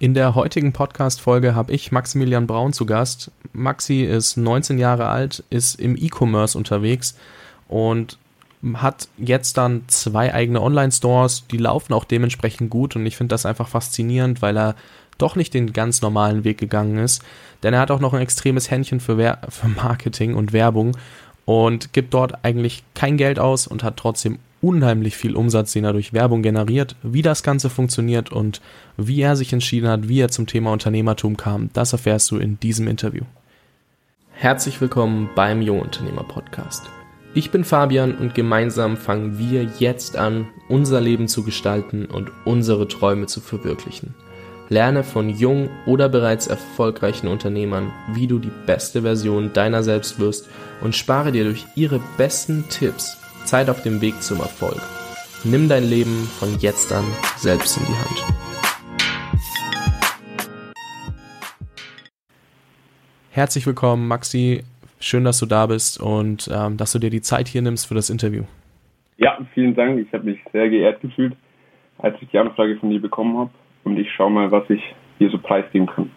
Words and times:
In 0.00 0.14
der 0.14 0.36
heutigen 0.36 0.72
Podcast-Folge 0.72 1.56
habe 1.56 1.72
ich 1.72 1.90
Maximilian 1.90 2.46
Braun 2.46 2.72
zu 2.72 2.86
Gast. 2.86 3.32
Maxi 3.52 4.02
ist 4.02 4.36
19 4.36 4.78
Jahre 4.78 5.08
alt, 5.08 5.42
ist 5.50 5.80
im 5.80 5.96
E-Commerce 5.96 6.56
unterwegs 6.56 7.16
und 7.66 8.16
hat 8.74 9.08
jetzt 9.16 9.56
dann 9.56 9.82
zwei 9.88 10.32
eigene 10.32 10.62
Online-Stores, 10.62 11.48
die 11.48 11.56
laufen 11.56 11.94
auch 11.94 12.04
dementsprechend 12.04 12.70
gut 12.70 12.94
und 12.94 13.06
ich 13.06 13.16
finde 13.16 13.32
das 13.32 13.44
einfach 13.44 13.66
faszinierend, 13.66 14.40
weil 14.40 14.56
er 14.56 14.76
doch 15.16 15.34
nicht 15.34 15.52
den 15.52 15.72
ganz 15.72 16.00
normalen 16.00 16.44
Weg 16.44 16.58
gegangen 16.58 16.98
ist, 16.98 17.24
denn 17.64 17.74
er 17.74 17.80
hat 17.80 17.90
auch 17.90 18.00
noch 18.00 18.14
ein 18.14 18.22
extremes 18.22 18.70
Händchen 18.70 19.00
für, 19.00 19.18
Wer 19.18 19.40
für 19.48 19.66
Marketing 19.66 20.36
und 20.36 20.52
Werbung 20.52 20.96
und 21.44 21.92
gibt 21.92 22.14
dort 22.14 22.44
eigentlich 22.44 22.84
kein 22.94 23.16
Geld 23.16 23.40
aus 23.40 23.66
und 23.66 23.82
hat 23.82 23.96
trotzdem 23.96 24.38
unheimlich 24.60 25.16
viel 25.16 25.36
Umsatz, 25.36 25.72
den 25.72 25.84
er 25.84 25.92
durch 25.92 26.12
Werbung 26.12 26.42
generiert. 26.42 26.96
Wie 27.02 27.22
das 27.22 27.42
Ganze 27.42 27.70
funktioniert 27.70 28.32
und 28.32 28.60
wie 28.96 29.20
er 29.20 29.36
sich 29.36 29.52
entschieden 29.52 29.88
hat, 29.88 30.08
wie 30.08 30.20
er 30.20 30.28
zum 30.28 30.46
Thema 30.46 30.72
Unternehmertum 30.72 31.36
kam, 31.36 31.70
das 31.72 31.92
erfährst 31.92 32.30
du 32.30 32.36
in 32.36 32.58
diesem 32.60 32.88
Interview. 32.88 33.24
Herzlich 34.32 34.80
willkommen 34.80 35.30
beim 35.34 35.62
Jungunternehmer 35.62 36.24
Podcast. 36.24 36.88
Ich 37.34 37.50
bin 37.50 37.64
Fabian 37.64 38.16
und 38.16 38.34
gemeinsam 38.34 38.96
fangen 38.96 39.38
wir 39.38 39.68
jetzt 39.78 40.16
an, 40.16 40.48
unser 40.68 41.00
Leben 41.00 41.28
zu 41.28 41.42
gestalten 41.42 42.06
und 42.06 42.30
unsere 42.44 42.88
Träume 42.88 43.26
zu 43.26 43.40
verwirklichen. 43.40 44.14
Lerne 44.70 45.02
von 45.02 45.30
jungen 45.30 45.70
oder 45.86 46.08
bereits 46.08 46.46
erfolgreichen 46.46 47.28
Unternehmern, 47.28 47.92
wie 48.12 48.26
du 48.26 48.38
die 48.38 48.52
beste 48.66 49.02
Version 49.02 49.52
deiner 49.52 49.82
selbst 49.82 50.18
wirst 50.18 50.48
und 50.80 50.94
spare 50.94 51.32
dir 51.32 51.44
durch 51.44 51.66
ihre 51.74 52.00
besten 52.16 52.64
Tipps 52.68 53.16
Zeit 53.48 53.70
auf 53.70 53.82
dem 53.82 54.02
Weg 54.02 54.22
zum 54.22 54.40
Erfolg. 54.40 54.76
Nimm 55.42 55.70
dein 55.70 55.84
Leben 55.84 56.28
von 56.38 56.58
jetzt 56.60 56.92
an 56.92 57.04
selbst 57.36 57.78
in 57.78 57.86
die 57.86 57.94
Hand. 57.94 58.24
Herzlich 63.30 63.66
willkommen, 63.66 64.06
Maxi. 64.06 64.64
Schön, 65.00 65.24
dass 65.24 65.38
du 65.38 65.46
da 65.46 65.64
bist 65.66 65.98
und 65.98 66.50
ähm, 66.52 66.76
dass 66.76 66.92
du 66.92 66.98
dir 66.98 67.08
die 67.08 67.22
Zeit 67.22 67.48
hier 67.48 67.62
nimmst 67.62 67.86
für 67.86 67.94
das 67.94 68.10
Interview. 68.10 68.42
Ja, 69.16 69.38
vielen 69.54 69.74
Dank. 69.74 69.98
Ich 69.98 70.12
habe 70.12 70.24
mich 70.24 70.40
sehr 70.52 70.68
geehrt 70.68 71.00
gefühlt, 71.00 71.34
als 71.98 72.16
ich 72.20 72.28
die 72.28 72.38
Anfrage 72.38 72.76
von 72.76 72.90
dir 72.90 73.00
bekommen 73.00 73.38
habe. 73.38 73.50
Und 73.84 73.98
ich 73.98 74.12
schaue 74.12 74.30
mal, 74.30 74.50
was 74.50 74.68
ich 74.68 74.82
hier 75.16 75.30
so 75.30 75.38
preisgeben 75.38 75.86
kann. 75.86 76.10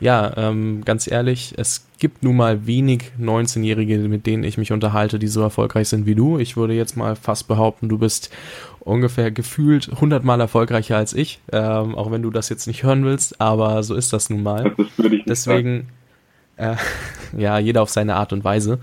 Ja, 0.00 0.32
ähm, 0.36 0.82
ganz 0.84 1.10
ehrlich, 1.10 1.54
es 1.58 1.86
gibt 1.98 2.22
nun 2.22 2.36
mal 2.36 2.66
wenig 2.66 3.12
19-Jährige, 3.20 3.98
mit 3.98 4.26
denen 4.26 4.44
ich 4.44 4.56
mich 4.56 4.72
unterhalte, 4.72 5.18
die 5.18 5.26
so 5.26 5.42
erfolgreich 5.42 5.88
sind 5.88 6.06
wie 6.06 6.14
du. 6.14 6.38
Ich 6.38 6.56
würde 6.56 6.72
jetzt 6.72 6.96
mal 6.96 7.16
fast 7.16 7.48
behaupten, 7.48 7.90
du 7.90 7.98
bist 7.98 8.30
ungefähr 8.80 9.30
gefühlt 9.30 9.90
100 9.92 10.24
Mal 10.24 10.40
erfolgreicher 10.40 10.96
als 10.96 11.12
ich, 11.12 11.40
ähm, 11.52 11.94
auch 11.94 12.10
wenn 12.10 12.22
du 12.22 12.30
das 12.30 12.48
jetzt 12.48 12.66
nicht 12.66 12.82
hören 12.82 13.04
willst, 13.04 13.40
aber 13.40 13.82
so 13.82 13.94
ist 13.94 14.12
das 14.14 14.30
nun 14.30 14.42
mal. 14.42 14.72
Das 14.76 14.86
würde 14.96 15.16
ich 15.16 15.26
nicht 15.26 15.28
Deswegen, 15.28 15.88
äh, 16.56 16.76
ja, 17.36 17.58
jeder 17.58 17.82
auf 17.82 17.90
seine 17.90 18.16
Art 18.16 18.32
und 18.32 18.42
Weise. 18.42 18.78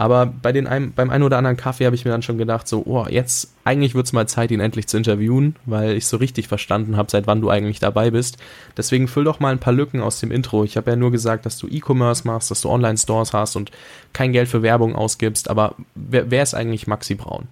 Aber 0.00 0.24
bei 0.24 0.50
den 0.50 0.66
einem, 0.66 0.92
beim 0.92 1.10
einen 1.10 1.24
oder 1.24 1.36
anderen 1.36 1.58
Kaffee 1.58 1.84
habe 1.84 1.94
ich 1.94 2.06
mir 2.06 2.10
dann 2.10 2.22
schon 2.22 2.38
gedacht, 2.38 2.66
so, 2.66 2.84
oh, 2.86 3.04
jetzt 3.10 3.54
eigentlich 3.66 3.94
wird 3.94 4.06
es 4.06 4.14
mal 4.14 4.26
Zeit, 4.26 4.50
ihn 4.50 4.58
endlich 4.58 4.86
zu 4.86 4.96
interviewen, 4.96 5.56
weil 5.66 5.94
ich 5.94 6.06
so 6.06 6.16
richtig 6.16 6.48
verstanden 6.48 6.96
habe, 6.96 7.10
seit 7.10 7.26
wann 7.26 7.42
du 7.42 7.50
eigentlich 7.50 7.80
dabei 7.80 8.10
bist. 8.10 8.42
Deswegen 8.78 9.08
füll 9.08 9.24
doch 9.24 9.40
mal 9.40 9.52
ein 9.52 9.58
paar 9.58 9.74
Lücken 9.74 10.00
aus 10.00 10.18
dem 10.18 10.30
Intro. 10.30 10.64
Ich 10.64 10.78
habe 10.78 10.90
ja 10.90 10.96
nur 10.96 11.10
gesagt, 11.10 11.44
dass 11.44 11.58
du 11.58 11.66
E-Commerce 11.68 12.26
machst, 12.26 12.50
dass 12.50 12.62
du 12.62 12.70
Online-Stores 12.70 13.34
hast 13.34 13.56
und 13.56 13.72
kein 14.14 14.32
Geld 14.32 14.48
für 14.48 14.62
Werbung 14.62 14.94
ausgibst. 14.94 15.50
Aber 15.50 15.74
wer, 15.94 16.30
wer 16.30 16.44
ist 16.44 16.54
eigentlich 16.54 16.86
Maxi 16.86 17.14
Braun? 17.14 17.48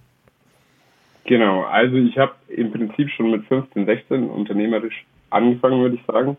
Genau, 1.25 1.65
also 1.65 1.97
ich 1.97 2.17
habe 2.17 2.33
im 2.49 2.73
Prinzip 2.73 3.11
schon 3.11 3.31
mit 3.31 3.45
15, 3.45 3.85
16 3.85 4.31
unternehmerisch 4.31 5.05
angefangen, 5.29 5.83
würde 5.83 5.97
ich 5.97 6.07
sagen. 6.07 6.39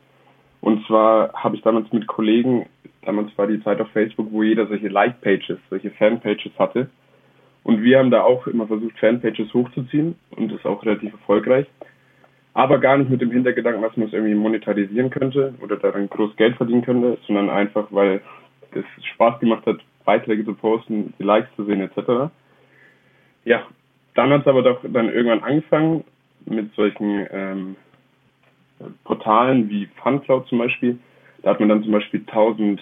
Und 0.61 0.83
zwar 0.87 1.33
habe 1.33 1.55
ich 1.55 1.61
damals 1.61 1.93
mit 1.93 2.07
Kollegen 2.07 2.65
Damals 3.03 3.35
war 3.37 3.47
die 3.47 3.63
Zeit 3.63 3.79
auf 3.79 3.89
Facebook, 3.91 4.27
wo 4.31 4.43
jeder 4.43 4.67
solche 4.67 4.89
Like-Pages, 4.89 5.57
solche 5.69 5.91
Fan-Pages 5.91 6.51
hatte. 6.57 6.89
Und 7.63 7.83
wir 7.83 7.99
haben 7.99 8.11
da 8.11 8.23
auch 8.23 8.47
immer 8.47 8.67
versucht, 8.67 8.97
Fan-Pages 8.99 9.53
hochzuziehen 9.53 10.15
und 10.31 10.51
das 10.51 10.59
ist 10.59 10.65
auch 10.65 10.83
relativ 10.83 11.13
erfolgreich. 11.13 11.67
Aber 12.53 12.79
gar 12.79 12.97
nicht 12.97 13.09
mit 13.09 13.21
dem 13.21 13.31
Hintergedanken, 13.31 13.81
dass 13.81 13.95
man 13.95 14.07
es 14.07 14.13
irgendwie 14.13 14.33
monetarisieren 14.33 15.09
könnte 15.09 15.53
oder 15.61 15.77
daran 15.77 16.09
groß 16.09 16.35
Geld 16.35 16.57
verdienen 16.57 16.81
könnte, 16.81 17.17
sondern 17.27 17.49
einfach, 17.49 17.87
weil 17.91 18.21
es 18.71 18.85
Spaß 19.13 19.39
gemacht 19.39 19.65
hat, 19.65 19.79
Beiträge 20.03 20.45
zu 20.45 20.55
posten, 20.55 21.13
die 21.19 21.23
Likes 21.23 21.49
zu 21.55 21.65
sehen 21.65 21.81
etc. 21.81 22.31
Ja, 23.45 23.67
dann 24.15 24.31
hat 24.31 24.41
es 24.41 24.47
aber 24.47 24.63
doch 24.63 24.79
dann 24.83 25.09
irgendwann 25.09 25.43
angefangen 25.43 26.03
mit 26.45 26.73
solchen 26.73 27.27
ähm, 27.31 27.75
Portalen 29.03 29.69
wie 29.69 29.87
Funcloud 30.01 30.47
zum 30.47 30.57
Beispiel, 30.57 30.97
da 31.41 31.51
hat 31.51 31.59
man 31.59 31.69
dann 31.69 31.83
zum 31.83 31.91
Beispiel 31.91 32.21
1000 32.21 32.81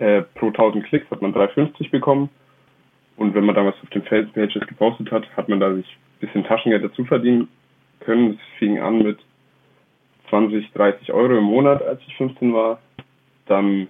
äh, 0.00 0.22
pro 0.34 0.48
1000 0.48 0.84
Klicks 0.84 1.10
hat 1.10 1.22
man 1.22 1.34
3,50 1.34 1.90
bekommen. 1.90 2.30
Und 3.16 3.34
wenn 3.34 3.44
man 3.44 3.54
da 3.54 3.64
was 3.64 3.74
auf 3.82 3.90
den 3.90 4.02
Facebook-Pages 4.02 4.66
gepostet 4.66 5.10
hat, 5.12 5.24
hat 5.36 5.48
man 5.48 5.60
da 5.60 5.72
sich 5.72 5.86
ein 5.86 6.20
bisschen 6.26 6.44
Taschengeld 6.44 6.84
dazu 6.84 7.04
verdienen 7.04 7.48
können. 8.00 8.32
Es 8.32 8.58
fing 8.58 8.80
an 8.80 8.98
mit 9.02 9.18
20, 10.30 10.72
30 10.72 11.12
Euro 11.12 11.36
im 11.38 11.44
Monat, 11.44 11.82
als 11.82 12.00
ich 12.06 12.16
15 12.16 12.52
war. 12.52 12.80
Dann 13.46 13.86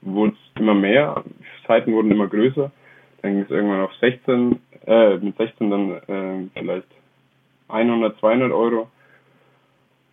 wurde 0.00 0.32
es 0.32 0.60
immer 0.60 0.74
mehr, 0.74 1.22
Seiten 1.66 1.92
wurden 1.92 2.10
immer 2.10 2.26
größer. 2.26 2.70
Dann 3.22 3.32
ging 3.32 3.42
es 3.42 3.50
irgendwann 3.50 3.82
auf 3.82 3.94
16, 4.00 4.58
äh, 4.86 5.16
mit 5.18 5.36
16 5.36 5.70
dann 5.70 5.90
äh, 6.08 6.48
vielleicht 6.58 6.88
100, 7.68 8.18
200 8.18 8.52
Euro. 8.52 8.88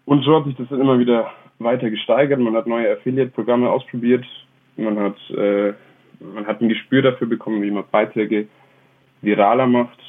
Und 0.05 0.23
so 0.23 0.35
hat 0.35 0.45
sich 0.45 0.55
das 0.55 0.69
dann 0.69 0.81
immer 0.81 0.99
wieder 0.99 1.31
weiter 1.63 1.89
gesteigert. 1.89 2.39
Man 2.39 2.55
hat 2.55 2.67
neue 2.67 2.91
Affiliate-Programme 2.91 3.69
ausprobiert. 3.69 4.25
Man 4.77 4.99
hat, 4.99 5.17
äh, 5.31 5.73
man 6.19 6.47
hat 6.47 6.61
ein 6.61 6.69
Gespür 6.69 7.01
dafür 7.01 7.27
bekommen, 7.27 7.61
wie 7.61 7.71
man 7.71 7.83
Beiträge 7.91 8.47
viraler 9.21 9.67
macht 9.67 9.99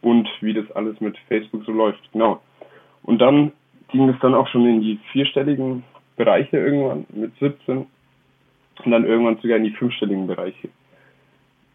und 0.00 0.28
wie 0.40 0.54
das 0.54 0.70
alles 0.72 1.00
mit 1.00 1.16
Facebook 1.28 1.64
so 1.64 1.72
läuft. 1.72 2.00
Genau. 2.12 2.40
Und 3.02 3.18
dann 3.18 3.52
ging 3.88 4.08
es 4.08 4.18
dann 4.20 4.34
auch 4.34 4.48
schon 4.48 4.66
in 4.66 4.80
die 4.80 4.98
vierstelligen 5.12 5.84
Bereiche 6.16 6.58
irgendwann 6.58 7.06
mit 7.10 7.32
17 7.38 7.86
und 8.84 8.90
dann 8.90 9.04
irgendwann 9.04 9.38
sogar 9.38 9.56
in 9.56 9.64
die 9.64 9.70
fünfstelligen 9.70 10.26
Bereiche. 10.26 10.68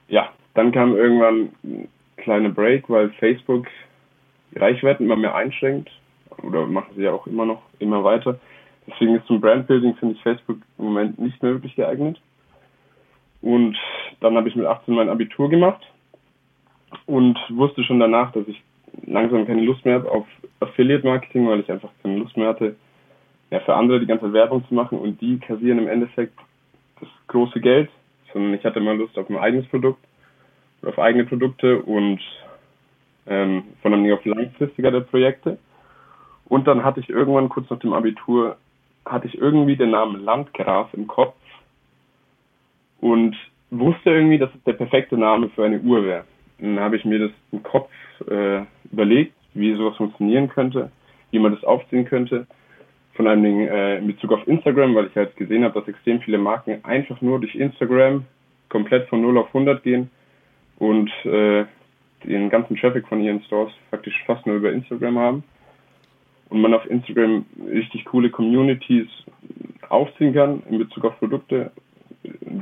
Ja, 0.07 0.30
dann 0.53 0.72
kam 0.72 0.95
irgendwann 0.95 1.50
ein 1.63 1.88
kleiner 2.18 2.50
Break, 2.50 2.90
weil 2.90 3.09
Facebook 3.12 3.68
Reichweiten 4.56 5.06
immer 5.06 5.16
mehr 5.16 5.35
einschränkt 5.35 5.90
oder 6.44 6.68
machen 6.68 6.94
sie 6.95 7.03
ja 7.03 7.12
auch 7.12 7.25
immer 7.28 7.45
noch 7.45 7.62
immer 7.80 8.03
weiter. 8.03 8.40
Deswegen 8.88 9.16
ist 9.16 9.27
zum 9.27 9.39
Brandbuilding, 9.39 9.95
finde 9.95 10.16
ich, 10.16 10.21
Facebook 10.21 10.57
im 10.77 10.85
Moment 10.85 11.19
nicht 11.19 11.41
mehr 11.41 11.53
wirklich 11.53 11.75
geeignet. 11.75 12.19
Und 13.41 13.77
dann 14.19 14.35
habe 14.35 14.49
ich 14.49 14.55
mit 14.55 14.66
18 14.66 14.94
mein 14.94 15.09
Abitur 15.09 15.49
gemacht 15.49 15.81
und 17.05 17.38
wusste 17.49 17.83
schon 17.83 17.99
danach, 17.99 18.31
dass 18.31 18.47
ich 18.47 18.61
langsam 19.05 19.45
keine 19.45 19.61
Lust 19.61 19.85
mehr 19.85 19.95
habe 19.95 20.11
auf 20.11 20.25
Affiliate 20.59 21.05
Marketing, 21.05 21.47
weil 21.47 21.59
ich 21.59 21.71
einfach 21.71 21.89
keine 22.01 22.17
Lust 22.17 22.38
mehr 22.38 22.47
hatte, 22.47 22.75
ja, 23.51 23.59
für 23.59 23.75
andere 23.75 23.99
die 23.99 24.05
ganze 24.05 24.31
Werbung 24.33 24.66
zu 24.67 24.73
machen 24.73 24.97
und 24.97 25.19
die 25.21 25.39
kassieren 25.39 25.79
im 25.79 25.88
Endeffekt 25.88 26.33
das 27.00 27.09
große 27.27 27.59
Geld, 27.59 27.89
sondern 28.31 28.53
ich 28.53 28.63
hatte 28.63 28.79
mal 28.79 28.97
Lust 28.97 29.17
auf 29.17 29.29
ein 29.29 29.38
eigenes 29.38 29.67
Produkt 29.67 30.03
oder 30.81 30.91
auf 30.91 31.00
eigene 31.00 31.25
Produkte 31.25 31.81
und 31.81 32.19
ähm, 33.27 33.63
von 33.81 33.94
allem 33.94 34.11
auf 34.13 34.25
langfristigere 34.25 35.01
Projekte. 35.01 35.57
Und 36.45 36.67
dann 36.67 36.83
hatte 36.83 37.00
ich 37.00 37.09
irgendwann 37.09 37.50
kurz 37.50 37.69
nach 37.69 37.79
dem 37.79 37.94
Abitur 37.94 38.57
hatte 39.05 39.27
ich 39.27 39.37
irgendwie 39.37 39.75
den 39.75 39.91
Namen 39.91 40.23
Landgraf 40.23 40.93
im 40.93 41.07
Kopf 41.07 41.35
und 43.01 43.35
wusste 43.69 44.11
irgendwie, 44.11 44.37
dass 44.37 44.53
es 44.55 44.63
der 44.63 44.73
perfekte 44.73 45.17
Name 45.17 45.49
für 45.49 45.65
eine 45.65 45.79
Uhr 45.79 46.05
wäre. 46.05 46.23
Dann 46.59 46.79
habe 46.79 46.95
ich 46.95 47.05
mir 47.05 47.19
das 47.19 47.31
im 47.51 47.63
Kopf 47.63 47.89
äh, 48.29 48.61
überlegt, 48.91 49.33
wie 49.53 49.75
sowas 49.75 49.97
funktionieren 49.97 50.49
könnte, 50.49 50.91
wie 51.31 51.39
man 51.39 51.53
das 51.53 51.63
aufziehen 51.63 52.05
könnte. 52.05 52.47
Von 53.15 53.27
allen 53.27 53.44
Dingen 53.44 53.67
äh, 53.67 53.97
in 53.97 54.07
Bezug 54.07 54.31
auf 54.31 54.47
Instagram, 54.47 54.95
weil 54.95 55.07
ich 55.07 55.15
halt 55.15 55.35
gesehen 55.35 55.63
habe, 55.63 55.79
dass 55.79 55.88
extrem 55.88 56.21
viele 56.21 56.38
Marken 56.38 56.83
einfach 56.83 57.19
nur 57.21 57.39
durch 57.39 57.56
Instagram 57.56 58.25
komplett 58.69 59.07
von 59.09 59.21
0 59.21 59.38
auf 59.38 59.47
100 59.47 59.83
gehen 59.83 60.09
und 60.79 61.11
äh, 61.25 61.65
den 62.23 62.49
ganzen 62.49 62.77
Traffic 62.77 63.07
von 63.07 63.21
ihren 63.21 63.44
Stores 63.44 63.73
faktisch 63.91 64.23
fast 64.25 64.45
nur 64.47 64.56
über 64.56 64.71
Instagram 64.71 65.19
haben 65.19 65.44
und 66.53 66.61
man 66.61 66.75
auf 66.75 66.85
Instagram 66.85 67.45
richtig 67.67 68.05
coole 68.05 68.29
Communities 68.29 69.07
aufziehen 69.89 70.35
kann 70.35 70.61
in 70.69 70.77
Bezug 70.77 71.03
auf 71.03 71.17
Produkte, 71.17 71.71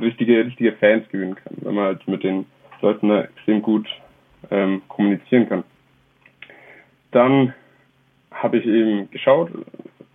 richtige, 0.00 0.46
richtige 0.46 0.72
Fans 0.72 1.06
gewinnen 1.10 1.34
kann, 1.34 1.58
wenn 1.60 1.74
man 1.74 1.84
halt 1.84 2.08
mit 2.08 2.24
den 2.24 2.46
Leuten 2.80 3.10
da 3.10 3.24
extrem 3.24 3.60
gut 3.60 3.86
ähm, 4.50 4.80
kommunizieren 4.88 5.46
kann. 5.46 5.64
Dann 7.10 7.52
habe 8.30 8.56
ich 8.56 8.66
eben 8.66 9.10
geschaut, 9.10 9.50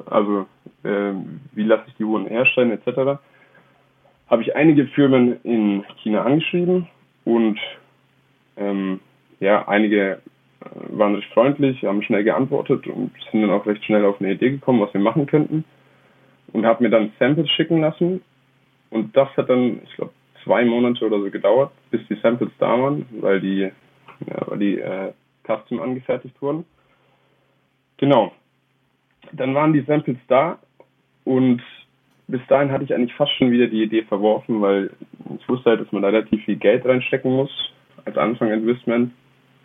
also 0.08 0.48
äh, 0.84 1.14
wie 1.54 1.64
lasse 1.64 1.84
ich 1.88 1.94
die 1.98 2.04
Uhren 2.04 2.26
herstellen 2.26 2.72
etc. 2.72 3.22
Habe 4.28 4.42
ich 4.42 4.56
einige 4.56 4.88
Firmen 4.88 5.40
in 5.44 5.84
China 6.02 6.24
angeschrieben 6.24 6.88
und 7.26 7.60
ähm, 8.58 9.02
ja, 9.40 9.68
einige 9.68 10.20
waren 10.60 11.16
recht 11.16 11.32
freundlich, 11.34 11.84
haben 11.84 12.02
schnell 12.04 12.24
geantwortet 12.24 12.88
und 12.88 13.12
sind 13.32 13.42
dann 13.42 13.52
auch 13.52 13.66
recht 13.66 13.84
schnell 13.86 14.06
auf 14.06 14.20
eine 14.20 14.34
Idee 14.34 14.52
gekommen, 14.52 14.82
was 14.82 14.94
wir 14.94 15.02
machen 15.02 15.26
könnten. 15.26 15.64
Und 16.54 16.66
habe 16.66 16.84
mir 16.84 16.90
dann 16.90 17.12
Samples 17.20 17.50
schicken 17.52 17.82
lassen. 17.82 18.22
Und 18.90 19.16
das 19.16 19.28
hat 19.36 19.50
dann, 19.50 19.82
ich 19.84 19.96
glaube, 19.96 20.14
zwei 20.44 20.64
Monate 20.64 21.06
oder 21.06 21.20
so 21.20 21.30
gedauert, 21.30 21.72
bis 21.92 22.02
die 22.08 22.16
Samples 22.22 22.50
da 22.58 22.80
waren, 22.80 23.06
weil 23.20 23.42
die, 23.42 23.70
ja, 24.26 24.48
weil 24.48 24.60
die 24.60 24.80
äh, 24.80 25.12
custom 25.46 25.82
angefertigt 25.82 26.42
wurden. 26.42 26.66
Genau. 27.98 28.32
Dann 29.34 29.54
waren 29.56 29.74
die 29.74 29.82
Samples 29.82 30.18
da 30.28 30.58
und 31.26 31.62
bis 32.28 32.42
dahin 32.48 32.72
hatte 32.72 32.84
ich 32.84 32.94
eigentlich 32.94 33.16
fast 33.16 33.32
schon 33.34 33.52
wieder 33.52 33.68
die 33.68 33.84
Idee 33.84 34.04
verworfen, 34.04 34.62
weil 34.62 34.92
ich 35.38 35.48
wusste 35.50 35.72
halt, 35.72 35.82
dass 35.82 35.92
man 35.92 36.02
da 36.02 36.10
relativ 36.10 36.44
viel 36.46 36.56
Geld 36.56 36.86
reinstecken 36.86 37.32
muss 37.32 37.52
als 38.06 38.18
Anfang-Investment 38.18 39.12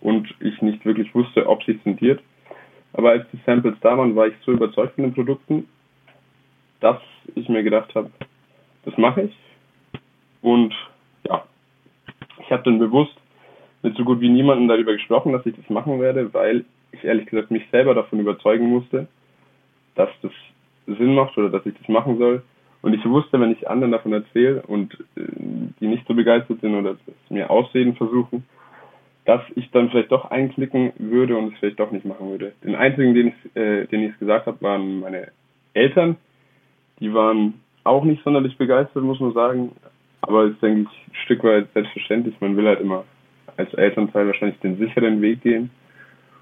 und 0.03 0.35
ich 0.41 0.61
nicht 0.61 0.85
wirklich 0.85 1.15
wusste, 1.15 1.49
ob 1.49 1.63
sich 1.65 1.85
rentiert. 1.87 2.21
Aber 2.93 3.11
als 3.11 3.25
die 3.33 3.39
Samples 3.47 3.77
da 3.81 3.97
waren, 3.97 4.15
war 4.15 4.27
ich 4.27 4.35
so 4.45 4.53
überzeugt 4.53 4.97
von 4.97 5.05
den 5.05 5.15
Produkten, 5.15 5.67
dass 6.81 6.99
ich 7.35 7.49
mir 7.49 7.63
gedacht 7.63 7.95
habe, 7.95 8.11
das 8.85 8.97
mache 8.99 9.23
ich. 9.23 9.37
Und 10.43 10.75
ja, 11.27 11.45
ich 12.41 12.51
habe 12.51 12.65
dann 12.65 12.79
bewusst 12.79 13.15
mit 13.83 13.97
so 13.97 14.05
gut 14.05 14.21
wie 14.21 14.29
niemandem 14.29 14.69
darüber 14.69 14.93
gesprochen, 14.93 15.33
dass 15.33 15.47
ich 15.47 15.57
das 15.57 15.71
machen 15.71 16.01
werde, 16.01 16.35
weil 16.35 16.65
ich 16.91 17.05
ehrlich 17.05 17.27
gesagt 17.27 17.51
mich 17.51 17.65
selber 17.71 17.95
davon 17.95 18.21
überzeugen 18.21 18.69
musste, 18.69 19.07
dass 19.95 20.11
das 20.21 20.33
Sinn 20.87 21.15
macht 21.15 21.39
oder 21.39 21.49
dass 21.49 21.65
ich 21.65 21.75
das 21.79 21.89
machen 21.89 22.19
soll. 22.19 22.43
Und 22.83 22.95
ich 22.95 23.05
wusste, 23.05 23.41
wenn 23.41 23.53
ich 23.53 23.71
anderen 23.71 23.93
davon 23.93 24.13
erzähle 24.13 24.63
und 24.67 24.93
äh, 25.17 25.23
die 25.81 25.87
nicht 25.87 26.07
so 26.09 26.15
begeistert 26.15 26.61
sind 26.61 26.75
oder 26.75 26.97
es 27.07 27.31
mir 27.31 27.49
Ausreden 27.49 27.95
versuchen, 27.95 28.45
dass 29.25 29.43
ich 29.55 29.71
dann 29.71 29.91
vielleicht 29.91 30.11
doch 30.11 30.31
einknicken 30.31 30.93
würde 30.99 31.37
und 31.37 31.53
es 31.53 31.59
vielleicht 31.59 31.79
doch 31.79 31.91
nicht 31.93 32.05
machen 32.05 32.31
würde. 32.31 32.53
Den 32.65 32.75
einzigen, 32.75 33.15
den 33.15 33.29
ich, 33.29 33.57
äh, 33.57 33.87
den 33.87 34.03
ich 34.03 34.19
gesagt 34.19 34.47
habe, 34.47 34.61
waren 34.63 35.01
meine 35.01 35.29
Eltern. 35.75 36.17
Die 36.99 37.15
waren 37.15 37.61
auch 37.85 38.05
nicht 38.05 38.23
sonderlich 38.25 38.57
begeistert, 38.59 39.03
muss 39.03 39.21
man 39.21 39.33
sagen. 39.33 39.73
Aber 40.23 40.45
es 40.45 40.53
ist, 40.53 40.63
denke 40.63 40.83
ich, 40.83 41.09
ein 41.09 41.15
Stück 41.25 41.45
weit 41.45 41.69
selbstverständlich. 41.73 42.41
Man 42.41 42.57
will 42.57 42.67
halt 42.67 42.81
immer 42.81 43.05
als 43.57 43.73
Elternteil 43.75 44.27
wahrscheinlich 44.27 44.59
den 44.61 44.79
sicheren 44.79 45.21
Weg 45.23 45.43
gehen. 45.43 45.71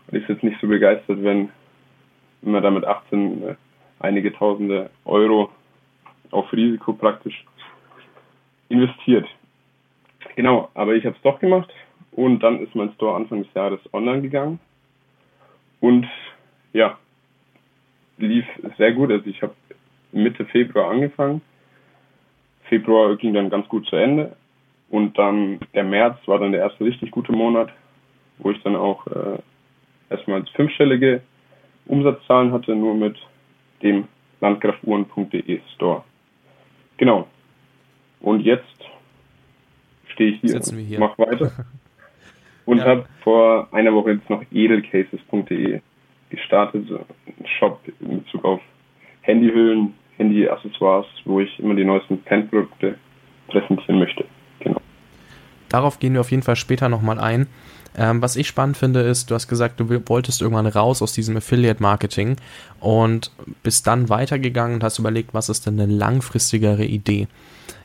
Und 0.07 0.19
ist 0.19 0.29
jetzt 0.29 0.43
nicht 0.43 0.61
so 0.61 0.67
begeistert, 0.67 1.23
wenn, 1.23 1.51
wenn 2.41 2.53
man 2.53 2.63
da 2.63 2.71
mit 2.71 2.85
18 2.85 3.43
äh, 3.43 3.55
einige 3.99 4.33
tausende 4.33 4.91
Euro 5.05 5.51
auf 6.31 6.51
Risiko 6.53 6.95
praktisch 6.95 7.45
investiert. 8.71 9.27
Genau, 10.37 10.71
aber 10.75 10.95
ich 10.95 11.05
habe 11.05 11.17
es 11.17 11.23
doch 11.23 11.39
gemacht 11.41 11.71
und 12.13 12.41
dann 12.41 12.61
ist 12.61 12.75
mein 12.75 12.93
Store 12.95 13.17
Anfang 13.17 13.43
des 13.43 13.55
Jahres 13.55 13.81
online 13.93 14.23
gegangen 14.23 14.61
und 15.81 16.07
ja, 16.73 16.99
lief 18.19 18.45
sehr 18.79 18.93
gut. 18.93 19.11
Also 19.11 19.27
ich 19.27 19.43
habe 19.43 19.55
Mitte 20.13 20.45
Februar 20.47 20.91
angefangen. 20.91 21.41
Februar 22.65 23.17
ging 23.17 23.35
dann 23.35 23.51
ganz 23.51 23.69
gut 23.69 23.87
zu 23.87 23.97
Ende 23.97 24.37
und 24.91 25.19
dann 25.19 25.59
der 25.75 25.85
März 25.85 26.19
war 26.27 26.39
dann 26.39 26.53
der 26.53 26.61
erste 26.61 26.85
richtig 26.85 27.11
gute 27.11 27.33
Monat, 27.33 27.71
wo 28.39 28.51
ich 28.51 28.63
dann 28.63 28.77
auch 28.77 29.07
äh, 29.07 29.39
erstmals 30.09 30.49
fünfstellige 30.51 31.23
Umsatzzahlen 31.87 32.53
hatte, 32.53 32.77
nur 32.77 32.95
mit 32.95 33.17
dem 33.83 34.07
landgrafuhren.de 34.41 35.61
Store. 35.75 36.05
Genau. 36.99 37.27
Und 38.21 38.41
jetzt 38.41 38.65
stehe 40.09 40.33
ich 40.33 40.41
hier, 40.41 40.51
Sitzen 40.51 40.77
wir 40.77 40.85
hier. 40.85 41.01
mach 41.01 41.19
weiter 41.19 41.53
und 42.71 42.79
ja. 42.79 42.85
habe 42.85 43.05
vor 43.25 43.67
einer 43.73 43.93
Woche 43.93 44.13
jetzt 44.13 44.31
noch 44.31 44.43
edelcases.de 44.53 45.81
gestartet, 46.31 46.87
so 46.89 46.99
ein 46.99 47.47
Shop 47.59 47.81
in 47.99 48.23
Bezug 48.23 48.45
auf 48.45 48.61
Handyhüllen, 49.23 49.95
Handyaccessoires, 50.19 51.07
wo 51.25 51.41
ich 51.41 51.59
immer 51.59 51.75
die 51.75 51.85
neuesten 51.85 52.23
Fan-Produkte 52.27 52.95
präsentieren 53.49 53.99
möchte. 53.99 54.25
Genau. 54.61 54.81
Darauf 55.69 55.99
gehen 55.99 56.13
wir 56.13 56.21
auf 56.21 56.31
jeden 56.31 56.45
Fall 56.45 56.55
später 56.55 56.89
nochmal 56.89 57.19
ein. 57.19 57.49
Ähm, 57.99 58.23
was 58.23 58.37
ich 58.37 58.47
spannend 58.47 58.77
finde, 58.77 59.01
ist, 59.01 59.33
du 59.33 59.35
hast 59.35 59.49
gesagt, 59.49 59.81
du 59.81 59.91
wolltest 60.09 60.41
irgendwann 60.41 60.69
raus 60.69 61.03
aus 61.03 61.13
diesem 61.13 61.37
Affiliate-Marketing 61.37 62.37
und 62.79 63.33
bist 63.65 63.89
dann 63.89 64.09
weitergegangen 64.09 64.75
und 64.75 64.85
hast 64.85 65.01
überlegt, 65.01 65.35
was 65.35 65.49
ist 65.49 65.67
denn 65.67 65.81
eine 65.81 65.93
langfristigere 65.93 66.85
Idee? 66.85 67.27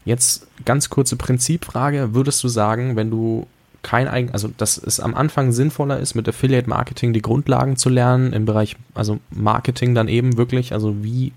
Jetzt 0.04 0.48
ganz 0.64 0.92
kurze 0.92 1.16
Prinzipfrage. 1.16 2.14
Würdest 2.14 2.44
du 2.44 2.50
sagen, 2.50 2.96
wenn 2.96 3.10
du 3.10 3.48
kein 3.86 4.08
eigen, 4.08 4.32
also 4.32 4.50
dass 4.58 4.80
es 4.80 5.00
am 5.00 5.14
Anfang 5.14 5.52
sinnvoller 5.52 6.00
ist, 6.00 6.16
mit 6.16 6.28
Affiliate 6.28 6.68
Marketing 6.68 7.14
die 7.14 7.22
Grundlagen 7.22 7.78
zu 7.78 7.90
lernen 7.90 8.34
im 8.34 8.46
Bereich, 8.46 8.78
also 8.96 9.20
Marketing 9.30 9.94
dann 9.94 10.08
eben 10.08 10.38
wirklich, 10.38 10.74
also 10.74 11.04
wie, 11.04 11.34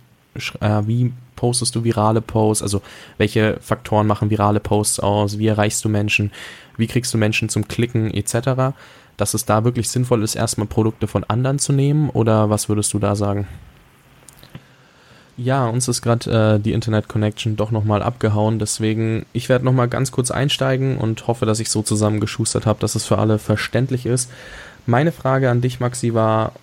äh, 0.60 0.80
wie 0.86 1.12
postest 1.36 1.76
du 1.76 1.84
virale 1.84 2.22
Posts, 2.22 2.62
also 2.62 2.80
welche 3.18 3.58
Faktoren 3.60 4.06
machen 4.06 4.30
virale 4.30 4.60
Posts 4.60 5.00
aus, 5.00 5.38
wie 5.38 5.46
erreichst 5.46 5.84
du 5.84 5.90
Menschen, 5.90 6.32
wie 6.78 6.86
kriegst 6.86 7.12
du 7.12 7.18
Menschen 7.18 7.50
zum 7.50 7.68
Klicken 7.68 8.14
etc., 8.14 8.74
dass 9.18 9.34
es 9.34 9.44
da 9.44 9.64
wirklich 9.64 9.90
sinnvoll 9.90 10.22
ist, 10.22 10.34
erstmal 10.34 10.68
Produkte 10.68 11.06
von 11.06 11.24
anderen 11.24 11.58
zu 11.58 11.74
nehmen 11.74 12.08
oder 12.08 12.48
was 12.48 12.70
würdest 12.70 12.94
du 12.94 12.98
da 12.98 13.14
sagen? 13.14 13.46
Ja, 15.38 15.68
uns 15.68 15.86
ist 15.86 16.02
gerade 16.02 16.56
äh, 16.56 16.60
die 16.60 16.72
Internet 16.72 17.08
Connection 17.08 17.54
doch 17.54 17.70
nochmal 17.70 18.02
abgehauen, 18.02 18.58
deswegen 18.58 19.24
ich 19.32 19.48
werde 19.48 19.64
nochmal 19.64 19.86
ganz 19.86 20.10
kurz 20.10 20.32
einsteigen 20.32 20.98
und 20.98 21.28
hoffe, 21.28 21.46
dass 21.46 21.60
ich 21.60 21.70
so 21.70 21.80
zusammengeschustert 21.82 22.66
habe, 22.66 22.80
dass 22.80 22.96
es 22.96 23.06
für 23.06 23.18
alle 23.18 23.38
verständlich 23.38 24.04
ist. 24.04 24.30
Meine 24.84 25.12
Frage 25.12 25.48
an 25.48 25.60
dich, 25.60 25.78
Maxi, 25.78 26.12
war, 26.12 26.54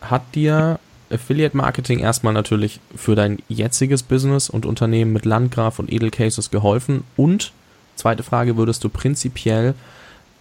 hat 0.00 0.22
dir 0.36 0.78
Affiliate 1.10 1.56
Marketing 1.56 1.98
erstmal 1.98 2.32
natürlich 2.32 2.78
für 2.94 3.16
dein 3.16 3.38
jetziges 3.48 4.04
Business 4.04 4.48
und 4.48 4.66
Unternehmen 4.66 5.12
mit 5.12 5.24
Landgraf 5.24 5.80
und 5.80 5.92
Edelcases 5.92 6.52
geholfen? 6.52 7.02
Und 7.16 7.52
zweite 7.96 8.22
Frage, 8.22 8.56
würdest 8.56 8.84
du 8.84 8.88
prinzipiell 8.88 9.74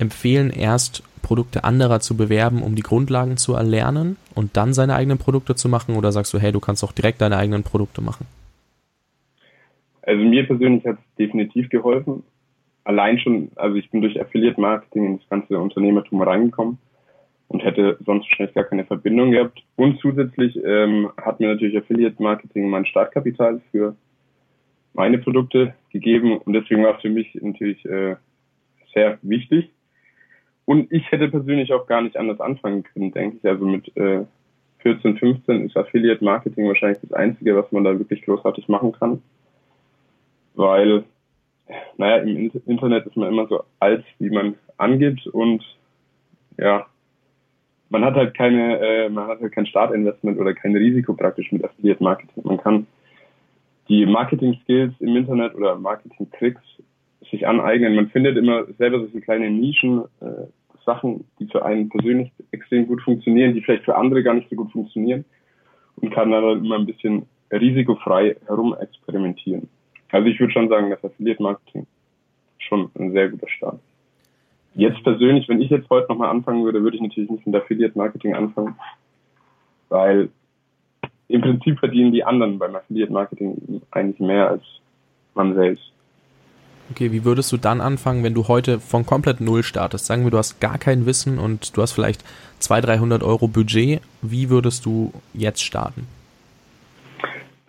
empfehlen, 0.02 0.50
erst 0.50 1.04
Produkte 1.22 1.64
anderer 1.64 2.00
zu 2.00 2.18
bewerben, 2.18 2.62
um 2.62 2.76
die 2.76 2.82
Grundlagen 2.82 3.38
zu 3.38 3.54
erlernen 3.54 4.18
und 4.36 4.58
dann 4.58 4.74
seine 4.74 4.96
eigenen 4.96 5.18
Produkte 5.18 5.56
zu 5.56 5.70
machen? 5.70 5.96
Oder 5.96 6.12
sagst 6.12 6.34
du, 6.34 6.40
hey, 6.40 6.52
du 6.52 6.60
kannst 6.60 6.84
auch 6.84 6.92
direkt 6.92 7.22
deine 7.22 7.38
eigenen 7.38 7.64
Produkte 7.64 8.02
machen? 8.02 8.26
Also 10.02 10.24
mir 10.24 10.46
persönlich 10.46 10.86
hat 10.86 10.98
es 10.98 11.16
definitiv 11.18 11.70
geholfen. 11.70 12.24
Allein 12.84 13.20
schon, 13.20 13.52
also 13.56 13.76
ich 13.76 13.90
bin 13.92 14.02
durch 14.02 14.20
Affiliate 14.20 14.60
Marketing 14.60 15.06
in 15.06 15.18
das 15.20 15.30
ganze 15.30 15.60
Unternehmertum 15.60 16.22
reingekommen 16.22 16.80
und 17.48 17.64
hätte 17.64 17.98
sonst 18.06 18.26
wahrscheinlich 18.26 18.56
gar 18.56 18.64
keine 18.64 18.86
Verbindung 18.86 19.32
gehabt. 19.32 19.62
Und 19.76 20.00
zusätzlich 20.00 20.60
ähm, 20.64 21.12
hat 21.18 21.40
mir 21.40 21.50
natürlich 21.50 21.78
Affiliate 21.78 22.22
Marketing 22.22 22.70
mein 22.70 22.86
Startkapital 22.86 23.62
für 23.72 23.96
meine 24.94 25.20
Produkte 25.20 25.74
gegeben 25.92 26.38
und 26.38 26.54
deswegen 26.54 26.84
war 26.84 26.96
es 26.96 27.02
für 27.02 27.10
mich 27.10 27.34
natürlich 27.42 27.86
äh, 27.86 28.16
sehr 28.94 29.20
wichtig, 29.22 29.70
und 30.72 30.90
ich 30.90 31.12
hätte 31.12 31.28
persönlich 31.28 31.74
auch 31.74 31.86
gar 31.86 32.02
nicht 32.02 32.16
anders 32.16 32.40
anfangen 32.40 32.84
können, 32.84 33.12
denke 33.12 33.36
ich. 33.36 33.46
Also 33.46 33.66
mit 33.66 33.94
äh, 33.98 34.24
14, 34.78 35.18
15 35.18 35.66
ist 35.66 35.76
Affiliate 35.76 36.24
Marketing 36.24 36.66
wahrscheinlich 36.66 37.02
das 37.02 37.12
Einzige, 37.12 37.58
was 37.58 37.70
man 37.74 37.84
da 37.84 38.00
wirklich 38.00 38.22
großartig 38.24 38.70
machen 38.70 38.94
kann. 38.94 39.22
Weil, 40.54 41.04
naja, 41.98 42.24
im 42.24 42.50
Internet 42.66 43.06
ist 43.06 43.18
man 43.18 43.28
immer 43.28 43.48
so 43.48 43.66
alt, 43.82 44.06
wie 44.20 44.30
man 44.30 44.56
angibt 44.78 45.28
und 45.28 45.62
ja, 46.58 46.86
man 47.90 48.06
hat 48.06 48.16
halt 48.16 48.34
keine, 48.34 48.80
äh, 48.80 49.10
man 49.10 49.28
hat 49.28 49.42
halt 49.42 49.52
kein 49.52 49.66
Startinvestment 49.66 50.40
oder 50.40 50.54
kein 50.54 50.74
Risiko 50.74 51.14
praktisch 51.14 51.52
mit 51.52 51.66
Affiliate 51.66 52.02
Marketing. 52.02 52.44
Man 52.46 52.58
kann 52.58 52.88
die 53.90 54.06
Marketing 54.06 54.58
Skills 54.64 54.94
im 55.02 55.18
Internet 55.18 55.54
oder 55.54 55.76
Marketing 55.76 56.32
Tricks 56.32 56.62
sich 57.30 57.48
aneignen. 57.48 57.96
Man 57.96 58.10
findet 58.10 58.38
immer 58.38 58.66
selber 58.78 59.00
solche 59.00 59.22
kleine 59.22 59.50
Nischen, 59.50 60.04
äh, 60.22 60.48
Sachen, 60.86 61.26
die 61.40 61.48
für 61.48 61.64
einen 61.66 61.90
persönlich 61.90 62.32
extrem 62.52 62.88
gut 62.88 63.02
funktionieren, 63.02 63.54
die 63.54 63.62
vielleicht 63.62 63.86
für 63.86 63.96
andere 63.96 64.24
gar 64.24 64.34
nicht 64.34 64.50
so 64.50 64.56
gut 64.56 64.72
funktionieren 64.72 65.26
und 65.98 66.12
kann 66.12 66.32
dann 66.32 66.64
immer 66.64 66.80
ein 66.80 66.86
bisschen 66.86 67.26
risikofrei 67.52 68.36
herum 68.48 68.76
experimentieren. 68.80 69.68
Also 70.12 70.28
ich 70.28 70.40
würde 70.40 70.54
schon 70.54 70.70
sagen, 70.70 70.90
dass 70.90 71.04
Affiliate 71.04 71.42
Marketing 71.42 71.88
schon 72.60 72.90
ein 72.98 73.12
sehr 73.12 73.30
guter 73.30 73.50
Start. 73.50 73.80
Jetzt 74.74 75.04
persönlich, 75.04 75.48
wenn 75.50 75.62
ich 75.62 75.70
jetzt 75.70 75.90
heute 75.90 76.08
nochmal 76.10 76.30
anfangen 76.30 76.64
würde, 76.64 76.82
würde 76.82 76.96
ich 76.96 77.04
natürlich 77.04 77.30
nicht 77.30 77.46
mit 77.46 77.56
Affiliate 77.56 77.98
Marketing 77.98 78.34
anfangen, 78.34 78.76
weil 79.90 80.30
im 81.28 81.42
Prinzip 81.42 81.80
verdienen 81.80 82.12
die 82.12 82.24
anderen 82.24 82.58
beim 82.60 82.76
Affiliate 82.76 83.12
Marketing 83.12 83.82
eigentlich 83.92 84.20
mehr 84.20 84.50
als 84.50 84.64
man 85.34 85.56
selbst. 85.56 85.92
Okay, 86.92 87.14
wie 87.14 87.24
würdest 87.24 87.50
du 87.54 87.58
dann 87.58 87.80
anfangen, 87.80 88.22
wenn 88.22 88.34
du 88.34 88.50
heute 88.50 88.82
von 88.82 89.06
komplett 89.06 89.40
Null 89.40 89.64
startest? 89.64 90.08
Sagen 90.08 90.26
wir, 90.26 90.32
du 90.32 90.38
hast 90.38 90.60
gar 90.60 90.78
kein 90.78 91.06
Wissen 91.06 91.40
und 91.40 91.78
du 91.78 91.82
hast 91.82 91.94
vielleicht 91.94 92.22
200, 92.60 93.00
300 93.00 93.24
Euro 93.24 93.48
Budget. 93.48 94.02
Wie 94.22 94.50
würdest 94.50 94.86
du 94.86 95.14
jetzt 95.34 95.64
starten? 95.64 96.06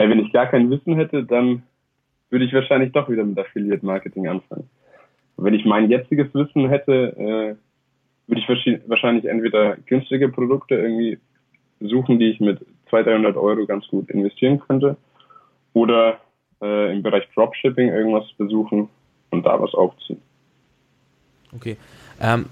Ja, 0.00 0.11
wenn 0.11 0.19
ich 0.19 0.33
gar 0.33 0.47
kein 0.47 0.69
Wissen 0.71 0.97
hätte, 0.97 1.23
dann 1.23 1.62
würde 2.31 2.45
ich 2.45 2.52
wahrscheinlich 2.52 2.91
doch 2.91 3.09
wieder 3.09 3.23
mit 3.23 3.38
Affiliate 3.38 3.87
Marketing 3.87 4.26
anfangen. 4.26 4.69
Wenn 5.37 5.55
ich 5.55 5.64
mein 5.64 5.88
jetziges 5.88 6.35
Wissen 6.35 6.69
hätte, 6.69 7.14
äh, 7.17 7.55
würde 8.26 8.41
ich 8.41 8.88
wahrscheinlich 8.88 9.26
entweder 9.26 9.76
günstige 9.87 10.31
Produkte 10.31 10.75
irgendwie 10.75 11.19
suchen, 11.79 12.19
die 12.19 12.31
ich 12.31 12.41
mit 12.41 12.59
200, 12.91 13.07
300 13.07 13.37
Euro 13.37 13.67
ganz 13.67 13.87
gut 13.87 14.11
investieren 14.11 14.59
könnte 14.59 14.97
oder 15.75 16.19
äh, 16.61 16.93
im 16.93 17.05
Bereich 17.05 17.29
Dropshipping 17.37 17.88
irgendwas 17.88 18.25
besuchen 18.37 18.88
und 19.32 19.44
da 19.44 19.60
was 19.60 19.74
aufziehen. 19.74 20.20
Okay. 21.54 21.76
Ähm, 22.20 22.46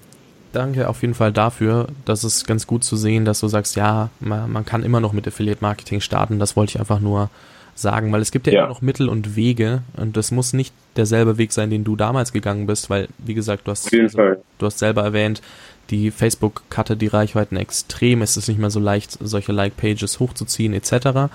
danke 0.53 0.89
auf 0.89 1.01
jeden 1.03 1.15
Fall 1.15 1.33
dafür. 1.33 1.89
Das 2.05 2.25
ist 2.25 2.47
ganz 2.47 2.67
gut 2.67 2.83
zu 2.83 2.97
sehen, 2.97 3.25
dass 3.25 3.41
du 3.41 3.49
sagst, 3.49 3.77
ja, 3.77 4.11
man, 4.19 4.51
man 4.51 4.65
kann 4.65 4.83
immer 4.83 5.01
noch 5.01 5.13
mit 5.13 5.27
Affiliate 5.29 5.63
Marketing 5.63 6.01
starten. 6.01 6.39
Das 6.39 6.57
wollte 6.57 6.71
ich 6.71 6.81
einfach 6.81 7.01
nur 7.01 7.31
sagen, 7.75 8.13
weil 8.13 8.21
es 8.21 8.31
gibt 8.31 8.47
ja, 8.47 8.53
ja, 8.53 8.59
immer 8.61 8.69
noch 8.69 8.83
Mittel 8.83 9.09
und 9.09 9.37
Wege 9.37 9.83
und 9.97 10.17
das 10.17 10.33
muss 10.33 10.53
nicht 10.53 10.75
derselbe 10.97 11.39
Weg 11.39 11.53
sein, 11.53 11.71
den 11.71 11.85
du 11.85 11.97
damals 11.97 12.33
gegangen 12.33 12.67
bist, 12.67 12.91
weil, 12.91 13.09
wie 13.19 13.33
gesagt, 13.33 13.67
du 13.67 13.71
hast, 13.71 13.93
also, 13.95 14.19
du 14.59 14.67
hast 14.67 14.79
selber 14.79 15.03
erwähnt, 15.03 15.41
die 15.89 16.11
Facebook 16.11 16.63
cutte 16.69 16.97
die 16.97 17.07
Reichweiten 17.07 17.57
extrem, 17.57 18.23
es 18.23 18.37
ist 18.37 18.49
nicht 18.49 18.61
mehr 18.61 18.71
so 18.71 18.81
leicht, 18.81 19.17
solche 19.21 19.53
Like-Pages 19.53 20.21
hochzuziehen 20.21 20.75
etc. 20.75 21.33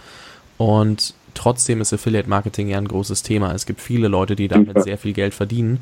Und 0.57 1.13
trotzdem 1.35 1.81
ist 1.81 1.93
Affiliate 1.93 2.29
Marketing 2.29 2.67
ja 2.67 2.77
ein 2.77 2.87
großes 2.87 3.23
Thema. 3.23 3.53
Es 3.53 3.65
gibt 3.65 3.81
viele 3.81 4.07
Leute, 4.07 4.35
die 4.35 4.47
damit 4.47 4.81
sehr 4.81 4.97
viel 4.97 5.13
Geld 5.13 5.33
verdienen. 5.33 5.79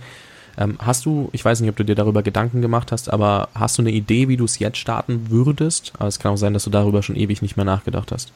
Ähm, 0.58 0.78
hast 0.80 1.06
du, 1.06 1.30
ich 1.32 1.44
weiß 1.44 1.62
nicht, 1.62 1.70
ob 1.70 1.76
du 1.76 1.86
dir 1.86 1.96
darüber 1.96 2.22
Gedanken 2.22 2.62
gemacht 2.62 2.92
hast, 2.92 3.12
aber 3.12 3.50
hast 3.56 3.78
du 3.78 3.82
eine 3.82 3.92
Idee, 3.92 4.28
wie 4.28 4.38
du 4.38 4.46
es 4.46 4.60
jetzt 4.60 4.78
starten 4.78 5.30
würdest? 5.30 5.94
Aber 5.98 6.08
es 6.08 6.20
kann 6.20 6.34
auch 6.34 6.38
sein, 6.38 6.54
dass 6.54 6.66
du 6.66 6.70
darüber 6.70 7.02
schon 7.02 7.16
ewig 7.16 7.42
nicht 7.42 7.56
mehr 7.56 7.66
nachgedacht 7.66 8.12
hast. 8.12 8.34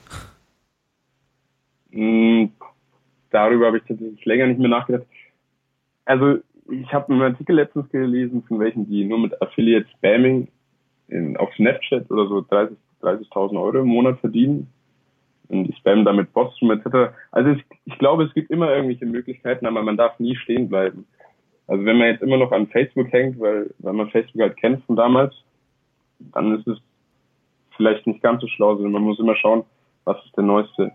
Mm, 1.92 2.46
darüber 3.30 3.68
habe 3.68 3.78
ich 3.78 3.84
tatsächlich 3.84 4.26
länger 4.26 4.48
nicht 4.48 4.60
mehr 4.60 4.70
nachgedacht. 4.70 5.06
Also 6.06 6.40
ich 6.70 6.92
habe 6.92 7.14
einen 7.14 7.22
Artikel 7.22 7.56
letztens 7.56 7.90
gelesen 7.90 8.44
von 8.48 8.60
welchen, 8.60 8.90
die 8.90 9.06
nur 9.06 9.20
mit 9.20 9.40
Affiliate 9.42 9.88
Spamming 9.98 10.48
in, 11.08 11.38
auf 11.38 11.54
Snapchat 11.56 12.10
oder 12.10 12.28
so 12.28 12.40
30.000 12.40 12.76
30 13.02 13.28
Euro 13.32 13.80
im 13.80 13.88
Monat 13.88 14.20
verdienen. 14.20 14.68
Und 15.50 15.64
die 15.66 15.74
spammen 15.74 16.06
damit 16.06 16.30
rum 16.36 16.72
etc. 16.72 17.14
Also 17.32 17.52
ich, 17.52 17.64
ich 17.86 17.98
glaube, 17.98 18.24
es 18.24 18.34
gibt 18.34 18.52
immer 18.52 18.74
irgendwelche 18.74 19.06
Möglichkeiten, 19.06 19.66
aber 19.66 19.82
man 19.82 19.98
darf 19.98 20.20
nie 20.20 20.36
stehen 20.36 20.68
bleiben. 20.68 21.06
Also 21.68 21.84
wenn 21.86 21.98
man 21.98 22.08
jetzt 22.08 22.22
immer 22.22 22.38
noch 22.38 22.52
an 22.52 22.68
Facebook 22.68 23.12
hängt, 23.12 23.40
weil, 23.40 23.70
weil 23.80 23.94
man 23.94 24.10
Facebook 24.10 24.42
halt 24.42 24.58
kennt 24.58 24.84
von 24.86 24.96
damals, 24.96 25.34
dann 26.20 26.58
ist 26.58 26.68
es 26.68 26.78
vielleicht 27.76 28.08
nicht 28.08 28.22
ganz 28.22 28.42
so 28.42 28.48
schlau, 28.48 28.76
sondern 28.76 28.94
man 28.94 29.04
muss 29.04 29.20
immer 29.20 29.36
schauen, 29.36 29.64
was 30.06 30.18
ist 30.26 30.36
der 30.36 30.44
neueste, 30.44 30.92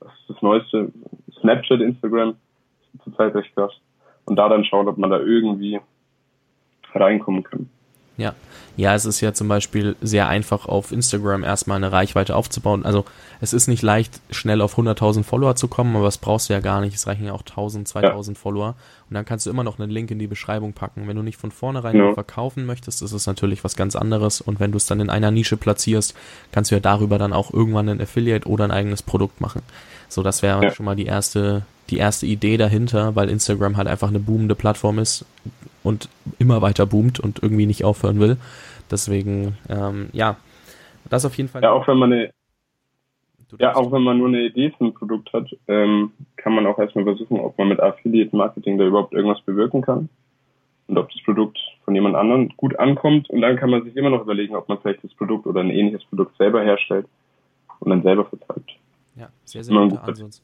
was 0.00 0.12
ist 0.20 0.30
das 0.30 0.42
neueste 0.42 0.92
Snapchat, 1.40 1.80
Instagram, 1.80 2.34
zurzeit 3.04 3.34
recht 3.34 3.54
krass. 3.54 3.72
Und 4.24 4.36
da 4.36 4.48
dann 4.48 4.64
schauen, 4.64 4.88
ob 4.88 4.98
man 4.98 5.10
da 5.10 5.18
irgendwie 5.18 5.80
reinkommen 6.94 7.42
kann. 7.42 7.68
Ja. 8.20 8.34
Ja, 8.76 8.94
es 8.94 9.04
ist 9.04 9.20
ja 9.20 9.34
zum 9.34 9.48
Beispiel 9.48 9.96
sehr 10.00 10.28
einfach 10.28 10.66
auf 10.66 10.92
Instagram 10.92 11.42
erstmal 11.42 11.76
eine 11.76 11.92
Reichweite 11.92 12.34
aufzubauen. 12.34 12.86
Also 12.86 13.04
es 13.40 13.52
ist 13.52 13.68
nicht 13.68 13.82
leicht, 13.82 14.20
schnell 14.30 14.60
auf 14.60 14.78
100.000 14.78 15.24
Follower 15.24 15.56
zu 15.56 15.68
kommen, 15.68 15.96
aber 15.96 16.06
das 16.06 16.18
brauchst 16.18 16.48
du 16.48 16.54
ja 16.54 16.60
gar 16.60 16.80
nicht. 16.80 16.94
Es 16.94 17.06
reichen 17.06 17.26
ja 17.26 17.32
auch 17.32 17.42
1.000, 17.42 17.90
2.000 17.90 18.28
ja. 18.28 18.34
Follower. 18.34 18.74
Und 19.08 19.14
dann 19.14 19.24
kannst 19.24 19.44
du 19.44 19.50
immer 19.50 19.64
noch 19.64 19.78
einen 19.78 19.90
Link 19.90 20.10
in 20.10 20.18
die 20.18 20.28
Beschreibung 20.28 20.72
packen. 20.72 21.08
Wenn 21.08 21.16
du 21.16 21.22
nicht 21.22 21.36
von 21.36 21.50
vornherein 21.50 21.96
ja. 21.96 22.14
verkaufen 22.14 22.64
möchtest, 22.64 23.02
ist 23.02 23.12
es 23.12 23.26
natürlich 23.26 23.64
was 23.64 23.76
ganz 23.76 23.96
anderes. 23.96 24.40
Und 24.40 24.60
wenn 24.60 24.70
du 24.70 24.76
es 24.76 24.86
dann 24.86 25.00
in 25.00 25.10
einer 25.10 25.30
Nische 25.30 25.56
platzierst, 25.56 26.14
kannst 26.52 26.70
du 26.70 26.76
ja 26.76 26.80
darüber 26.80 27.18
dann 27.18 27.32
auch 27.32 27.52
irgendwann 27.52 27.88
einen 27.88 28.00
Affiliate 28.00 28.48
oder 28.48 28.64
ein 28.64 28.70
eigenes 28.70 29.02
Produkt 29.02 29.40
machen. 29.40 29.62
So, 30.08 30.22
das 30.22 30.42
wäre 30.42 30.62
ja. 30.62 30.70
schon 30.70 30.86
mal 30.86 30.96
die 30.96 31.06
erste, 31.06 31.62
die 31.90 31.98
erste 31.98 32.26
Idee 32.26 32.56
dahinter, 32.56 33.14
weil 33.16 33.28
Instagram 33.28 33.76
halt 33.76 33.88
einfach 33.88 34.08
eine 34.08 34.20
boomende 34.20 34.54
Plattform 34.54 34.98
ist 34.98 35.24
und 35.82 36.08
immer 36.38 36.62
weiter 36.62 36.86
boomt 36.86 37.20
und 37.20 37.42
irgendwie 37.42 37.66
nicht 37.66 37.84
aufhören 37.84 38.20
will. 38.20 38.36
Deswegen, 38.90 39.56
ähm, 39.68 40.08
ja, 40.12 40.36
das 41.08 41.24
auf 41.24 41.36
jeden 41.36 41.48
Fall. 41.48 41.62
Ja, 41.62 41.72
auch 41.72 41.86
wenn 41.88 41.98
man 41.98 42.12
eine, 42.12 42.30
ja, 43.58 43.74
auch 43.74 43.90
wenn 43.92 44.02
man 44.02 44.18
nur 44.18 44.28
eine 44.28 44.42
Idee 44.42 44.72
für 44.76 44.84
ein 44.84 44.94
Produkt 44.94 45.32
hat, 45.32 45.48
ähm, 45.68 46.12
kann 46.36 46.54
man 46.54 46.66
auch 46.66 46.78
erstmal 46.78 47.04
versuchen, 47.04 47.40
ob 47.40 47.56
man 47.58 47.68
mit 47.68 47.80
Affiliate 47.80 48.34
Marketing 48.36 48.78
da 48.78 48.84
überhaupt 48.84 49.12
irgendwas 49.12 49.40
bewirken 49.42 49.82
kann 49.82 50.08
und 50.86 50.98
ob 50.98 51.10
das 51.10 51.22
Produkt 51.24 51.58
von 51.84 51.94
jemand 51.94 52.14
anderem 52.14 52.50
gut 52.56 52.78
ankommt. 52.78 53.28
Und 53.30 53.40
dann 53.40 53.56
kann 53.56 53.70
man 53.70 53.84
sich 53.84 53.96
immer 53.96 54.10
noch 54.10 54.22
überlegen, 54.22 54.54
ob 54.54 54.68
man 54.68 54.78
vielleicht 54.78 55.02
das 55.04 55.14
Produkt 55.14 55.46
oder 55.46 55.60
ein 55.60 55.70
ähnliches 55.70 56.04
Produkt 56.04 56.36
selber 56.36 56.62
herstellt 56.62 57.06
und 57.80 57.90
dann 57.90 58.02
selber 58.02 58.24
vertreibt. 58.24 58.70
Ja, 59.16 59.28
sehr, 59.44 59.64
sehr 59.64 59.76
guter 59.76 60.04
Ansatz 60.04 60.42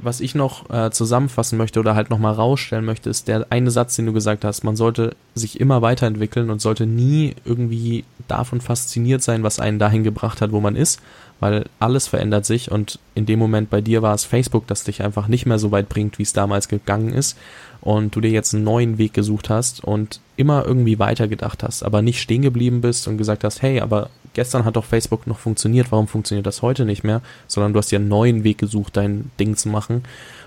was 0.00 0.20
ich 0.20 0.34
noch 0.34 0.70
äh, 0.70 0.90
zusammenfassen 0.90 1.58
möchte 1.58 1.80
oder 1.80 1.94
halt 1.94 2.10
nochmal 2.10 2.34
rausstellen 2.34 2.84
möchte, 2.84 3.10
ist 3.10 3.28
der 3.28 3.46
eine 3.50 3.70
Satz, 3.70 3.96
den 3.96 4.06
du 4.06 4.12
gesagt 4.12 4.44
hast. 4.44 4.64
Man 4.64 4.76
sollte 4.76 5.16
sich 5.34 5.60
immer 5.60 5.82
weiterentwickeln 5.82 6.50
und 6.50 6.60
sollte 6.60 6.86
nie 6.86 7.34
irgendwie 7.44 8.04
davon 8.28 8.60
fasziniert 8.60 9.22
sein, 9.22 9.42
was 9.42 9.58
einen 9.58 9.78
dahin 9.78 10.04
gebracht 10.04 10.40
hat, 10.40 10.52
wo 10.52 10.60
man 10.60 10.76
ist, 10.76 11.00
weil 11.40 11.66
alles 11.78 12.06
verändert 12.06 12.44
sich 12.46 12.70
und 12.70 12.98
in 13.14 13.26
dem 13.26 13.38
Moment 13.38 13.70
bei 13.70 13.80
dir 13.80 14.02
war 14.02 14.14
es 14.14 14.24
Facebook, 14.24 14.66
das 14.66 14.84
dich 14.84 15.02
einfach 15.02 15.28
nicht 15.28 15.46
mehr 15.46 15.58
so 15.58 15.70
weit 15.70 15.88
bringt, 15.88 16.18
wie 16.18 16.24
es 16.24 16.32
damals 16.32 16.68
gegangen 16.68 17.12
ist 17.12 17.36
und 17.80 18.14
du 18.14 18.20
dir 18.20 18.30
jetzt 18.30 18.54
einen 18.54 18.64
neuen 18.64 18.98
Weg 18.98 19.14
gesucht 19.14 19.50
hast 19.50 19.82
und 19.82 20.20
immer 20.36 20.64
irgendwie 20.64 20.98
weitergedacht 20.98 21.62
hast, 21.62 21.82
aber 21.82 22.02
nicht 22.02 22.20
stehen 22.20 22.42
geblieben 22.42 22.80
bist 22.80 23.08
und 23.08 23.18
gesagt 23.18 23.44
hast, 23.44 23.62
hey, 23.62 23.80
aber 23.80 24.10
gestern 24.34 24.64
hat 24.64 24.76
doch 24.76 24.84
Facebook 24.84 25.26
noch 25.26 25.38
funktioniert, 25.38 25.90
warum 25.90 26.08
funktioniert 26.08 26.46
das 26.46 26.62
heute 26.62 26.84
nicht 26.84 27.04
mehr? 27.04 27.22
Sondern 27.46 27.72
du 27.72 27.78
hast 27.78 27.90
dir 27.90 27.98
einen 27.98 28.08
neuen 28.08 28.44
Weg 28.44 28.58
gesucht, 28.58 28.96
dein 28.96 29.30
Ding 29.38 29.56
zu 29.56 29.68
machen. 29.68 30.04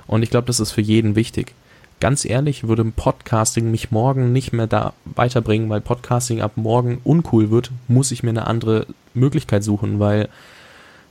Und 0.07 0.23
ich 0.23 0.29
glaube, 0.29 0.47
das 0.47 0.59
ist 0.59 0.71
für 0.71 0.81
jeden 0.81 1.15
wichtig. 1.15 1.53
Ganz 1.99 2.25
ehrlich, 2.25 2.67
würde 2.67 2.83
Podcasting 2.83 3.69
mich 3.69 3.91
morgen 3.91 4.33
nicht 4.33 4.53
mehr 4.53 4.67
da 4.67 4.93
weiterbringen, 5.05 5.69
weil 5.69 5.81
Podcasting 5.81 6.41
ab 6.41 6.53
morgen 6.55 6.99
uncool 7.03 7.51
wird, 7.51 7.71
muss 7.87 8.11
ich 8.11 8.23
mir 8.23 8.31
eine 8.31 8.47
andere 8.47 8.87
Möglichkeit 9.13 9.63
suchen, 9.63 9.99
weil 9.99 10.27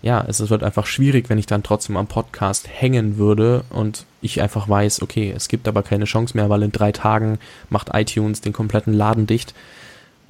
ja, 0.02 0.24
es 0.26 0.48
wird 0.48 0.62
einfach 0.62 0.86
schwierig, 0.86 1.28
wenn 1.28 1.38
ich 1.38 1.46
dann 1.46 1.62
trotzdem 1.62 1.96
am 1.96 2.06
Podcast 2.06 2.68
hängen 2.68 3.18
würde 3.18 3.64
und 3.70 4.06
ich 4.22 4.40
einfach 4.40 4.68
weiß, 4.68 5.02
okay, 5.02 5.32
es 5.34 5.48
gibt 5.48 5.68
aber 5.68 5.82
keine 5.82 6.06
Chance 6.06 6.36
mehr, 6.36 6.48
weil 6.48 6.62
in 6.62 6.72
drei 6.72 6.90
Tagen 6.90 7.38
macht 7.68 7.90
iTunes 7.92 8.40
den 8.40 8.52
kompletten 8.52 8.94
Laden 8.94 9.26
dicht 9.26 9.54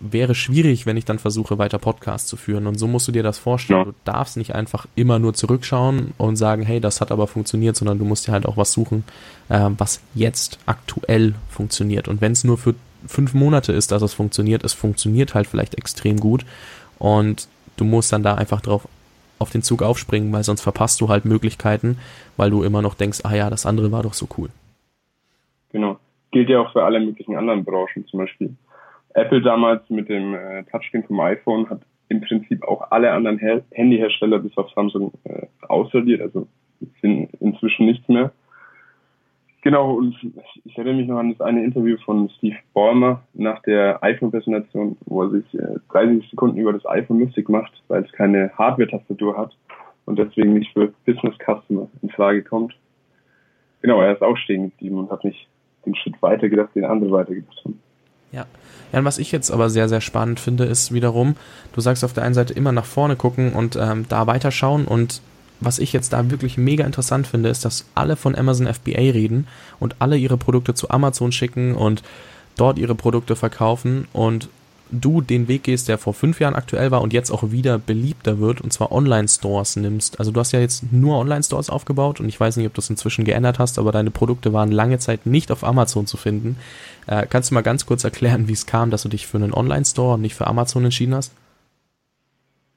wäre 0.01 0.35
schwierig, 0.35 0.87
wenn 0.87 0.97
ich 0.97 1.05
dann 1.05 1.19
versuche, 1.19 1.59
weiter 1.59 1.79
Podcast 1.79 2.29
zu 2.29 2.37
führen. 2.37 2.67
Und 2.67 2.79
so 2.79 2.87
musst 2.87 3.07
du 3.07 3.13
dir 3.13 3.23
das 3.23 3.39
vorstellen. 3.39 3.81
Ja. 3.81 3.85
Du 3.85 3.95
darfst 4.05 4.37
nicht 4.37 4.55
einfach 4.55 4.87
immer 4.97 5.19
nur 5.19 5.35
zurückschauen 5.35 6.15
und 6.17 6.37
sagen, 6.37 6.63
hey, 6.63 6.81
das 6.81 7.01
hat 7.01 7.13
aber 7.13 7.27
funktioniert, 7.27 7.77
sondern 7.77 7.99
du 7.99 8.05
musst 8.05 8.27
dir 8.27 8.33
halt 8.33 8.47
auch 8.47 8.57
was 8.57 8.73
suchen, 8.73 9.05
äh, 9.49 9.69
was 9.77 10.01
jetzt 10.15 10.59
aktuell 10.67 11.35
funktioniert. 11.49 12.09
Und 12.09 12.21
wenn 12.21 12.33
es 12.33 12.45
nur 12.45 12.59
für 12.59 12.75
fünf 13.07 13.35
Monate 13.35 13.73
ist, 13.73 13.93
dass 13.93 14.03
es 14.03 14.15
funktioniert, 14.15 14.65
es 14.65 14.73
funktioniert 14.73 15.35
halt 15.35 15.47
vielleicht 15.47 15.77
extrem 15.77 16.19
gut. 16.19 16.45
Und 16.99 17.49
du 17.77 17.85
musst 17.85 18.13
dann 18.13 18.23
da 18.23 18.35
einfach 18.35 18.61
drauf 18.61 18.89
auf 19.39 19.51
den 19.51 19.63
Zug 19.63 19.83
aufspringen, 19.83 20.33
weil 20.33 20.45
sonst 20.45 20.61
verpasst 20.61 21.01
du 21.01 21.09
halt 21.09 21.25
Möglichkeiten, 21.25 21.99
weil 22.37 22.51
du 22.51 22.63
immer 22.63 22.83
noch 22.83 22.95
denkst, 22.95 23.21
ah 23.25 23.35
ja, 23.35 23.51
das 23.51 23.67
andere 23.67 23.91
war 23.93 24.03
doch 24.03 24.13
so 24.13 24.29
cool. 24.37 24.51
Genau. 25.73 25.99
Gilt 26.31 26.49
ja 26.49 26.61
auch 26.61 26.73
für 26.73 26.85
alle 26.85 27.01
möglichen 27.01 27.37
anderen 27.37 27.65
Branchen 27.65 28.07
zum 28.07 28.21
Beispiel. 28.21 28.55
Apple 29.15 29.43
damals 29.43 29.89
mit 29.91 30.09
dem 30.09 30.35
äh, 30.35 30.65
Touchscreen 30.65 31.05
vom 31.05 31.21
iPhone 31.21 31.69
hat 31.69 31.81
im 32.09 32.21
Prinzip 32.21 32.63
auch 32.65 32.91
alle 32.91 33.13
anderen 33.13 33.39
Her 33.39 33.63
Handyhersteller 33.73 34.39
bis 34.39 34.57
auf 34.57 34.71
Samsung 34.73 35.13
äh, 35.25 35.47
ausradiert, 35.69 36.21
also 36.21 36.47
sind 37.01 37.33
inzwischen 37.41 37.87
nichts 37.87 38.09
mehr. 38.09 38.33
Genau, 39.63 39.95
und 39.95 40.17
ich 40.65 40.79
erinnere 40.79 40.95
mich 40.95 41.07
noch 41.07 41.19
an 41.19 41.31
das 41.33 41.41
eine 41.43 41.63
Interview 41.63 41.99
von 42.05 42.31
Steve 42.39 42.57
Ballmer 42.73 43.23
nach 43.35 43.61
der 43.63 44.03
iPhone-Präsentation, 44.03 44.97
wo 45.05 45.23
er 45.25 45.31
sich 45.31 45.55
äh, 45.55 45.79
30 45.93 46.31
Sekunden 46.31 46.57
über 46.57 46.73
das 46.73 46.87
iPhone 46.87 47.21
lustig 47.21 47.49
macht, 47.51 47.73
weil 47.89 48.03
es 48.03 48.13
keine 48.13 48.51
Hardware-Tastatur 48.57 49.37
hat 49.37 49.55
und 50.07 50.19
deswegen 50.19 50.55
nicht 50.55 50.73
für 50.73 50.93
Business-Customer 51.05 51.89
in 52.01 52.09
Frage 52.11 52.43
kommt. 52.43 52.75
Genau, 53.83 54.01
er 54.01 54.15
ist 54.15 54.23
auch 54.23 54.37
stehen 54.37 54.71
geblieben 54.71 54.99
und 54.99 55.11
hat 55.11 55.25
nicht 55.25 55.47
den 55.85 55.95
Schritt 55.95 56.21
weitergedacht, 56.23 56.75
den 56.75 56.85
andere 56.87 57.11
weitergedacht 57.11 57.63
haben. 57.65 57.81
Ja. 58.33 58.47
Ja, 58.93 58.99
und 58.99 59.05
was 59.05 59.19
ich 59.19 59.31
jetzt 59.31 59.51
aber 59.51 59.71
sehr, 59.71 59.89
sehr 59.89 60.01
spannend 60.01 60.41
finde, 60.41 60.65
ist 60.65 60.93
wiederum, 60.93 61.37
du 61.73 61.81
sagst 61.81 62.05
auf 62.05 62.13
der 62.13 62.25
einen 62.25 62.35
Seite 62.35 62.55
immer 62.55 62.73
nach 62.73 62.85
vorne 62.85 63.15
gucken 63.17 63.53
und 63.53 63.77
ähm, 63.77 64.07
da 64.09 64.27
weiterschauen 64.27 64.85
und 64.85 65.21
was 65.61 65.79
ich 65.79 65.93
jetzt 65.93 66.13
da 66.13 66.31
wirklich 66.31 66.57
mega 66.57 66.85
interessant 66.85 67.27
finde, 67.27 67.51
ist, 67.51 67.65
dass 67.65 67.85
alle 67.95 68.17
von 68.17 68.35
Amazon 68.35 68.67
FBA 68.67 68.99
reden 68.99 69.47
und 69.79 69.97
alle 69.99 70.17
ihre 70.17 70.39
Produkte 70.39 70.75
zu 70.75 70.91
Amazon 70.91 71.33
schicken 71.33 71.75
und 71.75 72.03
dort 72.57 72.79
ihre 72.79 72.95
Produkte 72.95 73.37
verkaufen 73.37 74.09
und 74.13 74.49
du 74.93 75.21
den 75.21 75.49
Weg 75.49 75.65
gehst, 75.65 75.89
der 75.89 75.99
vor 75.99 76.15
fünf 76.15 76.41
Jahren 76.41 76.55
aktuell 76.55 76.91
war 76.91 77.03
und 77.03 77.13
jetzt 77.13 77.31
auch 77.31 77.51
wieder 77.51 77.79
beliebter 77.79 78.39
wird, 78.39 78.61
und 78.61 78.73
zwar 78.73 78.93
Online-Stores 78.93 79.77
nimmst. 79.77 80.19
Also 80.19 80.33
du 80.33 80.41
hast 80.41 80.53
ja 80.53 80.61
jetzt 80.61 80.93
nur 80.93 81.19
Online-Stores 81.19 81.71
aufgebaut 81.71 82.21
und 82.21 82.29
ich 82.29 82.39
weiß 82.39 82.57
nicht, 82.57 82.67
ob 82.67 82.75
du 82.75 82.81
es 82.81 82.91
inzwischen 82.91 83.25
geändert 83.25 83.59
hast, 83.59 83.79
aber 83.79 83.93
deine 83.93 84.11
Produkte 84.11 84.53
waren 84.53 84.71
lange 84.71 84.99
Zeit 84.99 85.27
nicht 85.27 85.51
auf 85.53 85.65
Amazon 85.65 86.07
zu 86.07 86.17
finden. 86.17 86.57
Äh, 87.07 87.27
kannst 87.29 87.51
du 87.51 87.55
mal 87.55 87.63
ganz 87.63 87.87
kurz 87.87 88.05
erklären, 88.05 88.49
wie 88.49 88.53
es 88.53 88.67
kam, 88.67 88.91
dass 88.91 89.03
du 89.03 89.09
dich 89.09 89.27
für 89.27 89.39
einen 89.39 89.55
Online-Store 89.55 90.15
und 90.15 90.23
nicht 90.23 90.35
für 90.35 90.47
Amazon 90.47 90.85
entschieden 90.85 91.15
hast? 91.15 91.35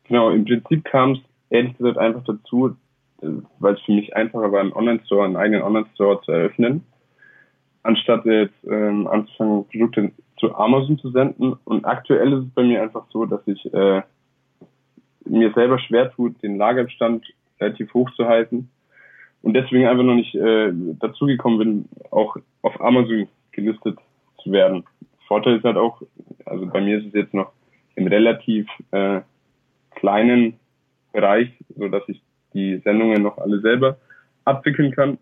Genau, 0.08 0.32
im 0.32 0.46
Prinzip 0.46 0.84
kam 0.86 1.13
es 1.13 1.20
ehrlich 1.50 1.77
gesagt 1.77 1.98
einfach 1.98 2.24
dazu, 2.25 2.75
äh, 3.22 3.27
weil 3.60 3.75
es 3.75 3.82
für 3.82 3.93
mich 3.93 4.15
einfacher 4.15 4.51
war, 4.51 4.62
einen 4.62 4.74
Online-Store, 4.74 5.25
einen 5.25 5.38
eigenen 5.38 5.63
Online-Store 5.63 6.22
zu 6.24 6.32
eröffnen, 6.32 6.84
anstatt 7.84 8.25
jetzt 8.25 8.55
ähm, 8.70 9.08
anzufangen, 9.08 9.65
Produkte 9.67 10.12
zu 10.43 10.55
Amazon 10.55 10.97
zu 11.00 11.09
senden. 11.12 11.53
Und 11.63 11.85
aktuell 11.85 12.33
ist 12.33 12.47
es 12.47 12.53
bei 12.53 12.63
mir 12.63 12.81
einfach 12.81 13.05
so, 13.12 13.25
dass 13.25 13.41
ich 13.47 13.73
äh, 13.73 14.01
mir 15.23 15.53
selber 15.53 15.79
schwer 15.79 16.12
tut, 16.12 16.41
den 16.43 16.57
Lagerbestand 16.57 17.25
relativ 17.62 17.93
hoch 17.93 18.12
zu 18.15 18.25
halten 18.25 18.69
und 19.41 19.53
deswegen 19.53 19.88
einfach 19.88 20.03
noch 20.03 20.15
nicht 20.15 20.35
äh, 20.35 20.71
dazugekommen 21.00 21.59
bin, 21.59 21.85
auch 22.12 22.35
auf 22.62 22.81
Amazon 22.81 23.27
gelistet 23.53 23.97
zu 24.43 24.51
werden. 24.51 24.83
Vorteil 25.27 25.57
ist 25.57 25.63
halt 25.63 25.77
auch, 25.77 26.01
also 26.45 26.65
bei 26.65 26.81
mir 26.81 26.97
ist 26.97 27.07
es 27.07 27.13
jetzt 27.13 27.33
noch 27.33 27.53
im 27.95 28.07
relativ 28.07 28.67
äh, 28.91 29.21
kleinen 29.91 30.59
Bereich, 31.13 31.51
so 31.77 31.88
dass 31.88 32.03
ich 32.07 32.21
die 32.53 32.79
Sendungen 32.79 33.23
noch 33.23 33.38
alle 33.38 33.62
selber 33.62 33.97
abwickeln 34.43 34.91
kann. 34.91 35.17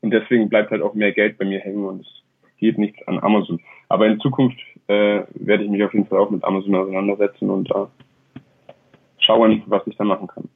Und 0.00 0.10
deswegen 0.10 0.48
bleibt 0.48 0.72
halt 0.72 0.82
auch 0.82 0.94
mehr 0.94 1.12
Geld 1.12 1.38
bei 1.38 1.44
mir 1.44 1.60
hängen 1.60 1.84
und 1.84 2.00
es 2.00 2.21
geht 2.62 2.78
nichts 2.78 3.06
an 3.08 3.18
Amazon. 3.18 3.60
Aber 3.88 4.06
in 4.06 4.20
Zukunft 4.20 4.56
äh, 4.86 5.22
werde 5.34 5.64
ich 5.64 5.70
mich 5.70 5.82
auf 5.82 5.92
jeden 5.92 6.06
Fall 6.06 6.20
auch 6.20 6.30
mit 6.30 6.44
Amazon 6.44 6.74
auseinandersetzen 6.76 7.50
und 7.50 7.68
da 7.70 7.90
schauen, 9.18 9.62
was 9.66 9.82
ich 9.86 9.96
da 9.96 10.04
machen 10.04 10.28
kann. 10.28 10.48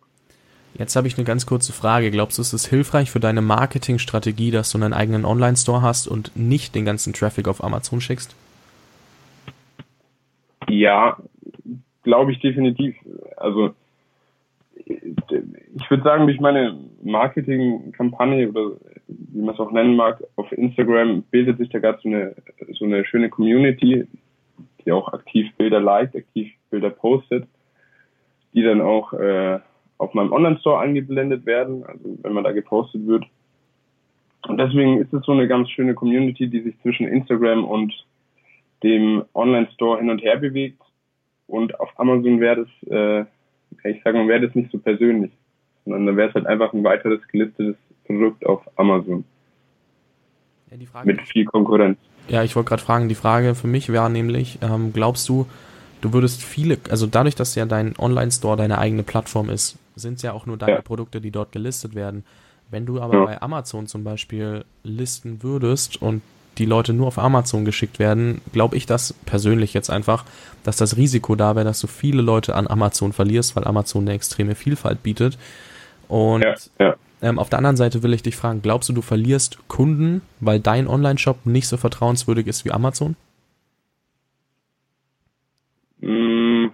Jetzt 0.78 0.94
habe 0.94 1.08
ich 1.08 1.16
eine 1.16 1.24
ganz 1.24 1.46
kurze 1.46 1.72
Frage. 1.72 2.10
Glaubst 2.10 2.38
du, 2.38 2.42
ist 2.42 2.52
es 2.52 2.66
hilfreich 2.66 3.10
für 3.10 3.18
deine 3.18 3.40
Marketingstrategie, 3.42 4.50
dass 4.50 4.70
du 4.70 4.78
einen 4.78 4.92
eigenen 4.92 5.24
Online-Store 5.24 5.82
hast 5.82 6.06
und 6.06 6.36
nicht 6.36 6.74
den 6.74 6.84
ganzen 6.84 7.12
Traffic 7.12 7.48
auf 7.48 7.64
Amazon 7.64 8.00
schickst? 8.00 8.36
Ja, 10.68 11.16
glaube 12.02 12.32
ich 12.32 12.40
definitiv. 12.40 12.94
Also 13.36 13.74
ich 14.86 15.90
würde 15.90 16.04
sagen, 16.04 16.26
durch 16.26 16.40
meine 16.40 16.78
Marketingkampagne 17.02 18.48
oder 18.48 18.76
wie 19.08 19.40
man 19.40 19.54
es 19.54 19.60
auch 19.60 19.72
nennen 19.72 19.96
mag, 19.96 20.22
auf 20.36 20.50
Instagram 20.52 21.22
bildet 21.30 21.58
sich 21.58 21.68
da 21.70 21.80
gerade 21.80 21.98
so 22.02 22.08
eine, 22.08 22.36
so 22.78 22.84
eine 22.84 23.04
schöne 23.04 23.28
Community, 23.28 24.06
die 24.84 24.92
auch 24.92 25.12
aktiv 25.12 25.48
Bilder 25.56 25.80
liked, 25.80 26.14
aktiv 26.14 26.52
Bilder 26.70 26.90
postet, 26.90 27.48
die 28.54 28.62
dann 28.62 28.80
auch 28.80 29.12
äh, 29.12 29.58
auf 29.98 30.14
meinem 30.14 30.32
Online-Store 30.32 30.78
eingeblendet 30.78 31.46
werden, 31.46 31.84
also 31.84 32.18
wenn 32.22 32.32
man 32.32 32.44
da 32.44 32.52
gepostet 32.52 33.06
wird. 33.06 33.24
Und 34.46 34.58
deswegen 34.58 34.98
ist 34.98 35.12
es 35.12 35.24
so 35.24 35.32
eine 35.32 35.48
ganz 35.48 35.68
schöne 35.70 35.94
Community, 35.94 36.48
die 36.48 36.60
sich 36.60 36.80
zwischen 36.82 37.08
Instagram 37.08 37.64
und 37.64 37.92
dem 38.84 39.24
Online-Store 39.34 39.98
hin 39.98 40.10
und 40.10 40.22
her 40.22 40.36
bewegt. 40.36 40.80
Und 41.48 41.78
auf 41.80 41.90
Amazon 41.98 42.38
wäre 42.40 42.66
das, 42.66 42.90
äh, 42.90 43.24
ich 43.88 44.02
sage 44.02 44.18
mal, 44.18 44.28
wäre 44.28 44.46
das 44.46 44.54
nicht 44.54 44.70
so 44.70 44.78
persönlich, 44.78 45.32
sondern 45.84 46.06
dann 46.06 46.16
wäre 46.16 46.28
es 46.28 46.34
halt 46.34 46.46
einfach 46.46 46.72
ein 46.72 46.84
weiteres 46.84 47.20
gelistetes 47.28 47.76
Produkt 48.06 48.46
auf 48.46 48.62
Amazon. 48.76 49.24
Ja, 50.70 50.86
Frage, 50.86 51.06
Mit 51.06 51.22
viel 51.22 51.44
Konkurrenz. 51.44 51.98
Ja, 52.28 52.42
ich 52.42 52.56
wollte 52.56 52.68
gerade 52.70 52.82
fragen, 52.82 53.08
die 53.08 53.14
Frage 53.14 53.54
für 53.54 53.68
mich 53.68 53.92
wäre 53.92 54.10
nämlich, 54.10 54.58
ähm, 54.62 54.92
glaubst 54.92 55.28
du, 55.28 55.46
du 56.00 56.12
würdest 56.12 56.42
viele, 56.42 56.78
also 56.90 57.06
dadurch, 57.06 57.34
dass 57.34 57.54
ja 57.54 57.66
dein 57.66 57.94
Online-Store 57.96 58.56
deine 58.56 58.78
eigene 58.78 59.04
Plattform 59.04 59.48
ist, 59.48 59.78
sind 59.94 60.14
es 60.14 60.22
ja 60.22 60.32
auch 60.32 60.46
nur 60.46 60.56
deine 60.56 60.72
ja. 60.72 60.80
Produkte, 60.82 61.20
die 61.20 61.30
dort 61.30 61.52
gelistet 61.52 61.94
werden. 61.94 62.24
Wenn 62.70 62.84
du 62.84 63.00
aber 63.00 63.14
ja. 63.14 63.24
bei 63.24 63.42
Amazon 63.42 63.86
zum 63.86 64.02
Beispiel 64.02 64.64
listen 64.82 65.42
würdest 65.42 66.02
und 66.02 66.22
die 66.58 66.64
Leute 66.64 66.92
nur 66.92 67.08
auf 67.08 67.18
Amazon 67.18 67.64
geschickt 67.64 67.98
werden, 67.98 68.40
glaube 68.52 68.76
ich 68.76 68.86
das 68.86 69.12
persönlich 69.12 69.74
jetzt 69.74 69.90
einfach, 69.90 70.24
dass 70.64 70.76
das 70.76 70.96
Risiko 70.96 71.34
da 71.34 71.54
wäre, 71.54 71.64
dass 71.64 71.80
du 71.80 71.86
viele 71.86 72.22
Leute 72.22 72.54
an 72.54 72.66
Amazon 72.66 73.12
verlierst, 73.12 73.56
weil 73.56 73.64
Amazon 73.64 74.02
eine 74.02 74.14
extreme 74.14 74.54
Vielfalt 74.54 75.02
bietet. 75.02 75.38
Und 76.08 76.42
ja, 76.42 76.54
ja. 76.78 76.96
Ähm, 77.22 77.38
auf 77.38 77.48
der 77.48 77.58
anderen 77.58 77.76
Seite 77.76 78.02
will 78.02 78.12
ich 78.12 78.22
dich 78.22 78.36
fragen, 78.36 78.60
glaubst 78.62 78.88
du, 78.88 78.92
du 78.92 79.02
verlierst 79.02 79.68
Kunden, 79.68 80.20
weil 80.40 80.60
dein 80.60 80.86
Online-Shop 80.86 81.46
nicht 81.46 81.66
so 81.66 81.76
vertrauenswürdig 81.76 82.46
ist 82.46 82.64
wie 82.64 82.72
Amazon? 82.72 83.16
Mm, 86.00 86.66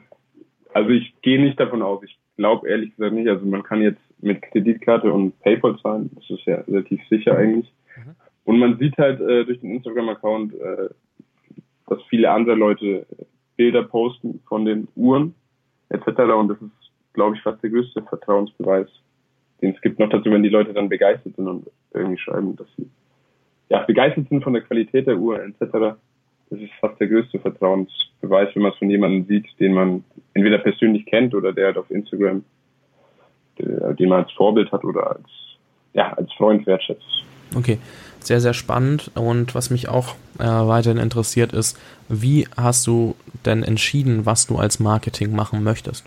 also 0.75 0.91
ich 0.91 1.15
gehe 1.23 1.41
nicht 1.41 1.61
davon 1.61 1.83
aus. 1.83 2.03
Ich 2.03 2.19
glaube 2.37 2.69
ehrlich 2.69 2.95
gesagt 2.97 3.15
nicht. 3.15 3.29
Also 3.29 3.47
man 3.47 3.63
kann 3.63 3.83
jetzt 3.83 4.01
mit 4.21 4.43
Kreditkarte 4.43 5.13
und 5.13 5.39
PayPal 5.41 5.79
zahlen. 5.81 6.11
Das 6.15 6.29
ist 6.29 6.45
ja 6.45 6.57
relativ 6.63 7.01
sicher 7.09 7.37
eigentlich. 7.37 7.73
Und 8.45 8.59
man 8.59 8.79
sieht 8.79 8.97
halt 8.99 9.21
äh, 9.21 9.45
durch 9.45 9.61
den 9.61 9.71
Instagram-Account, 9.73 10.55
äh, 10.55 10.89
dass 11.89 12.03
viele 12.09 12.31
andere 12.31 12.55
Leute 12.55 13.07
Bilder 13.57 13.85
posten 13.85 14.41
von 14.49 14.65
den 14.65 14.89
Uhren 14.97 15.35
etc. 15.91 16.07
Und 16.37 16.49
das 16.49 16.61
ist, 16.61 16.91
glaube 17.13 17.37
ich, 17.37 17.43
fast 17.43 17.63
der 17.63 17.71
größte 17.71 18.03
Vertrauensbeweis, 18.03 18.89
den 19.61 19.75
es 19.75 19.81
gibt. 19.81 19.99
Noch 19.99 20.09
dazu, 20.09 20.31
wenn 20.31 20.43
die 20.43 20.49
Leute 20.49 20.73
dann 20.73 20.89
begeistert 20.89 21.37
sind 21.37 21.47
und 21.47 21.71
irgendwie 21.93 22.19
schreiben, 22.19 22.57
dass 22.57 22.67
sie 22.77 22.89
ja 23.69 23.83
begeistert 23.85 24.29
sind 24.29 24.43
von 24.43 24.55
der 24.55 24.63
Qualität 24.63 25.07
der 25.07 25.19
Uhr 25.19 25.43
etc 25.43 25.97
das 26.53 26.61
ist 26.61 26.73
fast 26.81 27.01
der 27.01 27.09
größte 27.09 27.39
Vertrauensbeweis, 27.39 28.55
wenn 28.55 28.63
man 28.63 28.73
es 28.73 28.79
von 28.79 28.91
jemandem 28.91 29.25
sieht, 29.25 29.47
den 29.59 29.73
man 29.73 30.05
entweder 30.35 30.59
persönlich 30.59 31.07
kennt 31.07 31.35
oder 31.35 31.53
der 31.53 31.67
halt 31.67 31.79
auf 31.79 31.91
Instagram, 31.91 32.45
den 33.59 34.09
man 34.09 34.25
als 34.25 34.33
Vorbild 34.33 34.71
hat 34.71 34.85
oder 34.85 35.13
als, 35.13 35.31
ja, 35.95 36.13
als 36.15 36.33
Freund 36.35 36.67
wertschätzt. 36.67 37.25
Okay, 37.55 37.79
sehr, 38.21 38.41
sehr 38.41 38.55
spannend. 38.55 39.11
Und 39.15 39.55
was 39.55 39.71
mich 39.71 39.89
auch 39.89 40.15
äh, 40.39 40.45
weiterhin 40.45 40.99
interessiert 40.99 41.53
ist, 41.53 41.79
wie 42.09 42.47
hast 42.57 42.87
du 42.87 43.15
denn 43.45 43.63
entschieden, 43.63 44.27
was 44.27 44.47
du 44.47 44.57
als 44.57 44.81
Marketing 44.81 45.35
machen 45.35 45.63
möchtest? 45.63 46.05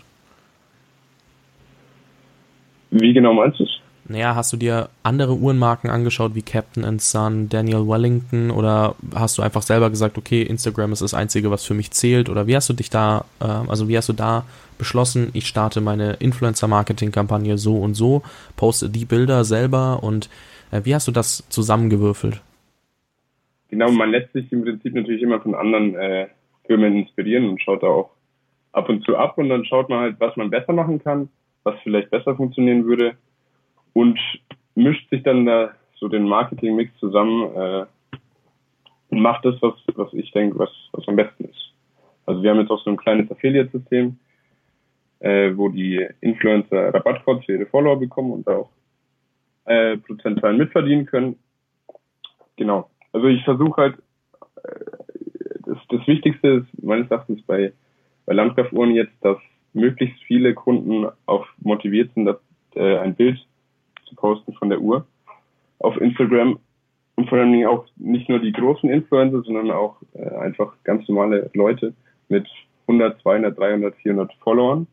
Wie 2.90 3.12
genau 3.12 3.34
meinst 3.34 3.60
du 3.60 3.64
es? 3.64 3.75
Naja, 4.08 4.36
hast 4.36 4.52
du 4.52 4.56
dir 4.56 4.88
andere 5.02 5.34
Uhrenmarken 5.34 5.90
angeschaut 5.90 6.34
wie 6.34 6.42
Captain 6.42 6.98
Son, 6.98 7.48
Daniel 7.48 7.88
Wellington 7.88 8.50
oder 8.50 8.94
hast 9.14 9.38
du 9.38 9.42
einfach 9.42 9.62
selber 9.62 9.90
gesagt, 9.90 10.16
okay, 10.16 10.42
Instagram 10.42 10.92
ist 10.92 11.02
das 11.02 11.14
Einzige, 11.14 11.50
was 11.50 11.64
für 11.64 11.74
mich 11.74 11.90
zählt 11.90 12.28
oder 12.28 12.46
wie 12.46 12.54
hast 12.54 12.68
du 12.68 12.72
dich 12.72 12.88
da, 12.88 13.24
äh, 13.40 13.44
also 13.44 13.88
wie 13.88 13.96
hast 13.96 14.08
du 14.08 14.12
da 14.12 14.44
beschlossen, 14.78 15.30
ich 15.32 15.46
starte 15.46 15.80
meine 15.80 16.14
Influencer-Marketing-Kampagne 16.14 17.58
so 17.58 17.76
und 17.76 17.94
so, 17.94 18.22
poste 18.56 18.90
die 18.90 19.06
Bilder 19.06 19.44
selber 19.44 20.02
und 20.02 20.30
äh, 20.70 20.82
wie 20.84 20.94
hast 20.94 21.08
du 21.08 21.12
das 21.12 21.44
zusammengewürfelt? 21.48 22.42
Genau, 23.70 23.90
man 23.90 24.10
lässt 24.10 24.32
sich 24.32 24.50
im 24.52 24.62
Prinzip 24.62 24.94
natürlich 24.94 25.22
immer 25.22 25.40
von 25.40 25.56
anderen 25.56 25.96
äh, 25.96 26.28
Firmen 26.66 26.94
inspirieren 26.94 27.48
und 27.48 27.60
schaut 27.60 27.82
da 27.82 27.88
auch 27.88 28.10
ab 28.70 28.88
und 28.88 29.04
zu 29.04 29.16
ab 29.16 29.36
und 29.38 29.48
dann 29.48 29.64
schaut 29.64 29.88
man 29.88 30.00
halt, 30.00 30.16
was 30.20 30.36
man 30.36 30.50
besser 30.50 30.72
machen 30.72 31.02
kann, 31.02 31.28
was 31.64 31.74
vielleicht 31.82 32.10
besser 32.10 32.36
funktionieren 32.36 32.84
würde 32.84 33.16
und 33.96 34.20
mischt 34.74 35.08
sich 35.08 35.22
dann 35.22 35.46
da 35.46 35.70
so 35.94 36.08
den 36.08 36.28
Marketing-Mix 36.28 36.94
zusammen 36.98 37.44
äh, 37.56 37.86
und 39.08 39.20
macht 39.20 39.42
das, 39.46 39.54
was, 39.62 39.72
was 39.94 40.12
ich 40.12 40.30
denke, 40.32 40.58
was, 40.58 40.68
was 40.92 41.08
am 41.08 41.16
besten 41.16 41.44
ist. 41.44 41.72
Also 42.26 42.42
wir 42.42 42.50
haben 42.50 42.60
jetzt 42.60 42.70
auch 42.70 42.84
so 42.84 42.90
ein 42.90 42.98
kleines 42.98 43.30
Affiliate-System, 43.30 44.18
äh, 45.20 45.50
wo 45.56 45.70
die 45.70 46.06
Influencer 46.20 46.92
Rabattcodes 46.92 47.46
für 47.46 47.52
ihre 47.54 47.64
Follower 47.64 47.98
bekommen 47.98 48.32
und 48.32 48.48
auch 48.48 48.68
äh, 49.64 49.96
Prozentzahlen 49.96 50.58
mitverdienen 50.58 51.06
können. 51.06 51.38
Genau. 52.56 52.90
Also 53.14 53.28
ich 53.28 53.42
versuche 53.44 53.80
halt, 53.80 53.96
äh, 54.62 54.84
das, 55.64 55.78
das 55.88 56.06
Wichtigste 56.06 56.48
ist 56.48 56.84
meines 56.84 57.10
Erachtens 57.10 57.40
bei, 57.46 57.72
bei 58.26 58.34
Landgraf-Uhren 58.34 58.90
jetzt, 58.90 59.16
dass 59.22 59.38
möglichst 59.72 60.22
viele 60.24 60.52
Kunden 60.52 61.06
auch 61.24 61.46
motiviert 61.62 62.12
sind, 62.12 62.26
dass, 62.26 62.36
äh, 62.74 62.98
ein 62.98 63.14
Bild 63.14 63.38
zu 64.06 64.14
posten 64.14 64.54
von 64.54 64.70
der 64.70 64.80
Uhr 64.80 65.06
auf 65.78 65.96
Instagram 66.00 66.58
und 67.16 67.28
vor 67.28 67.38
allen 67.38 67.52
Dingen 67.52 67.66
auch 67.66 67.86
nicht 67.96 68.28
nur 68.28 68.38
die 68.38 68.52
großen 68.52 68.88
Influencer, 68.90 69.42
sondern 69.42 69.70
auch 69.70 69.96
äh, 70.14 70.28
einfach 70.36 70.72
ganz 70.84 71.08
normale 71.08 71.50
Leute 71.54 71.94
mit 72.28 72.46
100, 72.88 73.20
200, 73.22 73.58
300, 73.58 73.94
400 73.96 74.32
Followern. 74.34 74.86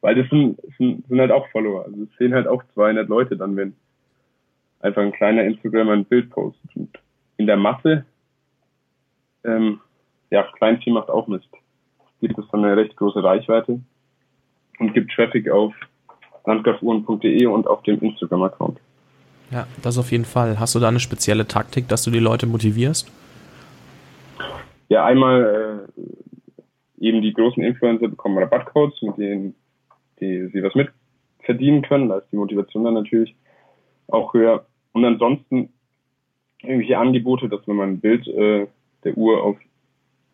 Weil 0.00 0.14
das 0.14 0.28
sind, 0.28 0.60
sind, 0.78 1.06
sind 1.08 1.20
halt 1.20 1.32
auch 1.32 1.48
Follower. 1.48 1.84
Also 1.84 2.02
es 2.02 2.16
sehen 2.18 2.34
halt 2.34 2.46
auch 2.46 2.62
200 2.74 3.08
Leute 3.08 3.36
dann, 3.36 3.56
wenn 3.56 3.74
einfach 4.80 5.02
ein 5.02 5.12
kleiner 5.12 5.44
Instagramer 5.44 5.92
ein 5.92 6.04
Bild 6.04 6.30
postet. 6.30 6.76
Und 6.76 6.90
in 7.38 7.46
der 7.46 7.56
Masse, 7.56 8.04
ähm, 9.44 9.80
ja, 10.30 10.42
Kleinvieh 10.58 10.90
macht 10.90 11.08
auch 11.08 11.26
Mist. 11.26 11.48
Gibt 12.20 12.38
es 12.38 12.44
dann 12.50 12.64
eine 12.64 12.76
recht 12.76 12.96
große 12.96 13.22
Reichweite 13.22 13.80
und 14.78 14.94
gibt 14.94 15.12
Traffic 15.12 15.50
auf 15.50 15.74
landgrafuhren.de 16.46 17.46
und 17.46 17.66
auf 17.66 17.82
dem 17.82 18.00
Instagram-Account. 18.00 18.78
Ja, 19.50 19.66
das 19.82 19.98
auf 19.98 20.10
jeden 20.10 20.24
Fall. 20.24 20.58
Hast 20.58 20.74
du 20.74 20.80
da 20.80 20.88
eine 20.88 21.00
spezielle 21.00 21.46
Taktik, 21.46 21.88
dass 21.88 22.02
du 22.02 22.10
die 22.10 22.18
Leute 22.18 22.46
motivierst? 22.46 23.10
Ja, 24.88 25.04
einmal 25.04 25.86
äh, 26.98 27.06
eben 27.06 27.22
die 27.22 27.32
großen 27.32 27.62
Influencer 27.62 28.08
bekommen 28.08 28.38
Rabattcodes, 28.38 29.02
mit 29.02 29.18
denen 29.18 29.54
die, 30.20 30.48
sie 30.52 30.62
was 30.62 30.74
mitverdienen 30.74 31.82
können. 31.82 32.08
Da 32.08 32.18
ist 32.18 32.28
die 32.32 32.36
Motivation 32.36 32.84
dann 32.84 32.94
natürlich 32.94 33.34
auch 34.08 34.32
höher. 34.34 34.66
Und 34.92 35.04
ansonsten 35.04 35.70
irgendwelche 36.62 36.98
Angebote, 36.98 37.48
dass 37.48 37.66
wenn 37.66 37.76
man 37.76 37.90
ein 37.90 38.00
Bild 38.00 38.26
äh, 38.28 38.66
der 39.04 39.16
Uhr 39.16 39.42
auf 39.42 39.56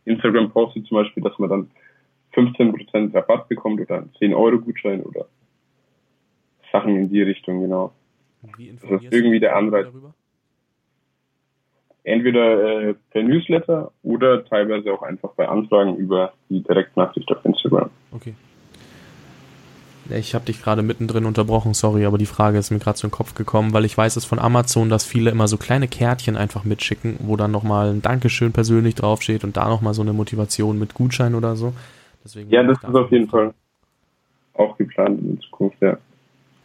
Instagram 0.05 0.51
postet 0.51 0.87
zum 0.87 0.97
Beispiel, 0.97 1.23
dass 1.23 1.39
man 1.39 1.51
dann 1.51 1.71
15% 2.35 3.15
Rabatt 3.15 3.49
bekommt 3.49 3.81
oder 3.81 3.97
einen 3.97 4.11
10-Euro-Gutschein 4.21 5.03
oder 5.03 5.27
Sachen 6.73 6.97
in 6.97 7.09
die 7.11 7.23
Richtung, 7.23 7.61
genau. 7.61 7.93
Wie 8.57 8.73
das 8.73 9.03
ist 9.03 9.13
irgendwie 9.13 9.39
der 9.39 9.55
Anreiz. 9.55 9.87
entweder 12.03 12.89
äh, 12.89 12.95
per 13.11 13.23
Newsletter 13.23 13.93
oder 14.03 14.45
teilweise 14.45 14.93
auch 14.93 15.03
einfach 15.03 15.31
bei 15.35 15.49
Anfragen 15.49 15.97
über 15.97 16.33
die 16.49 16.63
Direktnachricht 16.63 17.31
auf 17.31 17.45
Instagram. 17.45 17.91
Okay. 18.11 18.35
Ich 20.11 20.35
habe 20.35 20.45
dich 20.45 20.61
gerade 20.61 20.83
mittendrin 20.83 21.25
unterbrochen, 21.25 21.75
sorry, 21.75 22.05
aber 22.05 22.19
die 22.19 22.27
Frage 22.27 22.59
ist 22.59 22.73
mir 22.73 22.81
gerade 22.81 22.99
so 22.99 23.07
in 23.07 23.11
den 23.11 23.17
Kopf 23.17 23.35
gekommen, 23.35 23.73
weil 23.73 23.85
ich 23.85 23.97
weiß 23.97 24.17
es 24.17 24.25
von 24.25 24.41
Amazon, 24.41 24.89
dass 24.89 25.07
viele 25.07 25.31
immer 25.31 25.47
so 25.47 25.57
kleine 25.57 25.87
Kärtchen 25.87 26.37
einfach 26.37 26.65
mitschicken, 26.65 27.17
wo 27.21 27.37
dann 27.37 27.53
nochmal 27.53 27.91
ein 27.91 28.03
Dankeschön 28.03 28.53
persönlich 28.53 28.97
draufsteht 28.97 29.45
und 29.45 29.57
da 29.57 29.69
nochmal 29.69 29.95
so 29.95 30.03
eine 30.03 30.13
Motivation 30.13 30.79
mit 30.79 30.95
Gutschein 30.95 31.37
oder 31.37 31.55
so. 31.55 31.73
Deswegen 32.25 32.51
ja, 32.51 32.65
das 32.65 32.79
ist 32.79 32.95
auf 32.95 33.11
jeden 33.13 33.29
Fall 33.29 33.55
auch 34.55 34.77
geplant 34.77 35.21
in 35.21 35.41
Zukunft, 35.41 35.81
ja. 35.81 35.97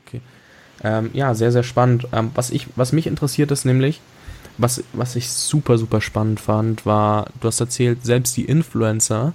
Okay. 0.08 0.22
Ähm, 0.84 1.10
ja, 1.14 1.34
sehr, 1.34 1.52
sehr 1.52 1.64
spannend. 1.64 2.08
Ähm, 2.14 2.32
was, 2.36 2.52
ich, 2.52 2.68
was 2.76 2.94
mich 2.94 3.08
interessiert 3.08 3.52
ist 3.52 3.66
nämlich, 3.66 4.00
was, 4.58 4.84
was 4.94 5.16
ich 5.16 5.30
super, 5.30 5.78
super 5.78 6.02
spannend 6.02 6.40
fand, 6.40 6.86
war, 6.86 7.28
du 7.42 7.48
hast 7.48 7.60
erzählt, 7.60 8.04
selbst 8.04 8.36
die 8.38 8.46
Influencer 8.46 9.34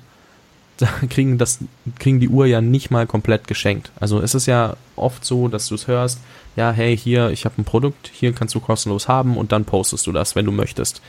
kriegen, 1.11 1.39
das, 1.39 1.59
kriegen 1.99 2.21
die 2.21 2.29
Uhr 2.29 2.47
ja 2.47 2.61
nicht 2.61 2.91
mal 2.91 3.07
komplett 3.07 3.47
geschenkt. 3.47 3.91
Also 3.99 4.21
es 4.21 4.35
ist 4.35 4.47
ja 4.47 4.77
oft 4.97 5.25
so, 5.25 5.49
dass 5.49 5.67
du 5.69 5.75
es 5.75 5.87
hörst, 5.87 6.19
ja, 6.57 6.71
hey, 6.73 6.97
hier, 6.97 7.31
ich 7.31 7.45
habe 7.45 7.61
ein 7.61 7.65
Produkt, 7.65 8.11
hier 8.13 8.33
kannst 8.33 8.55
du 8.55 8.61
kostenlos 8.61 9.09
haben 9.09 9.37
und 9.37 9.53
dann 9.53 9.65
postest 9.65 10.07
du 10.07 10.13
das, 10.13 10.37
wenn 10.37 10.45
du 10.45 10.53
möchtest. 10.53 11.01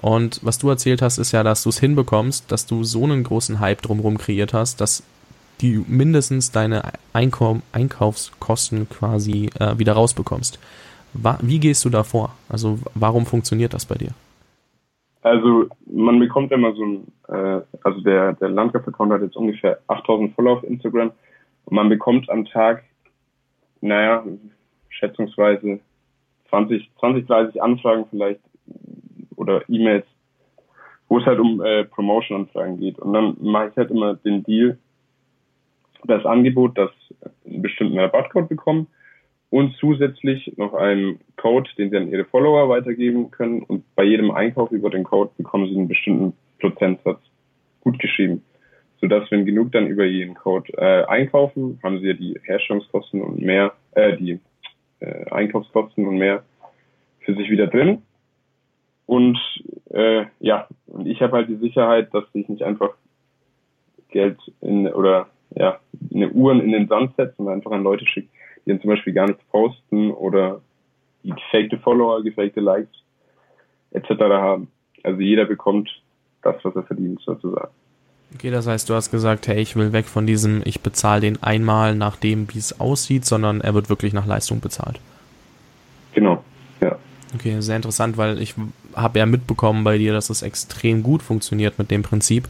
Und 0.00 0.40
was 0.42 0.58
du 0.58 0.68
erzählt 0.68 1.00
hast, 1.00 1.18
ist 1.18 1.32
ja, 1.32 1.42
dass 1.42 1.62
du 1.62 1.70
es 1.70 1.78
hinbekommst, 1.78 2.44
dass 2.48 2.66
du 2.66 2.84
so 2.84 3.04
einen 3.04 3.24
großen 3.24 3.60
Hype 3.60 3.82
drumherum 3.82 4.18
kreiert 4.18 4.52
hast, 4.52 4.80
dass 4.80 5.02
die 5.60 5.84
mindestens 5.86 6.50
deine 6.52 6.82
Einkau 7.12 7.60
Einkaufskosten 7.72 8.88
quasi 8.88 9.50
äh, 9.58 9.78
wieder 9.78 9.94
rausbekommst. 9.94 10.58
Wie 11.42 11.60
gehst 11.60 11.84
du 11.84 11.90
da 11.90 12.02
vor? 12.02 12.34
Also 12.48 12.78
warum 12.94 13.24
funktioniert 13.24 13.72
das 13.72 13.86
bei 13.86 13.94
dir? 13.94 14.10
Also 15.22 15.68
man 15.86 16.18
bekommt 16.18 16.52
immer 16.52 16.74
so 16.74 16.84
ein, 16.84 17.06
äh, 17.28 17.60
also 17.82 18.00
der, 18.00 18.34
der 18.34 18.50
Landgraf-Account 18.50 19.12
hat 19.12 19.22
jetzt 19.22 19.36
ungefähr 19.36 19.78
8000 19.86 20.34
Follower 20.34 20.58
auf 20.58 20.64
Instagram 20.64 21.12
und 21.64 21.74
man 21.74 21.88
bekommt 21.88 22.28
am 22.28 22.44
Tag, 22.44 22.84
naja, 23.80 24.22
schätzungsweise 24.90 25.80
20, 26.50 26.90
20, 26.98 27.26
30 27.26 27.62
Anfragen 27.62 28.04
vielleicht 28.10 28.40
oder 29.36 29.62
E-Mails, 29.68 30.06
wo 31.08 31.18
es 31.18 31.26
halt 31.26 31.38
um 31.38 31.62
äh, 31.62 31.84
Promotion-Anfragen 31.84 32.78
geht. 32.78 32.98
Und 32.98 33.12
dann 33.14 33.36
mache 33.40 33.68
ich 33.68 33.76
halt 33.76 33.90
immer 33.90 34.14
den 34.14 34.42
Deal, 34.42 34.78
das 36.06 36.24
Angebot, 36.24 36.76
dass 36.78 36.90
einen 37.44 37.62
bestimmten 37.62 37.98
Rabattcode 37.98 38.48
bekommen 38.48 38.86
und 39.50 39.76
zusätzlich 39.76 40.52
noch 40.56 40.74
einen 40.74 41.20
Code, 41.36 41.70
den 41.78 41.90
sie 41.90 41.96
an 41.96 42.10
ihre 42.10 42.24
Follower 42.24 42.68
weitergeben 42.68 43.30
können. 43.30 43.62
Und 43.62 43.84
bei 43.94 44.04
jedem 44.04 44.30
Einkauf 44.30 44.72
über 44.72 44.90
den 44.90 45.04
Code 45.04 45.30
bekommen 45.36 45.68
sie 45.68 45.76
einen 45.76 45.88
bestimmten 45.88 46.32
Prozentsatz 46.60 47.20
gut 47.80 47.98
geschrieben. 47.98 48.42
Sodass, 49.00 49.30
wenn 49.30 49.44
genug 49.44 49.70
dann 49.72 49.86
über 49.86 50.04
ihren 50.06 50.34
Code 50.34 50.72
äh, 50.76 51.04
einkaufen, 51.04 51.78
haben 51.82 52.00
sie 52.00 52.08
ja 52.08 52.14
die 52.14 52.38
Herstellungskosten 52.42 53.22
und 53.22 53.40
mehr, 53.40 53.72
äh, 53.92 54.16
die 54.16 54.40
äh, 55.00 55.30
Einkaufskosten 55.30 56.06
und 56.06 56.18
mehr 56.18 56.42
für 57.20 57.34
sich 57.34 57.50
wieder 57.50 57.66
drin. 57.66 58.02
Und 59.06 59.38
äh, 59.90 60.24
ja, 60.40 60.66
und 60.86 61.06
ich 61.06 61.20
habe 61.20 61.36
halt 61.36 61.48
die 61.48 61.56
Sicherheit, 61.56 62.12
dass 62.14 62.24
ich 62.32 62.48
nicht 62.48 62.62
einfach 62.62 62.90
Geld 64.08 64.38
in 64.60 64.88
oder 64.88 65.28
ja, 65.54 65.78
eine 66.14 66.30
Uhren 66.30 66.60
in 66.60 66.72
den 66.72 66.88
Sand 66.88 67.14
setze 67.16 67.34
und 67.38 67.48
einfach 67.48 67.72
an 67.72 67.82
Leute 67.82 68.06
schicke, 68.06 68.28
die 68.64 68.70
dann 68.70 68.80
zum 68.80 68.90
Beispiel 68.90 69.12
gar 69.12 69.26
nichts 69.26 69.42
posten 69.50 70.10
oder 70.10 70.60
die 71.22 71.30
gefakte 71.30 71.78
Follower, 71.78 72.22
gefakte 72.22 72.60
Likes 72.60 72.96
etc. 73.90 74.10
haben. 74.20 74.68
Also 75.02 75.20
jeder 75.20 75.44
bekommt 75.44 75.90
das, 76.42 76.56
was 76.62 76.76
er 76.76 76.82
verdient, 76.82 77.20
sozusagen. 77.24 77.72
Okay, 78.34 78.50
das 78.50 78.66
heißt, 78.66 78.88
du 78.88 78.94
hast 78.94 79.10
gesagt, 79.10 79.46
hey, 79.46 79.60
ich 79.60 79.76
will 79.76 79.92
weg 79.92 80.06
von 80.06 80.26
diesem, 80.26 80.62
ich 80.64 80.80
bezahle 80.80 81.20
den 81.20 81.42
einmal 81.42 81.94
nach 81.94 82.16
dem, 82.16 82.52
wie 82.52 82.58
es 82.58 82.80
aussieht, 82.80 83.24
sondern 83.24 83.60
er 83.60 83.74
wird 83.74 83.88
wirklich 83.88 84.12
nach 84.12 84.26
Leistung 84.26 84.60
bezahlt. 84.60 84.98
Genau, 86.14 86.42
ja. 86.80 86.96
Okay, 87.34 87.60
sehr 87.60 87.76
interessant, 87.76 88.16
weil 88.16 88.40
ich 88.40 88.54
habe 88.94 89.18
ja 89.18 89.26
mitbekommen 89.26 89.84
bei 89.84 89.98
dir, 89.98 90.12
dass 90.12 90.30
es 90.30 90.42
extrem 90.42 91.02
gut 91.02 91.22
funktioniert 91.22 91.78
mit 91.78 91.90
dem 91.90 92.02
Prinzip. 92.02 92.48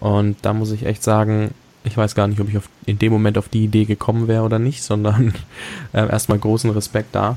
Und 0.00 0.36
da 0.42 0.52
muss 0.52 0.72
ich 0.72 0.84
echt 0.84 1.02
sagen, 1.02 1.54
ich 1.84 1.96
weiß 1.96 2.14
gar 2.14 2.28
nicht, 2.28 2.40
ob 2.40 2.48
ich 2.48 2.56
auf, 2.56 2.68
in 2.86 2.98
dem 2.98 3.12
Moment 3.12 3.38
auf 3.38 3.48
die 3.48 3.64
Idee 3.64 3.84
gekommen 3.84 4.28
wäre 4.28 4.44
oder 4.44 4.58
nicht, 4.58 4.82
sondern 4.82 5.34
äh, 5.92 6.08
erstmal 6.08 6.38
großen 6.38 6.70
Respekt 6.70 7.14
da. 7.14 7.36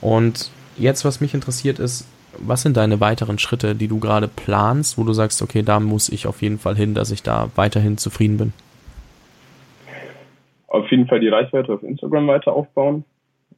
Und 0.00 0.50
jetzt, 0.76 1.04
was 1.04 1.20
mich 1.20 1.34
interessiert 1.34 1.78
ist, 1.78 2.08
was 2.38 2.62
sind 2.62 2.76
deine 2.76 3.00
weiteren 3.00 3.38
Schritte, 3.38 3.74
die 3.74 3.88
du 3.88 3.98
gerade 3.98 4.28
planst, 4.28 4.98
wo 4.98 5.04
du 5.04 5.12
sagst, 5.12 5.40
okay, 5.40 5.62
da 5.62 5.80
muss 5.80 6.08
ich 6.08 6.26
auf 6.26 6.42
jeden 6.42 6.58
Fall 6.58 6.76
hin, 6.76 6.94
dass 6.94 7.10
ich 7.10 7.22
da 7.22 7.50
weiterhin 7.54 7.96
zufrieden 7.96 8.36
bin? 8.36 8.52
Auf 10.68 10.90
jeden 10.90 11.06
Fall 11.06 11.20
die 11.20 11.28
Reichweite 11.28 11.72
auf 11.72 11.82
Instagram 11.82 12.26
weiter 12.28 12.52
aufbauen, 12.52 13.04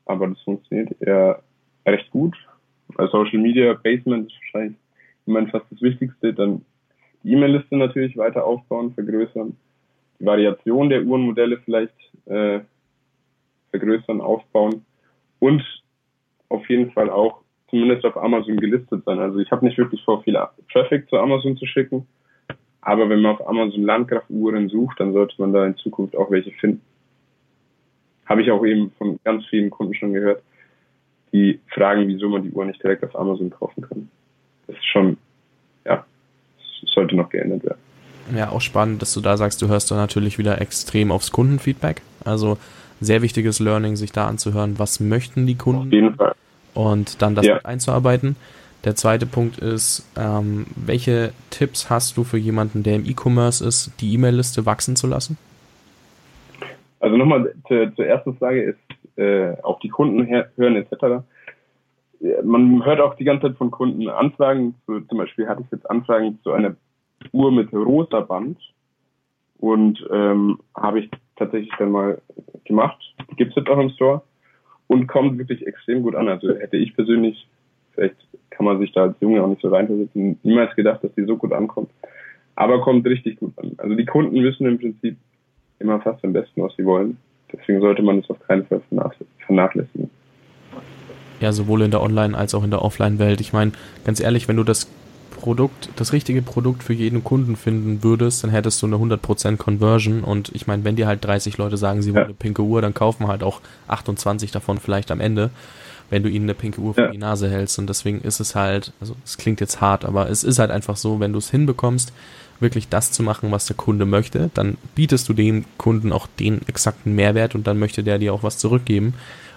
aber 0.06 0.28
das 0.28 0.40
funktioniert 0.42 0.94
eher 1.00 1.40
recht 1.84 2.10
gut. 2.10 2.36
Also 2.96 3.24
Social 3.24 3.40
Media 3.40 3.72
Basement 3.72 4.28
ist 4.28 4.36
wahrscheinlich 4.40 4.78
immerhin 5.26 5.50
fast 5.50 5.66
das 5.70 5.82
Wichtigste. 5.82 6.32
Dann 6.32 6.64
die 7.22 7.32
E-Mail-Liste 7.32 7.76
natürlich 7.76 8.16
weiter 8.16 8.44
aufbauen, 8.44 8.92
vergrößern 8.94 9.56
die 10.18 10.26
Variation 10.26 10.88
der 10.88 11.02
Uhrenmodelle 11.02 11.58
vielleicht 11.58 11.94
äh, 12.26 12.60
vergrößern, 13.70 14.20
aufbauen 14.20 14.84
und 15.38 15.62
auf 16.48 16.68
jeden 16.68 16.90
Fall 16.92 17.10
auch 17.10 17.42
zumindest 17.70 18.04
auf 18.04 18.16
Amazon 18.16 18.56
gelistet 18.56 19.04
sein. 19.04 19.18
Also 19.18 19.38
ich 19.38 19.50
habe 19.50 19.64
nicht 19.64 19.78
wirklich 19.78 20.02
vor, 20.04 20.22
viel 20.22 20.38
Traffic 20.72 21.08
zu 21.08 21.18
Amazon 21.18 21.56
zu 21.56 21.66
schicken, 21.66 22.06
aber 22.80 23.08
wenn 23.08 23.20
man 23.20 23.34
auf 23.34 23.46
Amazon 23.46 23.82
Landgraf-Uhren 23.82 24.68
sucht, 24.68 25.00
dann 25.00 25.12
sollte 25.12 25.34
man 25.38 25.52
da 25.52 25.66
in 25.66 25.76
Zukunft 25.76 26.16
auch 26.16 26.30
welche 26.30 26.52
finden. 26.52 26.80
Habe 28.26 28.42
ich 28.42 28.50
auch 28.50 28.64
eben 28.64 28.90
von 28.92 29.18
ganz 29.24 29.44
vielen 29.46 29.70
Kunden 29.70 29.94
schon 29.94 30.12
gehört, 30.12 30.42
die 31.32 31.60
fragen, 31.68 32.08
wieso 32.08 32.28
man 32.28 32.42
die 32.42 32.50
Uhr 32.50 32.64
nicht 32.64 32.82
direkt 32.82 33.04
auf 33.04 33.16
Amazon 33.16 33.50
kaufen 33.50 33.82
kann. 33.82 34.10
Das 34.66 34.76
ist 34.76 34.86
schon, 34.86 35.18
ja, 35.84 36.04
sollte 36.94 37.16
noch 37.16 37.28
geändert 37.28 37.64
werden. 37.64 37.87
Ja, 38.34 38.50
auch 38.50 38.60
spannend, 38.60 39.02
dass 39.02 39.14
du 39.14 39.20
da 39.20 39.36
sagst, 39.36 39.62
du 39.62 39.68
hörst 39.68 39.90
da 39.90 39.96
natürlich 39.96 40.38
wieder 40.38 40.60
extrem 40.60 41.10
aufs 41.10 41.32
Kundenfeedback. 41.32 42.02
Also 42.24 42.58
sehr 43.00 43.22
wichtiges 43.22 43.60
Learning, 43.60 43.96
sich 43.96 44.12
da 44.12 44.26
anzuhören, 44.26 44.78
was 44.78 45.00
möchten 45.00 45.46
die 45.46 45.54
Kunden. 45.54 45.88
Auf 45.88 45.92
jeden 45.92 46.14
Fall. 46.14 46.34
Und 46.74 47.22
dann 47.22 47.34
das 47.34 47.46
ja. 47.46 47.58
einzuarbeiten. 47.64 48.36
Der 48.84 48.94
zweite 48.94 49.26
Punkt 49.26 49.58
ist, 49.58 50.08
ähm, 50.16 50.66
welche 50.76 51.32
Tipps 51.50 51.90
hast 51.90 52.16
du 52.16 52.24
für 52.24 52.38
jemanden, 52.38 52.82
der 52.82 52.94
im 52.94 53.04
E-Commerce 53.04 53.64
ist, 53.64 53.92
die 54.00 54.14
E-Mail-Liste 54.14 54.66
wachsen 54.66 54.94
zu 54.94 55.06
lassen? 55.08 55.36
Also 57.00 57.16
nochmal 57.16 57.52
zur, 57.66 57.94
zur 57.94 58.06
ersten 58.06 58.36
Frage 58.36 58.62
ist, 58.62 59.18
äh, 59.18 59.56
auf 59.62 59.80
die 59.80 59.88
Kunden 59.88 60.26
hören 60.56 60.76
etc. 60.76 61.24
Man 62.42 62.84
hört 62.84 63.00
auch 63.00 63.14
die 63.14 63.24
ganze 63.24 63.48
Zeit 63.48 63.56
von 63.56 63.70
Kunden 63.70 64.08
Anfragen, 64.08 64.74
zu, 64.86 65.00
zum 65.02 65.18
Beispiel 65.18 65.48
hatte 65.48 65.62
ich 65.64 65.70
jetzt 65.70 65.88
Anfragen 65.88 66.38
zu 66.42 66.52
einer 66.52 66.74
Uhr 67.32 67.52
mit 67.52 67.72
rosa 67.72 68.20
Band 68.20 68.58
und 69.58 70.06
ähm, 70.10 70.58
habe 70.74 71.00
ich 71.00 71.10
tatsächlich 71.36 71.72
dann 71.78 71.90
mal 71.90 72.20
gemacht. 72.64 72.98
Gibt 73.36 73.50
es 73.50 73.56
jetzt 73.56 73.68
auch 73.68 73.78
im 73.78 73.90
Store 73.90 74.22
und 74.86 75.06
kommt 75.06 75.38
wirklich 75.38 75.66
extrem 75.66 76.02
gut 76.02 76.14
an. 76.14 76.28
Also 76.28 76.54
hätte 76.54 76.76
ich 76.76 76.94
persönlich, 76.94 77.46
vielleicht 77.92 78.16
kann 78.50 78.66
man 78.66 78.78
sich 78.78 78.92
da 78.92 79.02
als 79.02 79.16
Junge 79.20 79.42
auch 79.42 79.48
nicht 79.48 79.62
so 79.62 79.68
reinversetzen, 79.68 80.38
niemals 80.42 80.74
gedacht, 80.74 81.02
dass 81.02 81.14
die 81.14 81.24
so 81.24 81.36
gut 81.36 81.52
ankommt. 81.52 81.90
Aber 82.56 82.80
kommt 82.80 83.06
richtig 83.06 83.38
gut 83.38 83.52
an. 83.58 83.72
Also 83.78 83.94
die 83.94 84.06
Kunden 84.06 84.42
wissen 84.42 84.66
im 84.66 84.78
Prinzip 84.78 85.16
immer 85.78 86.00
fast 86.00 86.24
am 86.24 86.32
besten, 86.32 86.62
was 86.62 86.74
sie 86.76 86.84
wollen. 86.84 87.16
Deswegen 87.52 87.80
sollte 87.80 88.02
man 88.02 88.18
es 88.18 88.28
auf 88.30 88.40
keinen 88.40 88.66
Fall 88.66 88.82
vernachlässigen. 89.46 90.10
Ja, 91.40 91.52
sowohl 91.52 91.82
in 91.82 91.92
der 91.92 92.02
Online- 92.02 92.36
als 92.36 92.54
auch 92.54 92.64
in 92.64 92.70
der 92.70 92.82
Offline-Welt. 92.82 93.40
Ich 93.40 93.52
meine, 93.52 93.72
ganz 94.04 94.20
ehrlich, 94.20 94.48
wenn 94.48 94.56
du 94.56 94.64
das 94.64 94.90
Produkt, 95.38 95.88
das 95.96 96.12
richtige 96.12 96.42
Produkt 96.42 96.82
für 96.82 96.92
jeden 96.92 97.24
Kunden 97.24 97.56
finden 97.56 98.02
würdest, 98.02 98.44
dann 98.44 98.50
hättest 98.50 98.82
du 98.82 98.86
eine 98.86 98.96
100% 98.96 99.56
Conversion. 99.56 100.24
Und 100.24 100.50
ich 100.54 100.66
meine, 100.66 100.84
wenn 100.84 100.96
dir 100.96 101.06
halt 101.06 101.24
30 101.24 101.58
Leute 101.58 101.76
sagen, 101.76 102.02
sie 102.02 102.14
wollen 102.14 102.24
eine 102.24 102.34
pinke 102.34 102.62
Uhr, 102.62 102.82
dann 102.82 102.94
kaufen 102.94 103.28
halt 103.28 103.42
auch 103.42 103.60
28 103.86 104.50
davon 104.50 104.78
vielleicht 104.78 105.10
am 105.10 105.20
Ende, 105.20 105.50
wenn 106.10 106.22
du 106.22 106.28
ihnen 106.28 106.46
eine 106.46 106.54
pinke 106.54 106.80
Uhr 106.80 106.94
vor 106.94 107.04
ja. 107.04 107.10
die 107.10 107.18
Nase 107.18 107.48
hältst. 107.48 107.78
Und 107.78 107.88
deswegen 107.88 108.20
ist 108.20 108.40
es 108.40 108.54
halt, 108.54 108.92
also 109.00 109.14
es 109.24 109.38
klingt 109.38 109.60
jetzt 109.60 109.80
hart, 109.80 110.04
aber 110.04 110.28
es 110.28 110.44
ist 110.44 110.58
halt 110.58 110.70
einfach 110.70 110.96
so, 110.96 111.20
wenn 111.20 111.32
du 111.32 111.38
es 111.38 111.50
hinbekommst, 111.50 112.12
wirklich 112.60 112.88
das 112.88 113.12
zu 113.12 113.22
machen, 113.22 113.52
was 113.52 113.66
der 113.66 113.76
Kunde 113.76 114.04
möchte, 114.04 114.50
dann 114.54 114.76
bietest 114.94 115.28
du 115.28 115.32
dem 115.32 115.64
Kunden 115.78 116.12
auch 116.12 116.26
den 116.38 116.60
exakten 116.66 117.14
Mehrwert 117.14 117.54
und 117.54 117.66
dann 117.66 117.78
möchte 117.78 118.02
der 118.02 118.18
dir 118.18 118.34
auch 118.34 118.42
was 118.42 118.58
zurückgeben. 118.58 119.14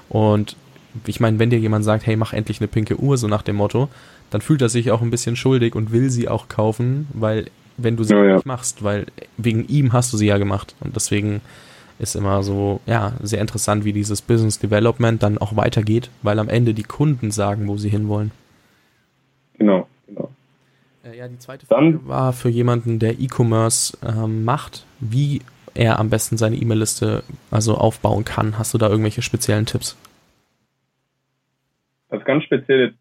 Und 0.09 0.55
ich 1.07 1.19
meine, 1.19 1.39
wenn 1.39 1.49
dir 1.49 1.59
jemand 1.59 1.85
sagt, 1.85 2.05
hey, 2.05 2.15
mach 2.15 2.33
endlich 2.33 2.59
eine 2.59 2.67
pinke 2.67 2.99
Uhr, 2.99 3.17
so 3.17 3.27
nach 3.27 3.41
dem 3.41 3.55
Motto, 3.57 3.89
dann 4.29 4.41
fühlt 4.41 4.61
er 4.61 4.69
sich 4.69 4.91
auch 4.91 5.01
ein 5.01 5.11
bisschen 5.11 5.35
schuldig 5.35 5.75
und 5.75 5.91
will 5.91 6.09
sie 6.09 6.27
auch 6.27 6.47
kaufen, 6.47 7.07
weil 7.13 7.47
wenn 7.77 7.97
du 7.97 8.03
sie 8.03 8.13
ja, 8.13 8.35
nicht 8.35 8.45
machst, 8.45 8.83
weil 8.83 9.07
wegen 9.37 9.65
ihm 9.67 9.93
hast 9.93 10.13
du 10.13 10.17
sie 10.17 10.27
ja 10.27 10.37
gemacht. 10.37 10.75
Und 10.79 10.95
deswegen 10.95 11.41
ist 11.99 12.15
immer 12.15 12.43
so, 12.43 12.81
ja, 12.85 13.13
sehr 13.21 13.41
interessant, 13.41 13.85
wie 13.85 13.93
dieses 13.93 14.21
Business 14.21 14.59
Development 14.59 15.21
dann 15.21 15.37
auch 15.37 15.55
weitergeht, 15.55 16.09
weil 16.23 16.39
am 16.39 16.49
Ende 16.49 16.73
die 16.73 16.83
Kunden 16.83 17.31
sagen, 17.31 17.67
wo 17.67 17.77
sie 17.77 17.89
hinwollen. 17.89 18.31
Genau, 19.57 19.87
Äh, 21.03 21.17
ja, 21.17 21.27
die 21.27 21.37
zweite 21.37 21.65
Frage 21.65 21.91
Dann, 21.91 22.07
war 22.07 22.33
für 22.33 22.49
jemanden, 22.49 22.99
der 22.99 23.19
E-Commerce 23.19 23.97
ähm, 24.03 24.43
macht, 24.43 24.85
wie 24.99 25.41
er 25.73 25.99
am 25.99 26.09
besten 26.09 26.37
seine 26.37 26.55
E-Mail-Liste 26.55 27.23
also 27.49 27.75
aufbauen 27.75 28.25
kann. 28.25 28.57
Hast 28.57 28.73
du 28.73 28.77
da 28.77 28.89
irgendwelche 28.89 29.21
speziellen 29.21 29.65
Tipps? 29.65 29.95
Also 32.11 32.25
ganz 32.25 32.43
spezielle 32.43 32.93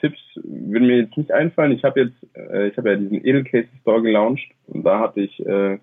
Tipps 0.00 0.20
würden 0.34 0.86
mir 0.86 0.98
jetzt 0.98 1.16
nicht 1.16 1.32
einfallen. 1.32 1.72
Ich 1.72 1.82
habe 1.82 2.02
jetzt, 2.02 2.36
äh, 2.36 2.68
ich 2.68 2.76
habe 2.76 2.90
ja 2.90 2.96
diesen 2.96 3.24
Edelcase 3.26 3.68
Store 3.80 4.02
gelauncht 4.02 4.46
und 4.66 4.84
da 4.84 5.00
hatte 5.00 5.22
ich, 5.22 5.44
äh, 5.46 5.78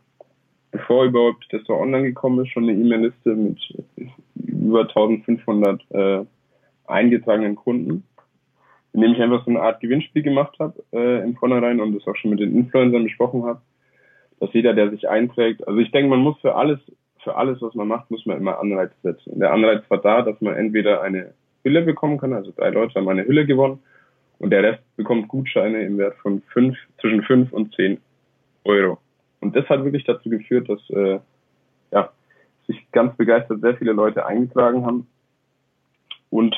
bevor 0.71 1.05
überhaupt 1.05 1.51
der 1.51 1.59
Store 1.61 1.79
online 1.79 2.03
gekommen 2.03 2.45
ist, 2.45 2.51
schon 2.51 2.69
eine 2.69 2.73
E-Mail-Liste 2.73 3.35
mit 3.35 3.59
über 4.35 4.81
1500 4.81 5.81
äh, 5.89 6.25
eingetragenen 6.85 7.55
Kunden, 7.55 8.03
indem 8.93 9.13
ich 9.13 9.21
einfach 9.21 9.43
so 9.43 9.49
eine 9.49 9.61
Art 9.61 9.81
Gewinnspiel 9.81 10.21
gemacht 10.21 10.55
habe 10.59 10.83
äh, 10.93 11.23
im 11.23 11.35
Vornherein 11.35 11.81
und 11.81 11.95
das 11.95 12.07
auch 12.07 12.15
schon 12.15 12.29
mit 12.29 12.41
den 12.41 12.55
Influencern 12.55 13.03
besprochen 13.03 13.43
habe, 13.43 13.61
dass 14.39 14.53
jeder, 14.53 14.73
der 14.73 14.91
sich 14.91 15.09
einträgt, 15.09 15.67
also 15.67 15.79
ich 15.79 15.91
denke, 15.91 16.11
man 16.11 16.19
muss 16.19 16.39
für 16.41 16.53
alles, 16.53 16.79
für 17.23 17.35
alles, 17.35 17.59
was 17.61 17.73
man 17.73 17.87
macht, 17.87 18.11
muss 18.11 18.25
man 18.27 18.37
immer 18.37 18.59
Anreiz 18.59 18.91
setzen. 19.01 19.39
Der 19.39 19.51
Anreiz 19.51 19.83
war 19.89 19.99
da, 19.99 20.21
dass 20.21 20.39
man 20.41 20.55
entweder 20.55 21.01
eine 21.01 21.33
Hülle 21.63 21.81
bekommen 21.81 22.17
kann, 22.17 22.33
also 22.33 22.51
drei 22.55 22.69
Leute 22.69 22.95
haben 22.95 23.09
eine 23.09 23.25
Hülle 23.25 23.45
gewonnen 23.45 23.79
und 24.39 24.49
der 24.49 24.63
Rest 24.63 24.83
bekommt 24.95 25.27
Gutscheine 25.27 25.83
im 25.83 25.97
Wert 25.97 26.15
von 26.17 26.41
fünf, 26.51 26.77
zwischen 26.99 27.23
fünf 27.23 27.51
und 27.53 27.73
zehn 27.75 27.99
Euro. 28.63 28.99
Und 29.39 29.55
das 29.55 29.67
hat 29.69 29.83
wirklich 29.83 30.03
dazu 30.03 30.29
geführt, 30.29 30.69
dass 30.69 30.79
äh, 30.89 31.19
ja, 31.91 32.11
sich 32.67 32.77
ganz 32.91 33.15
begeistert 33.17 33.61
sehr 33.61 33.75
viele 33.77 33.91
Leute 33.93 34.25
eingetragen 34.25 34.85
haben 34.85 35.07
und 36.29 36.55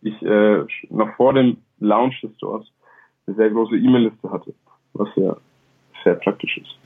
ich 0.00 0.20
äh, 0.22 0.64
noch 0.90 1.14
vor 1.16 1.34
dem 1.34 1.58
Launch 1.78 2.20
des 2.20 2.34
Stores 2.36 2.66
eine 3.26 3.36
sehr 3.36 3.50
große 3.50 3.76
E-Mail-Liste 3.76 4.30
hatte, 4.30 4.54
was 4.94 5.08
ja 5.16 5.36
sehr 6.02 6.14
praktisch 6.16 6.58
ist. 6.58 6.76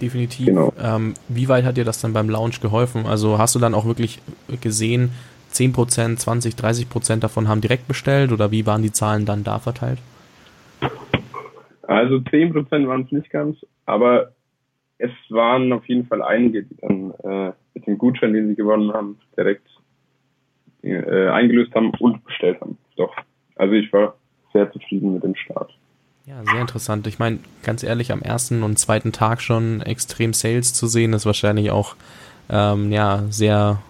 Definitiv. 0.00 0.46
Genau. 0.46 0.72
Ähm, 0.82 1.14
wie 1.28 1.48
weit 1.48 1.64
hat 1.64 1.76
dir 1.76 1.84
das 1.84 2.00
dann 2.00 2.12
beim 2.12 2.28
Launch 2.28 2.60
geholfen? 2.60 3.06
Also 3.06 3.38
hast 3.38 3.54
du 3.54 3.58
dann 3.58 3.74
auch 3.74 3.84
wirklich 3.84 4.20
gesehen, 4.60 5.12
10%, 5.52 6.16
20, 6.16 6.54
30% 6.54 7.20
davon 7.20 7.48
haben 7.48 7.60
direkt 7.60 7.88
bestellt 7.88 8.32
oder 8.32 8.50
wie 8.50 8.66
waren 8.66 8.82
die 8.82 8.92
Zahlen 8.92 9.26
dann 9.26 9.44
da 9.44 9.58
verteilt? 9.58 9.98
Also 11.82 12.16
10% 12.16 12.86
waren 12.86 13.02
es 13.02 13.12
nicht 13.12 13.30
ganz, 13.30 13.58
aber 13.86 14.32
es 14.98 15.10
waren 15.28 15.72
auf 15.72 15.86
jeden 15.86 16.06
Fall 16.06 16.22
einige, 16.22 16.62
die 16.62 16.76
dann 16.76 17.12
äh, 17.24 17.52
mit 17.74 17.86
dem 17.86 17.98
Gutschein, 17.98 18.32
den 18.32 18.48
sie 18.48 18.54
gewonnen 18.54 18.92
haben, 18.92 19.18
direkt 19.36 19.66
äh, 20.82 21.28
eingelöst 21.28 21.74
haben 21.74 21.90
und 21.98 22.24
bestellt 22.24 22.60
haben. 22.60 22.78
Doch. 22.96 23.14
Also 23.56 23.74
ich 23.74 23.92
war 23.92 24.14
sehr 24.52 24.70
zufrieden 24.72 25.14
mit 25.14 25.24
dem 25.24 25.34
Start. 25.34 25.72
Ja, 26.26 26.42
sehr 26.44 26.60
interessant. 26.60 27.06
Ich 27.08 27.18
meine, 27.18 27.40
ganz 27.64 27.82
ehrlich, 27.82 28.12
am 28.12 28.22
ersten 28.22 28.62
und 28.62 28.78
zweiten 28.78 29.10
Tag 29.10 29.42
schon 29.42 29.82
extrem 29.82 30.32
Sales 30.32 30.72
zu 30.72 30.86
sehen, 30.86 31.12
ist 31.14 31.26
wahrscheinlich 31.26 31.70
auch 31.72 31.96
ähm, 32.48 32.92
ja 32.92 33.24
sehr, 33.28 33.82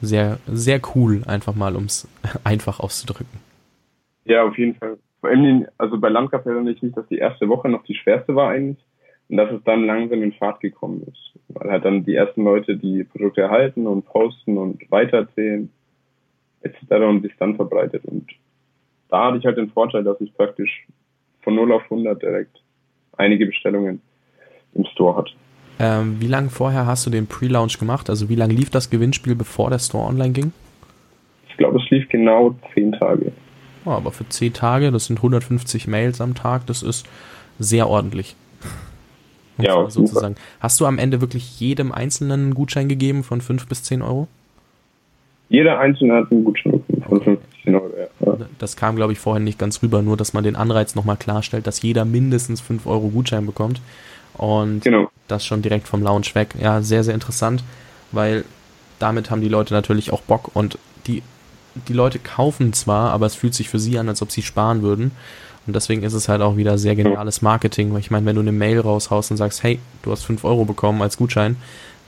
sehr, 0.00 0.38
sehr 0.46 0.80
cool, 0.94 1.22
einfach 1.26 1.54
mal, 1.54 1.76
um 1.76 1.84
es 1.84 2.08
einfach 2.44 2.80
auszudrücken. 2.80 3.40
Ja, 4.24 4.44
auf 4.44 4.56
jeden 4.58 4.74
Fall. 4.74 4.98
Vor 5.20 5.30
allem, 5.30 5.66
also 5.78 5.98
bei 5.98 6.08
Landgraf 6.08 6.46
erinnere 6.46 6.72
ich 6.72 6.82
mich, 6.82 6.94
dass 6.94 7.06
die 7.08 7.18
erste 7.18 7.48
Woche 7.48 7.68
noch 7.68 7.82
die 7.84 7.94
schwerste 7.94 8.34
war 8.34 8.50
eigentlich 8.50 8.84
und 9.28 9.36
dass 9.36 9.50
es 9.50 9.62
dann 9.64 9.84
langsam 9.84 10.22
in 10.22 10.32
Fahrt 10.32 10.60
gekommen 10.60 11.02
ist. 11.10 11.32
Weil 11.48 11.70
halt 11.70 11.84
dann 11.84 12.04
die 12.04 12.14
ersten 12.14 12.44
Leute 12.44 12.76
die 12.76 13.04
Produkte 13.04 13.40
erhalten 13.40 13.86
und 13.86 14.04
posten 14.04 14.58
und 14.58 14.90
weitererzählen 14.90 15.70
etc. 16.60 16.82
und 17.08 17.22
sich 17.22 17.32
dann 17.38 17.56
verbreitet. 17.56 18.04
Und 18.04 18.28
da 19.08 19.26
hatte 19.26 19.38
ich 19.38 19.44
halt 19.44 19.58
den 19.58 19.70
Vorteil, 19.70 20.04
dass 20.04 20.20
ich 20.20 20.34
praktisch 20.34 20.86
von 21.42 21.54
0 21.54 21.72
auf 21.72 21.82
100 21.84 22.20
direkt 22.22 22.62
einige 23.16 23.46
Bestellungen 23.46 24.00
im 24.74 24.84
Store 24.86 25.16
hatte. 25.16 25.32
Ähm, 25.78 26.16
wie 26.20 26.26
lange 26.26 26.50
vorher 26.50 26.86
hast 26.86 27.06
du 27.06 27.10
den 27.10 27.26
Pre-Launch 27.26 27.78
gemacht? 27.78 28.10
Also 28.10 28.28
wie 28.28 28.34
lange 28.34 28.54
lief 28.54 28.70
das 28.70 28.90
Gewinnspiel, 28.90 29.34
bevor 29.34 29.70
der 29.70 29.78
Store 29.78 30.06
online 30.06 30.32
ging? 30.32 30.52
Ich 31.48 31.56
glaube, 31.56 31.78
es 31.78 31.90
lief 31.90 32.08
genau 32.08 32.54
10 32.74 32.92
Tage. 32.92 33.32
Oh, 33.84 33.90
aber 33.90 34.10
für 34.10 34.28
10 34.28 34.52
Tage, 34.52 34.90
das 34.90 35.06
sind 35.06 35.18
150 35.18 35.86
Mails 35.86 36.20
am 36.20 36.34
Tag, 36.34 36.66
das 36.66 36.82
ist 36.82 37.06
sehr 37.58 37.88
ordentlich. 37.88 38.34
ja, 39.58 39.88
sozusagen. 39.88 40.36
Hast 40.60 40.80
du 40.80 40.86
am 40.86 40.98
Ende 40.98 41.20
wirklich 41.20 41.58
jedem 41.60 41.92
Einzelnen 41.92 42.40
einen 42.40 42.54
Gutschein 42.54 42.88
gegeben 42.88 43.22
von 43.22 43.40
5 43.40 43.66
bis 43.66 43.82
10 43.84 44.02
Euro? 44.02 44.28
Jeder 45.48 45.78
Einzelne 45.78 46.14
hat 46.14 46.30
einen 46.30 46.44
Gutschein 46.44 46.82
von 47.08 47.22
15 47.22 47.74
Euro. 47.74 47.90
Ja. 48.20 48.36
Das 48.58 48.76
kam, 48.76 48.96
glaube 48.96 49.12
ich, 49.12 49.18
vorhin 49.18 49.44
nicht 49.44 49.58
ganz 49.58 49.82
rüber, 49.82 50.02
nur 50.02 50.16
dass 50.16 50.34
man 50.34 50.44
den 50.44 50.56
Anreiz 50.56 50.94
nochmal 50.94 51.16
klarstellt, 51.16 51.66
dass 51.66 51.82
jeder 51.82 52.04
mindestens 52.04 52.60
5 52.60 52.86
Euro 52.86 53.08
Gutschein 53.08 53.46
bekommt. 53.46 53.80
Und 54.34 54.80
genau. 54.80 55.10
das 55.26 55.44
schon 55.44 55.62
direkt 55.62 55.88
vom 55.88 56.02
Lounge 56.02 56.28
weg. 56.34 56.54
Ja, 56.60 56.80
sehr, 56.82 57.04
sehr 57.04 57.14
interessant, 57.14 57.64
weil 58.12 58.44
damit 58.98 59.30
haben 59.30 59.40
die 59.40 59.48
Leute 59.48 59.74
natürlich 59.74 60.12
auch 60.12 60.22
Bock 60.22 60.54
und 60.54 60.78
die, 61.06 61.22
die 61.88 61.92
Leute 61.92 62.18
kaufen 62.18 62.72
zwar, 62.72 63.10
aber 63.10 63.26
es 63.26 63.34
fühlt 63.34 63.54
sich 63.54 63.68
für 63.68 63.78
sie 63.78 63.98
an, 63.98 64.08
als 64.08 64.22
ob 64.22 64.30
sie 64.30 64.42
sparen 64.42 64.82
würden. 64.82 65.12
Und 65.66 65.74
deswegen 65.74 66.02
ist 66.02 66.14
es 66.14 66.28
halt 66.28 66.40
auch 66.40 66.56
wieder 66.56 66.78
sehr 66.78 66.96
geniales 66.96 67.42
Marketing, 67.42 67.92
weil 67.92 68.00
ich 68.00 68.10
meine, 68.10 68.24
wenn 68.26 68.36
du 68.36 68.40
eine 68.40 68.52
Mail 68.52 68.80
raushaust 68.80 69.30
und 69.30 69.36
sagst, 69.36 69.62
hey, 69.62 69.78
du 70.02 70.10
hast 70.10 70.24
5 70.24 70.42
Euro 70.44 70.64
bekommen 70.64 71.02
als 71.02 71.18
Gutschein, 71.18 71.56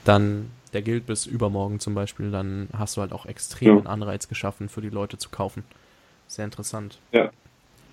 dann 0.03 0.49
der 0.73 0.81
gilt 0.81 1.05
bis 1.05 1.25
übermorgen 1.25 1.79
zum 1.79 1.93
Beispiel, 1.93 2.31
dann 2.31 2.69
hast 2.75 2.97
du 2.97 3.01
halt 3.01 3.11
auch 3.11 3.25
extremen. 3.25 3.87
Anreiz 3.87 4.27
geschaffen, 4.27 4.69
für 4.69 4.81
die 4.81 4.89
Leute 4.89 5.17
zu 5.17 5.29
kaufen. 5.29 5.63
Sehr 6.27 6.45
interessant. 6.45 6.97
Ja. 7.11 7.29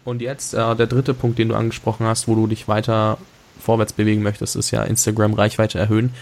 Und 0.04 0.22
jetzt 0.22 0.54
äh, 0.54 0.76
der 0.76 0.86
dritte 0.86 1.12
Punkt, 1.12 1.38
den 1.38 1.48
du 1.48 1.54
angesprochen 1.54 2.06
hast, 2.06 2.28
wo 2.28 2.34
du 2.34 2.46
dich 2.46 2.68
weiter 2.68 3.18
vorwärts 3.60 3.92
bewegen 3.92 4.22
möchtest, 4.22 4.56
ist 4.56 4.70
ja 4.70 4.82
Instagram 4.82 5.34
Reichweite 5.34 5.78
erhöhen. 5.78 6.12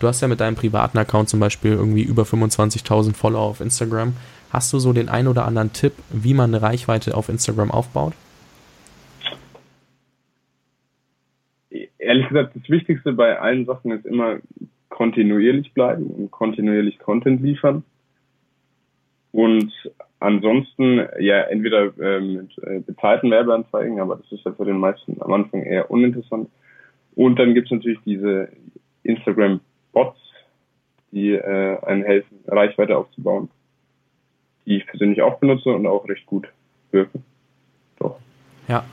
Du 0.00 0.06
hast 0.06 0.20
ja 0.20 0.28
mit 0.28 0.40
deinem 0.40 0.54
privaten 0.54 0.96
Account 0.98 1.28
zum 1.28 1.40
Beispiel 1.40 1.72
irgendwie 1.72 2.02
über 2.02 2.22
25.000 2.22 3.14
Follower 3.14 3.42
auf 3.42 3.60
Instagram. 3.60 4.14
Hast 4.50 4.72
du 4.72 4.78
so 4.78 4.92
den 4.92 5.08
ein 5.08 5.26
oder 5.26 5.44
anderen 5.44 5.72
Tipp, 5.72 5.92
wie 6.10 6.34
man 6.34 6.54
eine 6.54 6.62
Reichweite 6.62 7.16
auf 7.16 7.28
Instagram 7.28 7.70
aufbaut? 7.70 8.14
Ehrlich 11.98 12.28
gesagt, 12.28 12.56
das 12.56 12.68
Wichtigste 12.70 13.12
bei 13.12 13.38
allen 13.38 13.66
Sachen 13.66 13.90
ist 13.90 14.06
immer 14.06 14.38
kontinuierlich 14.88 15.74
bleiben 15.74 16.06
und 16.06 16.30
kontinuierlich 16.30 16.98
Content 16.98 17.42
liefern. 17.42 17.82
Und 19.32 19.72
ansonsten 20.20 21.06
ja 21.20 21.42
entweder 21.42 21.96
äh, 21.98 22.20
mit 22.20 22.56
äh, 22.62 22.80
bezahlten 22.80 23.30
Werbeanzeigen, 23.30 24.00
aber 24.00 24.16
das 24.16 24.32
ist 24.32 24.44
ja 24.44 24.52
für 24.52 24.64
den 24.64 24.78
meisten 24.78 25.16
am 25.20 25.32
Anfang 25.32 25.62
eher 25.62 25.90
uninteressant. 25.90 26.48
Und 27.18 27.36
dann 27.40 27.52
gibt 27.52 27.66
es 27.66 27.72
natürlich 27.72 27.98
diese 28.06 28.48
Instagram-Bots, 29.02 30.20
die 31.10 31.32
äh, 31.32 31.76
einen 31.84 32.04
helfen, 32.04 32.38
Reichweite 32.46 32.96
aufzubauen, 32.96 33.48
die 34.64 34.76
ich 34.76 34.86
persönlich 34.86 35.20
auch 35.20 35.40
benutze 35.40 35.70
und 35.70 35.84
auch 35.88 36.08
recht 36.08 36.24
gut 36.26 36.46
wirken. 36.92 37.24
Doch. 37.98 38.20
Ja, 38.68 38.84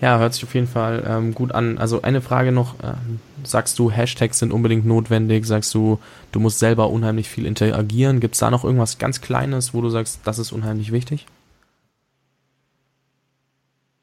ja, 0.00 0.18
hört 0.18 0.34
sich 0.34 0.42
auf 0.42 0.56
jeden 0.56 0.66
Fall 0.66 1.04
ähm, 1.06 1.34
gut 1.34 1.52
an. 1.52 1.78
Also 1.78 2.02
eine 2.02 2.20
Frage 2.20 2.50
noch, 2.50 2.74
ähm, 2.82 3.20
sagst 3.44 3.78
du, 3.78 3.92
Hashtags 3.92 4.40
sind 4.40 4.52
unbedingt 4.52 4.84
notwendig? 4.84 5.46
Sagst 5.46 5.72
du, 5.72 6.00
du 6.32 6.40
musst 6.40 6.58
selber 6.58 6.90
unheimlich 6.90 7.28
viel 7.28 7.46
interagieren? 7.46 8.18
Gibt 8.18 8.34
es 8.34 8.40
da 8.40 8.50
noch 8.50 8.64
irgendwas 8.64 8.98
ganz 8.98 9.20
Kleines, 9.20 9.72
wo 9.72 9.82
du 9.82 9.88
sagst, 9.88 10.26
das 10.26 10.40
ist 10.40 10.50
unheimlich 10.50 10.90
wichtig? 10.90 11.26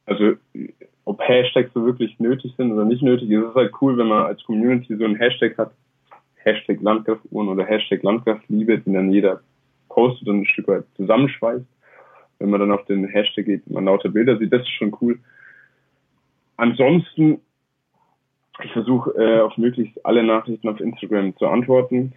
Also 0.06 0.36
Hashtags 1.28 1.74
so 1.74 1.86
wirklich 1.86 2.20
nötig 2.20 2.54
sind 2.58 2.72
oder 2.72 2.86
nicht 2.86 3.02
nötig, 3.02 3.30
ist 3.30 3.44
es 3.44 3.56
halt 3.56 3.74
cool, 3.82 3.98
wenn 3.98 4.08
man 4.08 4.26
als 4.26 4.44
Community 4.44 4.96
so 4.96 5.06
einen 5.06 5.16
Hashtag 5.16 5.58
hat, 5.58 5.72
Hashtag 6.36 6.82
Landgraf-Uhren 6.82 7.50
oder 7.50 7.66
Hashtag 7.66 8.04
Landgraf-Liebe, 8.04 8.80
den 8.80 8.94
dann 8.94 9.12
jeder 9.12 9.42
postet 9.90 10.28
und 10.28 10.42
ein 10.42 10.46
Stück 10.46 10.68
weit 10.68 10.86
zusammenschweißt. 10.96 11.66
Wenn 12.40 12.50
man 12.50 12.60
dann 12.60 12.72
auf 12.72 12.86
den 12.86 13.08
Hashtag 13.08 13.46
geht 13.46 13.70
man 13.70 13.86
lauter 13.86 14.10
Bilder 14.10 14.38
sieht, 14.38 14.52
das 14.52 14.62
ist 14.62 14.72
schon 14.72 14.96
cool. 15.02 15.20
Ansonsten, 16.58 17.40
ich 18.64 18.72
versuche 18.72 19.12
äh, 19.12 19.42
auf 19.42 19.58
möglichst 19.58 20.06
alle 20.06 20.24
Nachrichten 20.24 20.68
auf 20.70 20.80
Instagram 20.80 21.36
zu 21.38 21.48
antworten, 21.48 22.14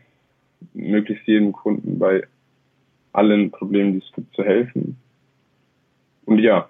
möglichst 0.75 1.27
jedem 1.27 1.53
Kunden 1.53 1.99
bei 1.99 2.27
allen 3.13 3.51
Problemen, 3.51 3.93
die 3.93 4.07
es 4.07 4.13
gibt, 4.13 4.35
zu 4.35 4.45
helfen. 4.45 4.97
Und 6.27 6.39
ja, 6.41 6.69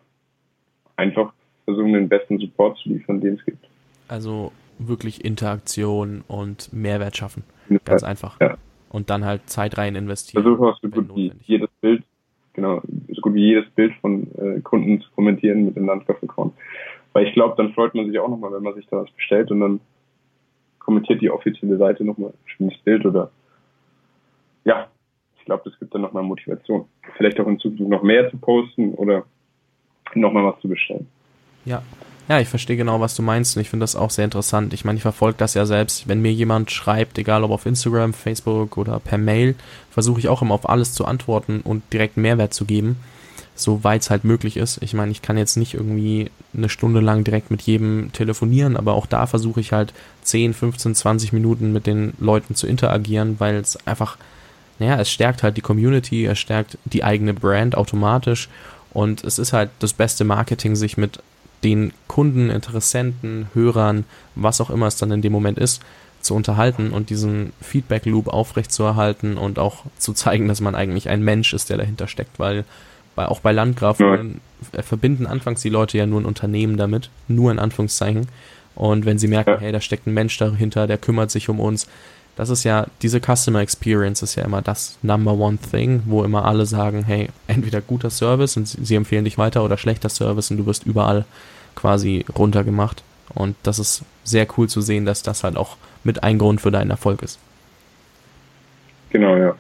einfach 0.97 1.33
versuchen, 1.69 1.93
den 1.93 2.09
besten 2.09 2.39
Support 2.39 2.79
zu 2.79 2.89
liefern, 2.89 3.21
den 3.21 3.35
es 3.35 3.45
gibt. 3.45 3.69
Also 4.09 4.53
wirklich 4.79 5.23
Interaktion 5.23 6.25
und 6.27 6.73
Mehrwert 6.73 7.17
schaffen. 7.17 7.45
Ganz 7.85 8.03
einfach. 8.03 8.41
Ja. 8.41 8.57
Und 8.89 9.11
dann 9.11 9.27
halt 9.27 9.51
Zeit 9.51 9.77
rein 9.77 9.95
investieren. 9.95 10.43
Versuche 10.43 10.67
auch 10.67 10.79
so 10.81 10.89
gut 10.89 11.15
wie 11.15 11.31
jedes 11.45 11.69
Bild, 11.83 12.03
genau, 12.55 12.81
so 13.09 13.21
gut 13.21 13.35
wie 13.35 13.49
jedes 13.49 13.69
Bild 13.73 13.93
von 14.01 14.29
äh, 14.39 14.61
Kunden 14.61 15.03
zu 15.03 15.11
kommentieren 15.15 15.67
mit 15.67 15.77
dem 15.77 15.85
Landgraf-Account. 15.85 16.55
Weil 17.13 17.27
ich 17.27 17.35
glaube, 17.35 17.55
dann 17.59 17.75
freut 17.75 17.95
man 17.95 18.07
sich 18.07 18.19
auch 18.19 18.29
nochmal, 18.29 18.53
wenn 18.53 18.63
man 18.63 18.75
sich 18.75 18.87
da 18.87 19.03
was 19.03 19.11
bestellt 19.11 19.51
und 19.51 19.61
dann 19.61 19.81
kommentiert 20.79 21.21
die 21.21 21.31
offizielle 21.31 21.77
Seite 21.77 22.03
nochmal 22.03 22.31
ein 22.31 22.49
schönes 22.49 22.79
Bild 22.79 23.05
oder 23.05 23.31
ja, 24.65 24.89
ich 25.39 25.45
glaube, 25.45 25.69
das 25.69 25.79
gibt 25.79 25.95
dann 25.95 26.01
nochmal 26.01 26.23
Motivation. 26.23 26.87
Vielleicht 27.19 27.39
auch 27.41 27.47
in 27.47 27.59
Zukunft 27.59 27.91
noch 27.91 28.03
mehr 28.03 28.31
zu 28.31 28.39
posten 28.39 28.95
oder 28.95 29.25
nochmal 30.15 30.45
was 30.45 30.61
zu 30.61 30.69
bestellen. 30.69 31.07
Ja, 31.65 31.83
Ja, 32.29 32.41
ich 32.41 32.49
verstehe 32.49 32.77
genau, 32.77 33.01
was 33.01 33.17
du 33.17 33.23
meinst 33.23 33.57
und 33.57 33.63
ich 33.63 33.71
finde 33.71 33.85
das 33.85 33.97
auch 33.97 34.11
sehr 34.11 34.27
interessant. 34.27 34.75
Ich 34.75 34.85
meine, 34.85 34.97
ich 34.97 35.03
verfolge 35.03 35.39
das 35.39 35.55
ja 35.55 35.65
selbst. 35.65 36.09
Wenn 36.09 36.21
mir 36.21 36.33
jemand 36.33 36.71
schreibt, 36.71 37.17
egal 37.17 37.43
ob 37.43 37.51
auf 37.53 37.65
Instagram, 37.65 38.13
Facebook 38.13 38.77
oder 38.77 39.01
per 39.01 39.17
Mail, 39.17 39.55
versuche 39.91 40.21
ich 40.21 40.29
auch 40.29 40.43
immer 40.43 40.55
auf 40.55 40.69
alles 40.69 40.93
zu 40.93 41.07
antworten 41.07 41.63
und 41.65 41.83
direkt 41.91 42.19
Mehrwert 42.19 42.53
zu 42.53 42.67
geben, 42.67 42.97
soweit 43.55 44.03
es 44.03 44.11
halt 44.11 44.25
möglich 44.25 44.59
ist. 44.59 44.83
Ich 44.83 44.93
meine, 44.93 45.11
ich 45.11 45.23
kann 45.23 45.39
jetzt 45.39 45.57
nicht 45.57 45.73
irgendwie 45.73 46.31
eine 46.55 46.69
Stunde 46.69 47.01
lang 47.01 47.25
direkt 47.25 47.51
mit 47.51 47.63
jedem 47.63 48.13
telefonieren, 48.13 48.77
aber 48.77 48.93
auch 48.93 49.07
da 49.07 49.27
versuche 49.27 49.61
ich 49.61 49.73
halt 49.73 49.95
10, 50.23 50.53
15, 50.53 50.95
20 50.95 51.33
Minuten 51.33 51.73
mit 51.73 51.87
den 51.87 52.13
Leuten 52.19 52.55
zu 52.55 52.67
interagieren, 52.67 53.37
weil 53.41 53.57
es 53.57 53.87
einfach, 53.87 54.19
naja, 54.79 55.01
es 55.01 55.11
stärkt 55.11 55.43
halt 55.43 55.57
die 55.57 55.63
Community, 55.63 56.27
es 56.27 56.39
stärkt 56.39 56.77
die 56.85 57.05
eigene 57.05 57.33
Brand 57.33 57.75
automatisch 57.75 58.51
und 58.93 59.25
es 59.25 59.39
ist 59.39 59.55
halt 59.55 59.71
das 59.79 59.95
beste 59.95 60.25
Marketing, 60.25 60.77
sich 60.77 60.99
mit 60.99 61.21
den 61.65 61.93
Kunden, 62.07 62.51
Interessenten, 62.51 63.49
Hörern, 63.55 64.05
was 64.35 64.61
auch 64.61 64.71
immer 64.71 64.87
es 64.87 64.97
dann 64.97 65.11
in 65.11 65.23
dem 65.23 65.33
Moment 65.33 65.59
ist, 65.59 65.83
zu 66.21 66.35
unterhalten 66.35 66.91
und 66.91 67.11
diesen 67.11 67.53
Feedback-Loop 67.61 68.29
aufrechtzuerhalten 68.29 69.37
und 69.37 69.59
auch 69.59 69.85
zu 69.99 70.13
zeigen, 70.13 70.49
dass 70.49 70.61
man 70.61 70.75
eigentlich 70.75 71.09
ein 71.09 71.23
Mensch 71.23 71.53
ist, 71.53 71.71
der 71.71 71.79
dahinter 71.79 72.09
steckt, 72.09 72.39
weil 72.39 72.65
bei, 73.15 73.27
auch 73.27 73.41
bei 73.41 73.53
Landgraf 73.53 73.99
ja. 74.01 74.15
Äh, 74.15 74.83
verbinden 74.83 75.27
anfangs 75.27 75.63
die 75.63 75.69
Leute 75.69 75.99
ja 75.99 76.07
nur 76.07 76.21
ein 76.21 76.27
Unternehmen 76.27 76.77
damit, 76.77 77.11
nur 77.29 77.51
in 77.51 77.59
Anführungszeichen. 77.59 78.29
Und 78.75 79.07
wenn 79.07 79.19
sie 79.19 79.27
merken, 79.29 79.51
ja. 79.51 79.59
hey, 79.59 79.73
da 79.73 79.81
steckt 79.81 80.07
ein 80.07 80.15
Mensch 80.15 80.39
dahinter, 80.39 80.87
der 80.87 80.99
kümmert 80.99 81.31
sich 81.31 81.49
um 81.49 81.59
uns, 81.59 81.89
das 82.39 82.51
ist 82.51 82.63
ja, 82.63 82.87
diese 83.03 83.19
Customer 83.19 83.59
Experience 83.59 84.23
ist 84.23 84.37
ja 84.37 84.45
immer 84.45 84.63
das 84.63 84.97
Number 85.03 85.33
One 85.33 85.59
Thing, 85.59 86.05
wo 86.07 86.23
immer 86.23 86.45
alle 86.45 86.67
sagen, 86.67 87.03
hey, 87.03 87.31
entweder 87.49 87.81
guter 87.81 88.11
Service 88.11 88.57
und 88.57 88.69
sie 88.69 88.95
empfehlen 88.95 89.25
dich 89.25 89.39
weiter 89.39 89.65
oder 89.65 89.77
schlechter 89.77 90.09
Service 90.09 90.53
und 90.53 90.59
du 90.59 90.65
wirst 90.65 90.87
überall 90.87 91.25
quasi 91.75 92.25
runtergemacht. 92.39 93.03
Und 93.35 93.57
das 93.65 93.81
ist 93.81 94.03
sehr 94.23 94.47
cool 94.57 94.69
zu 94.69 94.81
sehen, 94.81 95.05
dass 95.05 95.25
das 95.25 95.43
halt 95.43 95.57
auch 95.57 95.77
mit 96.05 96.23
ein 96.23 96.39
Grund 96.39 96.61
für 96.61 96.71
deinen 96.71 96.93
Erfolg 96.93 97.23
ist. 97.23 97.41
Genau, 99.11 99.37
ja. 99.37 99.57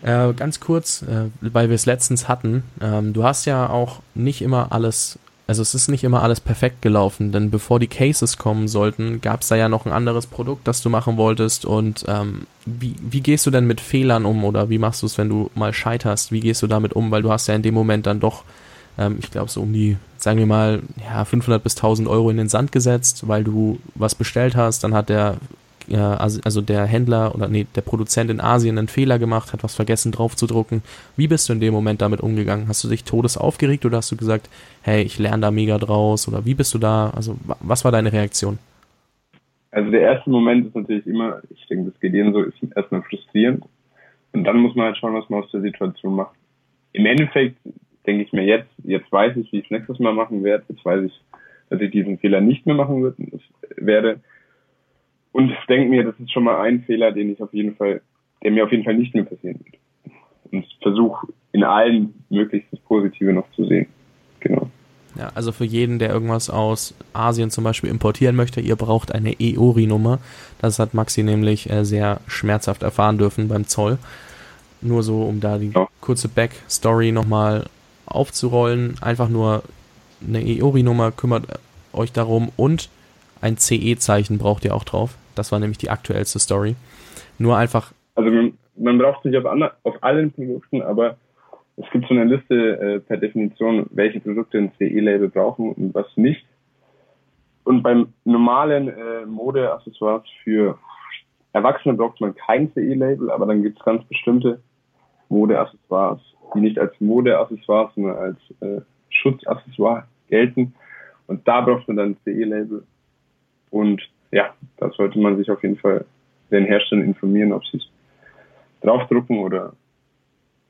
Äh, 0.00 0.32
ganz 0.32 0.60
kurz, 0.60 1.02
äh, 1.02 1.26
weil 1.42 1.68
wir 1.68 1.74
es 1.74 1.84
letztens 1.84 2.26
hatten, 2.26 2.62
ähm, 2.80 3.12
du 3.12 3.22
hast 3.22 3.44
ja 3.44 3.68
auch 3.68 4.00
nicht 4.14 4.40
immer 4.40 4.72
alles 4.72 5.18
also 5.46 5.60
es 5.60 5.74
ist 5.74 5.88
nicht 5.88 6.04
immer 6.04 6.22
alles 6.22 6.40
perfekt 6.40 6.80
gelaufen, 6.80 7.30
denn 7.30 7.50
bevor 7.50 7.78
die 7.78 7.86
Cases 7.86 8.38
kommen 8.38 8.66
sollten, 8.66 9.20
gab 9.20 9.42
es 9.42 9.48
da 9.48 9.56
ja 9.56 9.68
noch 9.68 9.84
ein 9.84 9.92
anderes 9.92 10.26
Produkt, 10.26 10.66
das 10.66 10.80
du 10.80 10.88
machen 10.88 11.18
wolltest. 11.18 11.66
Und 11.66 12.04
ähm, 12.08 12.46
wie, 12.64 12.96
wie 13.00 13.20
gehst 13.20 13.44
du 13.44 13.50
denn 13.50 13.66
mit 13.66 13.82
Fehlern 13.82 14.24
um 14.24 14.42
oder 14.44 14.70
wie 14.70 14.78
machst 14.78 15.02
du 15.02 15.06
es, 15.06 15.18
wenn 15.18 15.28
du 15.28 15.50
mal 15.54 15.74
scheiterst? 15.74 16.32
Wie 16.32 16.40
gehst 16.40 16.62
du 16.62 16.66
damit 16.66 16.94
um? 16.94 17.10
Weil 17.10 17.20
du 17.20 17.30
hast 17.30 17.46
ja 17.46 17.54
in 17.54 17.62
dem 17.62 17.74
Moment 17.74 18.06
dann 18.06 18.20
doch, 18.20 18.44
ähm, 18.96 19.18
ich 19.20 19.30
glaube 19.30 19.50
so 19.50 19.60
um 19.60 19.74
die, 19.74 19.98
sagen 20.16 20.38
wir 20.38 20.46
mal, 20.46 20.82
ja 21.04 21.26
500 21.26 21.62
bis 21.62 21.76
1000 21.76 22.08
Euro 22.08 22.30
in 22.30 22.38
den 22.38 22.48
Sand 22.48 22.72
gesetzt, 22.72 23.28
weil 23.28 23.44
du 23.44 23.78
was 23.94 24.14
bestellt 24.14 24.56
hast. 24.56 24.82
Dann 24.82 24.94
hat 24.94 25.10
der 25.10 25.36
also 25.92 26.60
der 26.60 26.86
Händler 26.86 27.34
oder 27.34 27.48
nee, 27.48 27.66
der 27.74 27.82
Produzent 27.82 28.30
in 28.30 28.40
Asien 28.40 28.78
einen 28.78 28.88
Fehler 28.88 29.18
gemacht, 29.18 29.52
hat 29.52 29.62
was 29.62 29.74
vergessen 29.74 30.12
draufzudrucken. 30.12 30.82
Wie 31.16 31.28
bist 31.28 31.48
du 31.48 31.52
in 31.52 31.60
dem 31.60 31.74
Moment 31.74 32.00
damit 32.02 32.20
umgegangen? 32.20 32.68
Hast 32.68 32.82
du 32.84 32.88
dich 32.88 33.04
todes 33.04 33.36
aufgeregt 33.36 33.84
oder 33.84 33.98
hast 33.98 34.10
du 34.12 34.16
gesagt, 34.16 34.48
hey, 34.82 35.02
ich 35.02 35.18
lerne 35.18 35.42
da 35.42 35.50
mega 35.50 35.78
draus 35.78 36.28
oder 36.28 36.44
wie 36.44 36.54
bist 36.54 36.72
du 36.74 36.78
da? 36.78 37.10
Also 37.10 37.36
was 37.60 37.84
war 37.84 37.92
deine 37.92 38.12
Reaktion? 38.12 38.58
Also 39.70 39.90
der 39.90 40.02
erste 40.02 40.30
Moment 40.30 40.66
ist 40.66 40.76
natürlich 40.76 41.06
immer, 41.06 41.42
ich 41.50 41.66
denke, 41.66 41.90
das 41.90 42.00
geht 42.00 42.14
jedem 42.14 42.32
so, 42.32 42.42
ist 42.42 42.54
erstmal 42.76 43.02
frustrierend. 43.02 43.64
Und 44.32 44.44
dann 44.44 44.58
muss 44.58 44.74
man 44.74 44.86
halt 44.86 44.98
schauen, 44.98 45.14
was 45.14 45.28
man 45.28 45.42
aus 45.42 45.50
der 45.50 45.62
Situation 45.62 46.14
macht. 46.14 46.36
Im 46.92 47.06
Endeffekt 47.06 47.56
denke 48.06 48.22
ich 48.22 48.32
mir 48.32 48.44
jetzt, 48.44 48.68
jetzt 48.84 49.10
weiß 49.10 49.36
ich, 49.36 49.50
wie 49.52 49.58
ich 49.58 49.64
es 49.64 49.70
nächstes 49.70 49.98
Mal 49.98 50.12
machen 50.12 50.44
werde. 50.44 50.64
Jetzt 50.68 50.84
weiß 50.84 51.04
ich, 51.04 51.20
dass 51.70 51.80
ich 51.80 51.90
diesen 51.90 52.18
Fehler 52.18 52.40
nicht 52.40 52.66
mehr 52.66 52.74
machen 52.74 53.12
werde. 53.76 54.20
Und 55.34 55.50
ich 55.50 55.66
denke 55.68 55.90
mir, 55.90 56.04
das 56.04 56.14
ist 56.20 56.30
schon 56.30 56.44
mal 56.44 56.60
ein 56.60 56.84
Fehler, 56.84 57.10
den 57.10 57.32
ich 57.32 57.42
auf 57.42 57.52
jeden 57.52 57.74
Fall, 57.74 58.00
der 58.44 58.52
mir 58.52 58.62
auf 58.62 58.70
jeden 58.70 58.84
Fall 58.84 58.94
nicht 58.94 59.14
mehr 59.14 59.24
passieren 59.24 59.58
wird. 59.64 60.14
Und 60.52 60.64
versuche 60.80 61.26
in 61.50 61.64
allen 61.64 62.14
möglichst 62.30 62.72
das 62.72 62.78
Positive 62.78 63.32
noch 63.32 63.50
zu 63.50 63.64
sehen. 63.64 63.88
Genau. 64.38 64.70
Ja, 65.18 65.32
also 65.34 65.50
für 65.50 65.64
jeden, 65.64 65.98
der 65.98 66.10
irgendwas 66.10 66.50
aus 66.50 66.94
Asien 67.14 67.50
zum 67.50 67.64
Beispiel 67.64 67.90
importieren 67.90 68.36
möchte, 68.36 68.60
ihr 68.60 68.76
braucht 68.76 69.12
eine 69.12 69.34
EORI-Nummer. 69.40 70.20
Das 70.60 70.78
hat 70.78 70.94
Maxi 70.94 71.24
nämlich 71.24 71.68
äh, 71.68 71.84
sehr 71.84 72.20
schmerzhaft 72.28 72.84
erfahren 72.84 73.18
dürfen 73.18 73.48
beim 73.48 73.66
Zoll. 73.66 73.98
Nur 74.82 75.02
so, 75.02 75.22
um 75.22 75.40
da 75.40 75.58
die 75.58 75.72
ja. 75.74 75.88
kurze 76.00 76.28
Backstory 76.28 77.10
nochmal 77.10 77.66
aufzurollen. 78.06 78.94
Einfach 79.00 79.28
nur 79.28 79.64
eine 80.24 80.46
EORI-Nummer 80.46 81.10
kümmert 81.10 81.46
euch 81.92 82.12
darum 82.12 82.52
und 82.56 82.88
ein 83.40 83.56
CE-Zeichen 83.56 84.38
braucht 84.38 84.64
ihr 84.64 84.76
auch 84.76 84.84
drauf. 84.84 85.16
Das 85.34 85.52
war 85.52 85.58
nämlich 85.58 85.78
die 85.78 85.90
aktuellste 85.90 86.38
Story. 86.38 86.76
Nur 87.38 87.56
einfach. 87.56 87.92
Also 88.14 88.30
man, 88.30 88.58
man 88.76 88.98
braucht 88.98 89.24
nicht 89.24 89.36
auf, 89.36 89.44
auf 89.82 90.02
allen 90.02 90.32
Produkten, 90.32 90.82
aber 90.82 91.16
es 91.76 91.90
gibt 91.90 92.06
so 92.08 92.14
eine 92.14 92.24
Liste 92.24 92.78
äh, 92.78 93.00
per 93.00 93.16
Definition, 93.16 93.86
welche 93.90 94.20
Produkte 94.20 94.58
ein 94.58 94.72
CE-Label 94.78 95.28
brauchen 95.28 95.72
und 95.72 95.94
was 95.94 96.06
nicht. 96.16 96.44
Und 97.64 97.82
beim 97.82 98.12
normalen 98.24 98.88
äh, 98.88 99.26
Modeaccessoires 99.26 100.24
für 100.44 100.78
Erwachsene 101.52 101.94
braucht 101.94 102.20
man 102.20 102.34
kein 102.34 102.72
CE-Label, 102.74 103.30
aber 103.30 103.46
dann 103.46 103.62
gibt 103.62 103.78
es 103.78 103.84
ganz 103.84 104.04
bestimmte 104.04 104.60
Modeaccessoires, 105.28 106.20
die 106.54 106.60
nicht 106.60 106.78
als 106.78 106.92
Modeaccessoires, 107.00 107.94
sondern 107.94 108.16
als 108.16 108.38
äh, 108.60 108.80
Schutzaccessoire 109.08 110.04
gelten. 110.28 110.74
Und 111.26 111.46
da 111.48 111.62
braucht 111.62 111.88
man 111.88 111.96
dann 111.96 112.10
ein 112.10 112.16
CE-Label. 112.24 112.84
Und 113.70 114.02
ja, 114.34 114.52
da 114.78 114.90
sollte 114.90 115.18
man 115.20 115.36
sich 115.36 115.48
auf 115.48 115.62
jeden 115.62 115.76
Fall 115.76 116.04
den 116.50 116.64
Herstellern 116.64 117.04
informieren, 117.04 117.52
ob 117.52 117.64
sie 117.66 117.76
es 117.76 117.88
draufdrucken 118.82 119.38
oder 119.38 119.72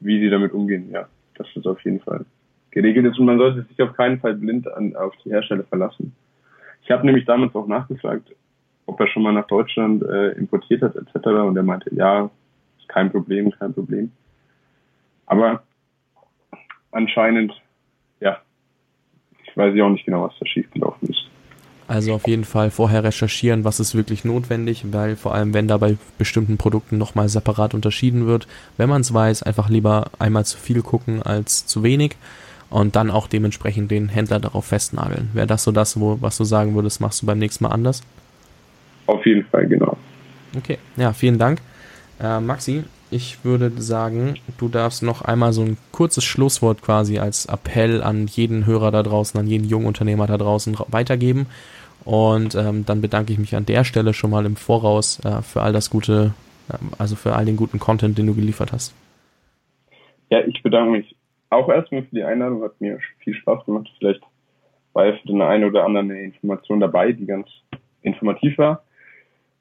wie 0.00 0.20
sie 0.20 0.28
damit 0.28 0.52
umgehen. 0.52 0.90
Ja, 0.92 1.08
das 1.36 1.46
ist 1.54 1.66
auf 1.66 1.80
jeden 1.80 2.00
Fall 2.00 2.26
geregelt 2.70 3.06
ist 3.06 3.18
und 3.18 3.24
man 3.24 3.38
sollte 3.38 3.62
sich 3.62 3.80
auf 3.80 3.94
keinen 3.94 4.20
Fall 4.20 4.34
blind 4.34 4.70
an, 4.70 4.94
auf 4.96 5.14
die 5.24 5.30
Hersteller 5.30 5.64
verlassen. 5.64 6.14
Ich 6.82 6.90
habe 6.90 7.06
nämlich 7.06 7.24
damals 7.24 7.54
auch 7.54 7.66
nachgefragt, 7.66 8.34
ob 8.84 9.00
er 9.00 9.06
schon 9.06 9.22
mal 9.22 9.32
nach 9.32 9.46
Deutschland 9.46 10.02
äh, 10.02 10.32
importiert 10.32 10.82
hat 10.82 10.94
etc. 10.96 11.26
Und 11.26 11.56
er 11.56 11.62
meinte, 11.62 11.94
ja, 11.94 12.28
ist 12.78 12.88
kein 12.88 13.10
Problem, 13.10 13.50
kein 13.52 13.72
Problem. 13.72 14.12
Aber 15.24 15.62
anscheinend, 16.90 17.52
ja, 18.20 18.42
ich 19.42 19.56
weiß 19.56 19.74
ja 19.74 19.84
auch 19.86 19.90
nicht 19.90 20.04
genau, 20.04 20.24
was 20.24 20.38
da 20.38 20.44
schiefgelaufen 20.44 21.08
ist. 21.08 21.30
Also 21.86 22.14
auf 22.14 22.26
jeden 22.26 22.44
Fall 22.44 22.70
vorher 22.70 23.04
recherchieren, 23.04 23.64
was 23.64 23.78
ist 23.78 23.94
wirklich 23.94 24.24
notwendig, 24.24 24.86
weil 24.90 25.16
vor 25.16 25.34
allem, 25.34 25.52
wenn 25.52 25.68
da 25.68 25.76
bei 25.76 25.98
bestimmten 26.16 26.56
Produkten 26.56 26.96
nochmal 26.96 27.28
separat 27.28 27.74
unterschieden 27.74 28.26
wird, 28.26 28.46
wenn 28.78 28.88
man 28.88 29.02
es 29.02 29.12
weiß, 29.12 29.42
einfach 29.42 29.68
lieber 29.68 30.10
einmal 30.18 30.46
zu 30.46 30.56
viel 30.56 30.80
gucken 30.80 31.22
als 31.22 31.66
zu 31.66 31.82
wenig 31.82 32.16
und 32.70 32.96
dann 32.96 33.10
auch 33.10 33.28
dementsprechend 33.28 33.90
den 33.90 34.08
Händler 34.08 34.40
darauf 34.40 34.64
festnageln. 34.64 35.28
Wäre 35.34 35.46
das 35.46 35.64
so 35.64 35.72
das, 35.72 36.00
wo, 36.00 36.16
was 36.22 36.38
du 36.38 36.44
sagen 36.44 36.74
würdest, 36.74 37.00
machst 37.02 37.20
du 37.20 37.26
beim 37.26 37.38
nächsten 37.38 37.64
Mal 37.64 37.70
anders? 37.70 38.02
Auf 39.06 39.24
jeden 39.26 39.44
Fall, 39.44 39.66
genau. 39.66 39.98
Okay, 40.56 40.78
ja, 40.96 41.12
vielen 41.12 41.38
Dank. 41.38 41.60
Äh, 42.18 42.40
Maxi, 42.40 42.84
ich 43.14 43.44
würde 43.44 43.70
sagen, 43.80 44.34
du 44.58 44.68
darfst 44.68 45.04
noch 45.04 45.22
einmal 45.22 45.52
so 45.52 45.62
ein 45.62 45.76
kurzes 45.92 46.24
Schlusswort 46.24 46.82
quasi 46.82 47.20
als 47.20 47.46
Appell 47.46 48.02
an 48.02 48.26
jeden 48.26 48.66
Hörer 48.66 48.90
da 48.90 49.04
draußen, 49.04 49.38
an 49.38 49.46
jeden 49.46 49.68
jungen 49.68 49.86
Unternehmer 49.86 50.26
da 50.26 50.36
draußen 50.36 50.76
weitergeben. 50.88 51.46
Und 52.04 52.56
ähm, 52.56 52.84
dann 52.84 53.00
bedanke 53.00 53.32
ich 53.32 53.38
mich 53.38 53.54
an 53.54 53.66
der 53.66 53.84
Stelle 53.84 54.14
schon 54.14 54.30
mal 54.30 54.44
im 54.44 54.56
Voraus 54.56 55.24
äh, 55.24 55.42
für 55.42 55.62
all 55.62 55.72
das 55.72 55.90
gute, 55.90 56.34
äh, 56.68 56.74
also 56.98 57.14
für 57.14 57.36
all 57.36 57.44
den 57.44 57.56
guten 57.56 57.78
Content, 57.78 58.18
den 58.18 58.26
du 58.26 58.34
geliefert 58.34 58.72
hast. 58.72 58.94
Ja, 60.30 60.40
ich 60.40 60.60
bedanke 60.64 60.90
mich 60.90 61.16
auch 61.50 61.68
erstmal 61.68 62.02
für 62.02 62.16
die 62.16 62.24
Einladung, 62.24 62.64
hat 62.64 62.80
mir 62.80 62.98
viel 63.20 63.34
Spaß 63.34 63.64
gemacht. 63.64 63.88
Vielleicht 63.98 64.22
war 64.92 65.06
ja 65.06 65.12
für 65.12 65.28
den 65.28 65.40
einen 65.40 65.64
oder 65.64 65.84
anderen 65.84 66.10
eine 66.10 66.20
Information 66.20 66.80
dabei, 66.80 67.12
die 67.12 67.26
ganz 67.26 67.46
informativ 68.02 68.58
war. 68.58 68.82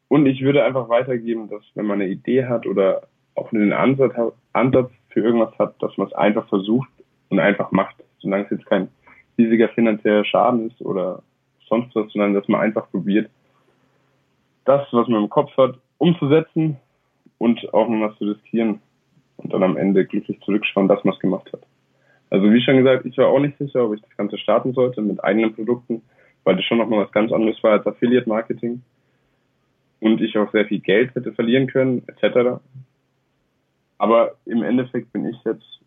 Und 0.08 0.26
ich 0.26 0.41
würde 0.41 0.64
einfach 0.64 0.89
weitergeben, 0.89 1.49
dass 1.49 1.62
wenn 1.76 1.86
man 1.86 2.01
eine 2.01 2.10
Idee 2.10 2.45
hat 2.45 2.66
oder 2.66 3.04
auch 3.36 3.51
einen 3.51 3.73
Ansatz, 3.73 4.13
Ansatz 4.53 4.91
für 5.09 5.21
irgendwas 5.21 5.57
hat, 5.59 5.81
dass 5.81 5.97
man 5.97 6.07
es 6.07 6.13
einfach 6.13 6.47
versucht 6.47 6.89
und 7.29 7.39
einfach 7.39 7.71
macht, 7.71 7.95
solange 8.19 8.45
es 8.45 8.51
jetzt 8.51 8.65
kein 8.65 8.89
riesiger 9.38 9.69
finanzieller 9.69 10.25
Schaden 10.25 10.69
ist 10.69 10.81
oder 10.81 11.23
sonst 11.67 11.95
was, 11.95 12.11
sondern 12.11 12.34
dass 12.34 12.47
man 12.47 12.61
einfach 12.61 12.89
probiert, 12.91 13.29
das, 14.65 14.88
was 14.91 15.07
man 15.07 15.23
im 15.23 15.29
Kopf 15.29 15.55
hat, 15.57 15.77
umzusetzen 15.97 16.77
und 17.38 17.73
auch 17.73 17.89
noch 17.89 18.09
was 18.09 18.17
zu 18.17 18.25
riskieren 18.25 18.79
und 19.38 19.51
dann 19.51 19.63
am 19.63 19.77
Ende 19.77 20.05
glücklich 20.05 20.39
zurückschauen, 20.41 20.88
dass 20.88 21.03
man 21.03 21.13
es 21.13 21.19
gemacht 21.19 21.51
hat. 21.51 21.61
Also 22.29 22.51
wie 22.51 22.61
schon 22.61 22.77
gesagt, 22.77 23.05
ich 23.05 23.17
war 23.17 23.27
auch 23.27 23.39
nicht 23.39 23.57
sicher, 23.57 23.86
ob 23.86 23.93
ich 23.93 24.01
das 24.01 24.17
Ganze 24.17 24.38
starten 24.38 24.73
sollte 24.73 25.01
mit 25.01 25.23
eigenen 25.23 25.53
Produkten, 25.53 26.01
weil 26.43 26.55
das 26.55 26.65
schon 26.65 26.77
nochmal 26.77 27.05
was 27.05 27.11
ganz 27.11 27.31
anderes 27.31 27.61
war 27.63 27.73
als 27.73 27.88
Affiliate 27.88 28.27
Marketing 28.27 28.81
und 29.99 30.21
ich 30.21 30.38
auch 30.38 30.51
sehr 30.51 30.65
viel 30.65 30.79
Geld 30.79 31.13
hätte 31.15 31.31
verlieren 31.34 31.67
können, 31.67 32.03
etc. 32.07 32.59
Aber 33.98 34.36
im 34.46 34.64
Endeffekt 34.64 35.12
bin 35.14 35.28
ich 35.28 35.38
jetzt 35.46 35.80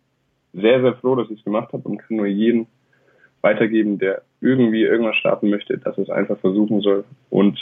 sehr, 0.53 0.81
sehr 0.81 0.95
froh, 0.95 1.15
dass 1.15 1.29
ich 1.29 1.39
es 1.39 1.43
gemacht 1.43 1.71
habe 1.73 1.87
und 1.87 1.97
kann 1.97 2.17
nur 2.17 2.27
jedem 2.27 2.67
weitergeben, 3.41 3.99
der 3.99 4.21
irgendwie 4.41 4.83
irgendwas 4.83 5.15
starten 5.15 5.49
möchte, 5.49 5.77
dass 5.77 5.97
es 5.97 6.09
einfach 6.09 6.37
versuchen 6.39 6.81
soll 6.81 7.03
und 7.29 7.59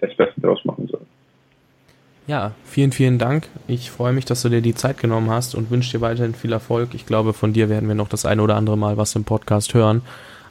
das 0.00 0.14
Beste 0.14 0.40
daraus 0.40 0.64
machen 0.64 0.88
soll. 0.88 1.00
Ja, 2.26 2.52
vielen, 2.64 2.92
vielen 2.92 3.18
Dank. 3.18 3.48
Ich 3.66 3.90
freue 3.90 4.12
mich, 4.12 4.24
dass 4.24 4.42
du 4.42 4.48
dir 4.48 4.60
die 4.60 4.74
Zeit 4.74 4.98
genommen 4.98 5.30
hast 5.30 5.54
und 5.54 5.70
wünsche 5.70 5.92
dir 5.92 6.00
weiterhin 6.00 6.34
viel 6.34 6.52
Erfolg. 6.52 6.90
Ich 6.94 7.04
glaube, 7.04 7.32
von 7.32 7.52
dir 7.52 7.68
werden 7.68 7.88
wir 7.88 7.96
noch 7.96 8.08
das 8.08 8.26
eine 8.26 8.42
oder 8.42 8.56
andere 8.56 8.78
Mal 8.78 8.96
was 8.96 9.16
im 9.16 9.24
Podcast 9.24 9.74
hören. 9.74 10.02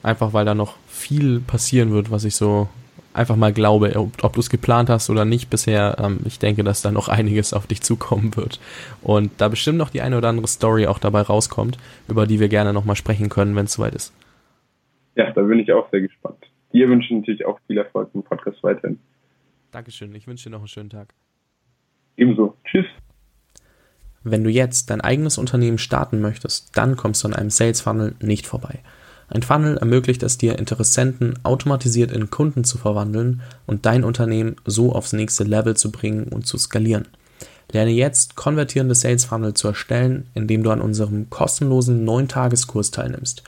Einfach 0.04 0.34
weil 0.34 0.46
da 0.46 0.54
noch 0.54 0.76
viel 0.88 1.40
passieren 1.40 1.92
wird, 1.92 2.12
was 2.12 2.26
ich 2.26 2.36
so 2.36 2.68
einfach 3.14 3.36
mal 3.36 3.54
glaube, 3.54 3.96
ob, 3.96 4.24
ob 4.24 4.34
du 4.34 4.40
es 4.40 4.50
geplant 4.50 4.90
hast 4.90 5.10
oder 5.10 5.26
nicht 5.26 5.50
bisher. 5.50 5.98
Ähm, 6.00 6.20
ich 6.26 6.40
denke, 6.40 6.64
dass 6.64 6.82
da 6.82 6.92
noch 6.92 7.08
einiges 7.10 7.54
auf 7.54 7.68
dich 7.68 7.82
zukommen 7.82 8.36
wird. 8.36 8.60
Und 9.02 9.32
da 9.40 9.48
bestimmt 9.48 9.78
noch 9.78 9.90
die 9.90 10.02
eine 10.02 10.18
oder 10.18 10.30
andere 10.30 10.48
Story 10.48 10.88
auch 10.88 11.00
dabei 11.00 11.22
rauskommt, 11.22 11.78
über 12.08 12.28
die 12.28 12.40
wir 12.40 12.50
gerne 12.50 12.74
nochmal 12.74 12.96
sprechen 12.96 13.30
können, 13.30 13.56
wenn 13.56 13.66
es 13.66 13.74
soweit 13.74 13.96
ist. 13.96 14.14
Ja, 15.16 15.32
da 15.32 15.42
bin 15.42 15.60
ich 15.60 15.72
auch 15.72 15.90
sehr 15.92 16.02
gespannt. 16.02 16.38
Dir 16.74 16.88
wünsche 16.88 17.14
ich 17.14 17.20
natürlich 17.20 17.46
auch 17.46 17.60
viel 17.68 17.78
Erfolg 17.78 18.10
im 18.14 18.24
Podcast 18.24 18.64
weiterhin. 18.64 19.00
Dankeschön. 19.72 20.14
Ich 20.16 20.28
wünsche 20.28 20.46
dir 20.46 20.52
noch 20.52 20.60
einen 20.60 20.68
schönen 20.68 20.90
Tag. 20.90 21.14
Ebenso. 22.18 22.56
Tschüss. 22.66 22.86
Wenn 24.24 24.44
du 24.44 24.50
jetzt 24.50 24.90
dein 24.90 25.02
eigenes 25.02 25.38
Unternehmen 25.38 25.80
starten 25.80 26.22
möchtest, 26.22 26.78
dann 26.78 26.96
kommst 26.96 27.24
du 27.24 27.28
an 27.28 27.34
einem 27.34 27.50
Sales 27.50 27.82
Funnel 27.82 28.16
nicht 28.22 28.46
vorbei. 28.46 28.80
Ein 29.34 29.44
Funnel 29.44 29.78
ermöglicht 29.78 30.24
es 30.24 30.38
dir, 30.38 30.60
Interessenten 30.60 31.40
automatisiert 31.44 32.12
in 32.12 32.30
Kunden 32.30 32.66
zu 32.66 32.78
verwandeln 32.78 33.40
und 33.66 33.86
dein 33.86 34.04
Unternehmen 34.04 34.58
so 34.66 34.94
aufs 34.94 35.14
nächste 35.14 35.46
Level 35.46 35.78
zu 35.78 35.90
bringen 35.90 36.26
und 36.26 36.46
zu 36.46 36.58
skalieren. 36.58 37.08
Lerne 37.72 37.92
jetzt 37.92 38.36
konvertierende 38.36 38.94
Sales 38.94 39.24
Funnel 39.24 39.54
zu 39.54 39.70
erstellen, 39.70 40.28
indem 40.34 40.64
du 40.64 40.72
an 40.72 40.82
unserem 40.82 41.30
kostenlosen 41.30 42.06
9-Tageskurs 42.06 42.92
teilnimmst. 42.92 43.44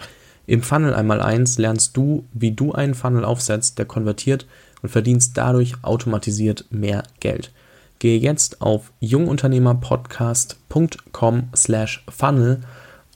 Im 0.48 0.62
Funnel 0.62 0.94
einmal 0.94 1.22
eins 1.22 1.58
lernst 1.58 1.98
du, 1.98 2.24
wie 2.32 2.52
du 2.52 2.72
einen 2.72 2.96
Funnel 2.96 3.26
aufsetzt, 3.26 3.78
der 3.78 3.86
konvertiert 3.86 4.46
und 4.82 4.88
verdienst 4.88 5.34
dadurch 5.36 5.76
automatisiert 5.82 6.64
mehr 6.70 7.04
Geld. 7.20 7.52
Gehe 8.00 8.18
jetzt 8.18 8.62
auf 8.62 8.94
jungunternehmerpodcast.com 9.02 11.50
slash 11.54 12.06
funnel 12.08 12.62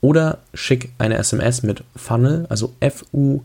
oder 0.00 0.38
schick 0.54 0.92
eine 0.98 1.18
SMS 1.18 1.62
mit 1.62 1.84
Funnel, 1.96 2.46
also 2.48 2.72
F-U-N-N-E-L, 2.80 3.44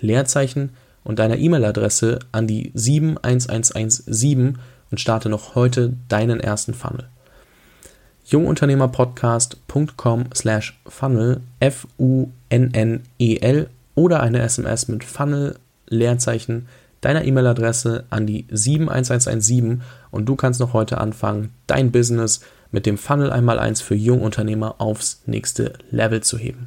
Leerzeichen 0.00 0.70
und 1.04 1.18
deiner 1.18 1.36
E-Mail-Adresse 1.36 2.18
an 2.32 2.46
die 2.46 2.72
71117 2.74 4.58
und 4.90 5.00
starte 5.00 5.28
noch 5.28 5.54
heute 5.54 5.92
deinen 6.08 6.40
ersten 6.40 6.72
Funnel. 6.74 7.04
jungunternehmerpodcast.com 8.24 10.24
slash 10.34 10.80
funnel 10.86 11.40
F-U-N-N-E-L 11.60 13.68
oder 13.94 14.20
eine 14.20 14.40
SMS 14.40 14.88
mit 14.88 15.04
Funnel, 15.04 15.56
Leerzeichen, 15.86 16.66
deiner 17.00 17.24
E-Mail-Adresse 17.24 18.04
an 18.10 18.26
die 18.26 18.46
71117 18.50 19.82
und 20.10 20.26
du 20.26 20.36
kannst 20.36 20.60
noch 20.60 20.72
heute 20.72 20.98
anfangen, 20.98 21.50
dein 21.66 21.92
Business 21.92 22.40
mit 22.74 22.86
dem 22.86 22.98
Funnel 22.98 23.30
einmal 23.30 23.60
eins 23.60 23.80
für 23.80 23.94
Jungunternehmer 23.94 24.80
aufs 24.80 25.22
nächste 25.26 25.74
Level 25.92 26.24
zu 26.24 26.36
heben. 26.36 26.58